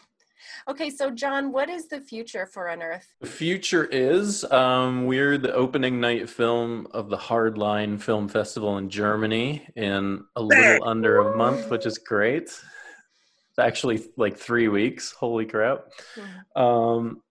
[0.68, 3.06] Okay, so John, what is the future for Unearth?
[3.20, 8.88] The future is um, we're the opening night film of the Hardline Film Festival in
[8.88, 12.42] Germany in a little under a month, which is great.
[12.44, 15.12] It's actually like three weeks.
[15.12, 15.86] Holy crap!
[16.54, 17.22] Um,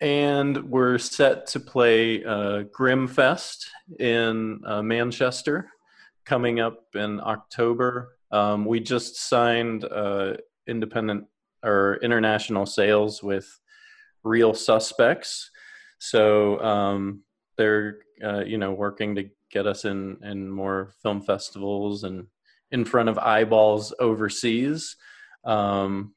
[0.00, 3.66] and we're set to play uh, Grimfest
[4.00, 5.71] in uh, Manchester
[6.24, 8.16] coming up in October.
[8.30, 10.34] Um, we just signed uh,
[10.66, 11.26] independent
[11.64, 13.60] or international sales with
[14.24, 15.50] Reel Suspects,
[15.98, 17.22] so um,
[17.56, 22.26] they're uh, you know working to get us in in more film festivals and
[22.70, 24.96] in front of eyeballs overseas.
[25.44, 26.14] Um,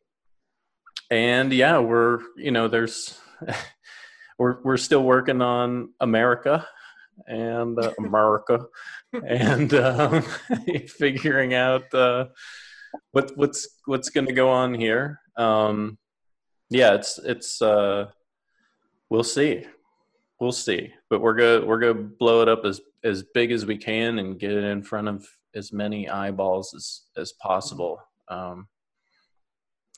[1.11, 3.19] and yeah, we're you know there's
[4.39, 6.67] we're we're still working on America
[7.27, 8.65] and uh, America
[9.27, 10.23] and um,
[10.87, 12.25] figuring out uh,
[13.11, 15.19] what what's what's going to go on here.
[15.37, 15.97] Um,
[16.69, 18.07] yeah, it's it's uh,
[19.09, 19.65] we'll see,
[20.39, 23.77] we'll see, but we're gonna we're gonna blow it up as as big as we
[23.77, 28.01] can and get it in front of as many eyeballs as as possible.
[28.27, 28.67] Um,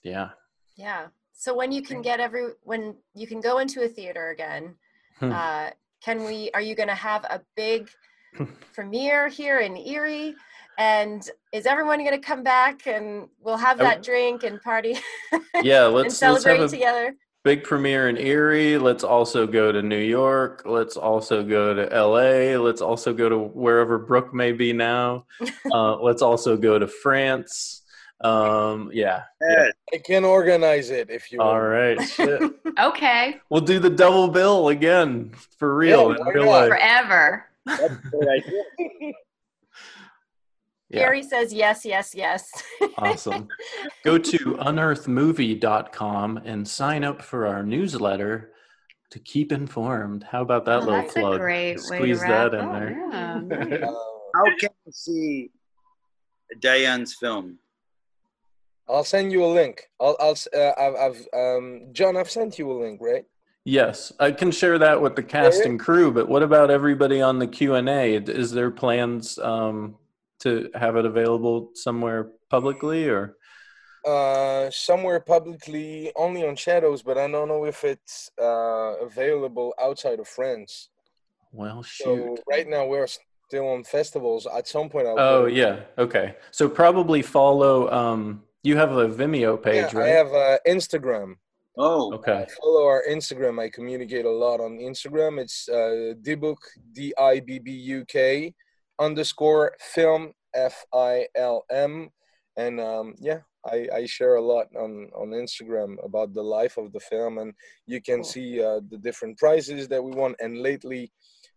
[0.03, 0.29] yeah.
[0.75, 1.07] Yeah.
[1.33, 4.75] So when you can get every when you can go into a theater again,
[5.19, 5.31] Hmm.
[5.31, 5.69] uh,
[6.03, 6.51] can we?
[6.53, 7.89] Are you going to have a big
[8.73, 10.35] premiere here in Erie?
[10.79, 14.95] And is everyone going to come back and we'll have that drink and party
[15.63, 17.15] Yeah, let's let's celebrate have a together?
[17.43, 18.77] big premiere in Erie.
[18.77, 20.63] Let's also go to New York.
[20.65, 22.61] Let's also go to LA.
[22.61, 25.25] Let's also go to wherever Brooke may be now.
[25.71, 27.76] uh, let's also go to France.
[28.21, 29.23] Um, yeah.
[29.41, 29.73] Yes.
[29.93, 31.69] I can organize it if you All want.
[31.69, 32.01] right.
[32.01, 32.41] Shit.
[32.79, 36.69] Okay, We'll do the double bill again for real Yeah, in real life.
[36.69, 37.45] forever.
[37.65, 39.13] That's a great idea.
[40.89, 40.99] Yeah.
[40.99, 42.49] Gary says yes, yes, yes.
[42.97, 43.49] Awesome.
[44.05, 48.51] Go to unearthmovie.com and sign up for our newsletter
[49.11, 50.23] to keep informed.
[50.23, 51.35] How about that Oh, little that's plug?
[51.35, 52.71] a great way Squeeze to wrap that in up.
[52.73, 52.91] there.
[53.11, 53.83] Yeah, nice.
[53.83, 53.93] Uh,
[54.33, 55.51] How can you see
[56.61, 57.57] Diane's film?
[58.89, 59.89] I'll send you a link.
[59.99, 63.25] I'll, I'll, uh, I've, I've, um, John, I've sent you a link, right?
[63.65, 66.09] Yes, I can share that with the cast and crew.
[66.11, 68.15] But what about everybody on the Q and A?
[68.15, 69.95] Is there plans um,
[70.39, 73.35] to have it available somewhere publicly, or
[74.07, 80.19] Uh, somewhere publicly, only on Shadowz, but I don't know if it's uh, available outside
[80.21, 80.87] of France.
[81.51, 82.05] well, shoot?
[82.05, 83.07] So right now we're
[83.49, 84.47] still on festivals.
[84.47, 85.19] At some point, I'll.
[85.19, 86.35] oh yeah, okay.
[86.51, 87.91] So probably follow.
[87.91, 90.09] Um, you have a Vimeo page, Yeah, right?
[90.11, 91.29] I have uh, Instagram.
[91.77, 92.41] Oh, Okay.
[92.61, 93.55] Follow our Instagram.
[93.65, 95.31] I communicate a lot on Instagram.
[95.43, 96.57] It's uh, Dibbuk
[96.95, 96.97] D
[97.33, 98.53] I B B U K
[99.07, 99.65] underscore
[99.95, 100.21] film
[100.55, 100.75] F
[101.13, 101.57] I L
[101.91, 101.93] M,
[102.63, 103.41] and um, yeah,
[103.75, 104.91] I, I share a lot on
[105.21, 107.53] on Instagram about the life of the film, and
[107.91, 108.31] you can Cool.
[108.33, 110.33] see uh, the different prizes that we won.
[110.43, 111.03] And lately,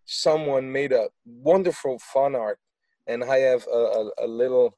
[0.05, 2.59] someone made a wonderful fan art,
[3.11, 4.77] and I have a, a, a little.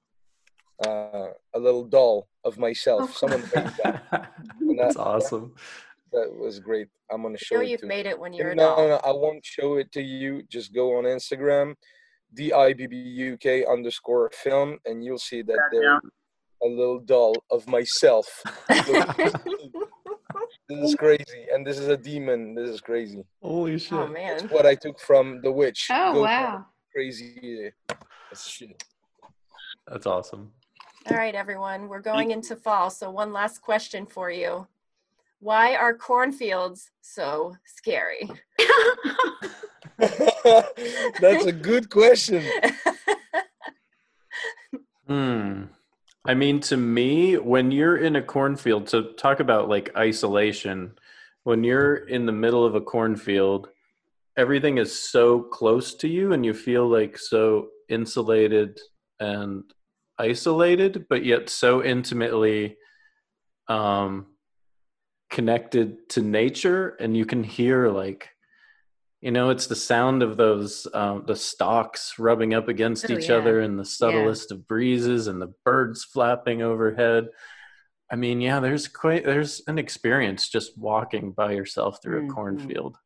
[0.87, 3.03] Uh, a little doll of myself.
[3.05, 3.13] Oh.
[3.29, 4.03] Someone made that.
[4.79, 5.55] That's that- awesome.
[6.13, 6.89] That was great.
[7.11, 8.89] I'm gonna I show know you've to made it when you're a no, doll.
[8.89, 10.43] no, I won't show it to you.
[10.51, 11.75] Just go on Instagram,
[12.35, 16.01] D I B B U K underscore film, and you'll see that that there's down.
[16.63, 18.27] a little doll of myself.
[18.69, 19.33] this
[20.71, 22.55] is crazy, and this is a demon.
[22.55, 23.25] This is crazy.
[23.43, 23.93] Holy shit!
[23.95, 24.49] Oh man.
[24.49, 25.89] What I took from The Witch.
[25.91, 26.67] Oh Go wow.
[26.93, 27.71] Crazy.
[27.89, 27.95] uh,
[28.37, 28.83] shit.
[29.87, 30.53] That's awesome.
[31.11, 32.89] All right, everyone, we're going into fall.
[32.89, 34.69] So, one last question for you
[35.41, 38.31] Why are cornfields so scary?
[39.99, 42.45] That's a good question.
[45.09, 45.65] Hmm.
[46.25, 50.93] I mean, to me, when you're in a cornfield, so talk about like isolation.
[51.43, 53.69] When you're in the middle of a cornfield,
[54.37, 58.81] everything is so close to you, and you feel like so insulated
[59.21, 59.65] and
[60.27, 62.77] isolated, but yet so intimately
[63.69, 64.27] um,
[65.31, 66.91] connected to nature.
[67.01, 68.29] And you can hear like,
[69.21, 73.29] you know, it's the sound of those um, the stalks rubbing up against Oh, each
[73.29, 73.37] yeah.
[73.37, 77.29] other, and the subtlest of breezes, and the birds flapping overhead.
[78.11, 82.31] I mean, yeah, there's quite there's an experience just walking by yourself through Mhm.
[82.31, 82.97] a cornfield.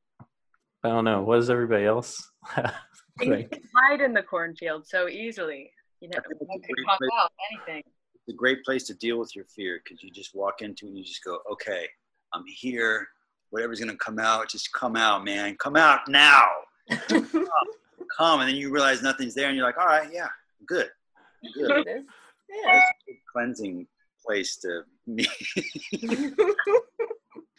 [0.82, 1.22] I don't know.
[1.22, 2.22] What does everybody else
[3.20, 5.70] You can hide in the cornfield so easily.
[6.07, 7.11] You know, I it's a could great pop place.
[7.20, 7.83] out anything.
[8.15, 10.91] It's a great place to deal with your fear because you just walk into it
[10.91, 11.87] and you just go, okay,
[12.33, 13.09] I'm here.
[13.51, 15.57] Whatever's gonna come out, just come out, man.
[15.57, 16.45] Come out now.
[18.16, 20.89] Come, and then you realize nothing's there, and you're like, all right, yeah, I'm good.
[21.45, 21.85] I'm good.
[21.85, 22.77] yeah.
[22.77, 23.87] It's a good cleansing
[24.24, 25.27] place to me.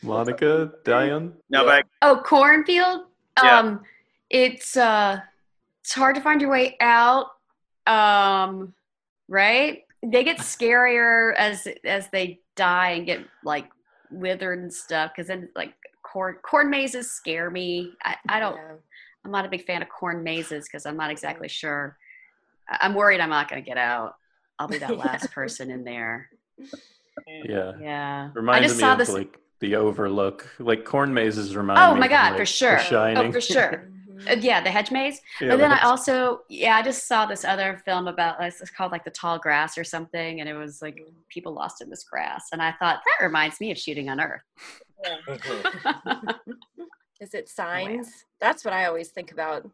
[0.01, 1.33] Monica, Diane?
[1.49, 3.01] no, but I, Oh, cornfield.
[3.43, 3.59] Yeah.
[3.59, 3.81] Um,
[4.29, 5.19] it's uh,
[5.83, 7.27] it's hard to find your way out.
[7.87, 8.73] Um,
[9.27, 9.83] right?
[10.05, 13.69] They get scarier as as they die and get like
[14.11, 15.11] withered and stuff.
[15.15, 15.73] Because then like
[16.03, 17.93] corn corn mazes scare me.
[18.03, 18.55] I, I don't.
[18.55, 18.73] Yeah.
[19.25, 21.97] I'm not a big fan of corn mazes because I'm not exactly sure.
[22.69, 24.15] I- I'm worried I'm not going to get out.
[24.59, 25.03] I'll be that Yeah.
[25.03, 26.29] last person in there.
[27.27, 27.73] Yeah.
[27.79, 28.29] Yeah.
[28.49, 29.09] I just me saw of this.
[29.09, 30.49] like the overlook.
[30.59, 32.79] Like corn mazes remind Oh me Oh my of, God, like, for The sure.
[32.79, 33.29] Shining.
[33.29, 33.89] Oh, for sure.
[34.29, 35.21] Uh, yeah, the hedge maze.
[35.41, 38.61] Yeah, but then I that's- also, yeah, I just saw this other film about it's
[38.61, 40.99] it's called like the tall grass or something, and it was like
[41.29, 44.41] people lost in this grass, and I thought that reminds me of Shooting Unearth.
[47.19, 48.25] Is it Signs?
[48.39, 49.67] That's what I always think about.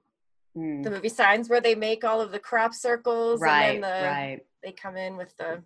[0.58, 4.02] Mm, The movie Signs, where they make all of the crop circles right, and then
[4.04, 5.62] the, right, they come in with the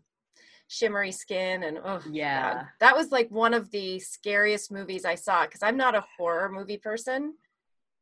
[0.69, 2.53] shimmery skin and oh yeah.
[2.53, 2.65] God.
[2.81, 6.49] that was like one of the scariest movies I saw because I'm not a horror
[6.51, 7.35] movie person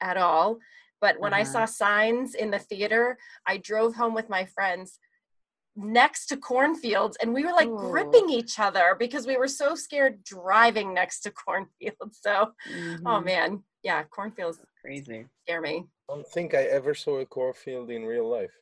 [0.01, 0.59] at all.
[1.01, 1.51] But when I Uh-huh.
[1.51, 4.99] saw Signs in the theater, I drove home with my friends
[5.77, 7.77] next to cornfields and we were like Ooh.
[7.77, 12.19] gripping each other because we were so scared driving next to cornfields.
[12.21, 12.53] So,
[13.05, 15.27] oh Mhm, man, yeah, cornfields crazy.
[15.43, 15.85] scare me.
[16.09, 18.53] I don't think I ever saw a cornfield in real life.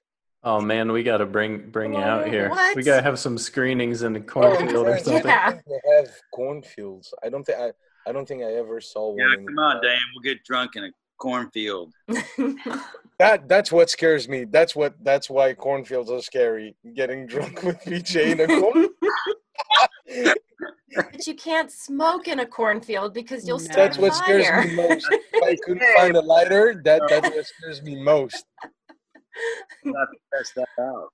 [0.43, 2.51] Oh man, we got to bring bring you out here.
[2.75, 5.29] We got to have some screenings in the Oh, cornfield or something.
[5.29, 5.49] Yeah.
[5.49, 7.13] I They have cornfields.
[7.23, 7.71] I don't think I.
[8.05, 9.29] I don't think I ever saw one.
[9.29, 9.97] yeah, come on, Dan.
[10.13, 11.93] We'll get drunk in a cornfield.
[13.19, 14.45] that that's what scares me.
[14.45, 16.75] That's what that's why cornfields are scary.
[16.95, 18.89] Getting drunk with PJ in a corn.
[20.95, 23.63] but you can't smoke in a cornfield because you'll No.
[23.63, 25.07] start That's a what scares me most.
[25.11, 28.45] If I couldn't find a lighter, that that's what scares me most.
[29.83, 31.09] Not to test that out.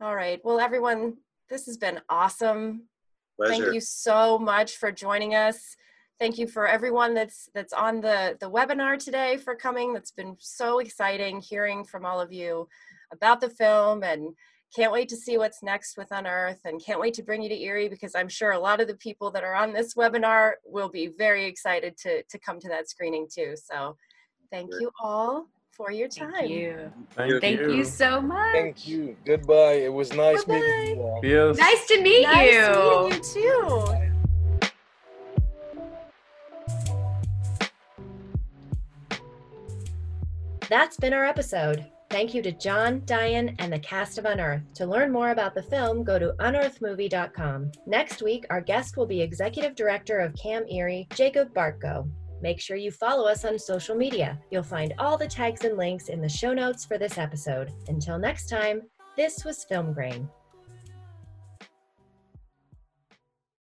[0.00, 0.40] All right.
[0.44, 1.18] Well, everyone,
[1.50, 2.88] this has been awesome.
[3.36, 3.62] Pleasure.
[3.62, 5.76] Thank you so much for joining us.
[6.20, 9.94] Thank you for everyone that's that's on the the webinar today for coming.
[9.94, 12.68] That's been so exciting hearing from all of you
[13.10, 14.34] about the film and
[14.76, 17.58] can't wait to see what's next with Unearth and can't wait to bring you to
[17.58, 20.90] Erie because I'm sure a lot of the people that are on this webinar will
[20.90, 23.54] be very excited to to come to that screening too.
[23.56, 23.96] So
[24.50, 24.82] thank Great.
[24.82, 26.34] you all for your time.
[26.34, 26.90] Thank you.
[27.14, 28.52] Thank, Thank you so much.
[28.52, 29.16] Thank you.
[29.24, 29.84] Goodbye.
[29.84, 31.20] It was nice meeting you all.
[31.22, 31.56] Yes.
[31.56, 33.08] Nice to meet Nice you.
[33.08, 34.09] meeting you too.
[40.70, 41.84] That's been our episode.
[42.10, 44.62] Thank you to John, Diane, and the cast of Unearth.
[44.74, 47.72] To learn more about the film, go to unearthmovie.com.
[47.88, 52.08] Next week, our guest will be Executive Director of Cam Erie, Jacob Bartko.
[52.40, 54.38] Make sure you follow us on social media.
[54.52, 57.72] You'll find all the tags and links in the show notes for this episode.
[57.88, 58.82] Until next time,
[59.16, 60.28] this was Film Grain.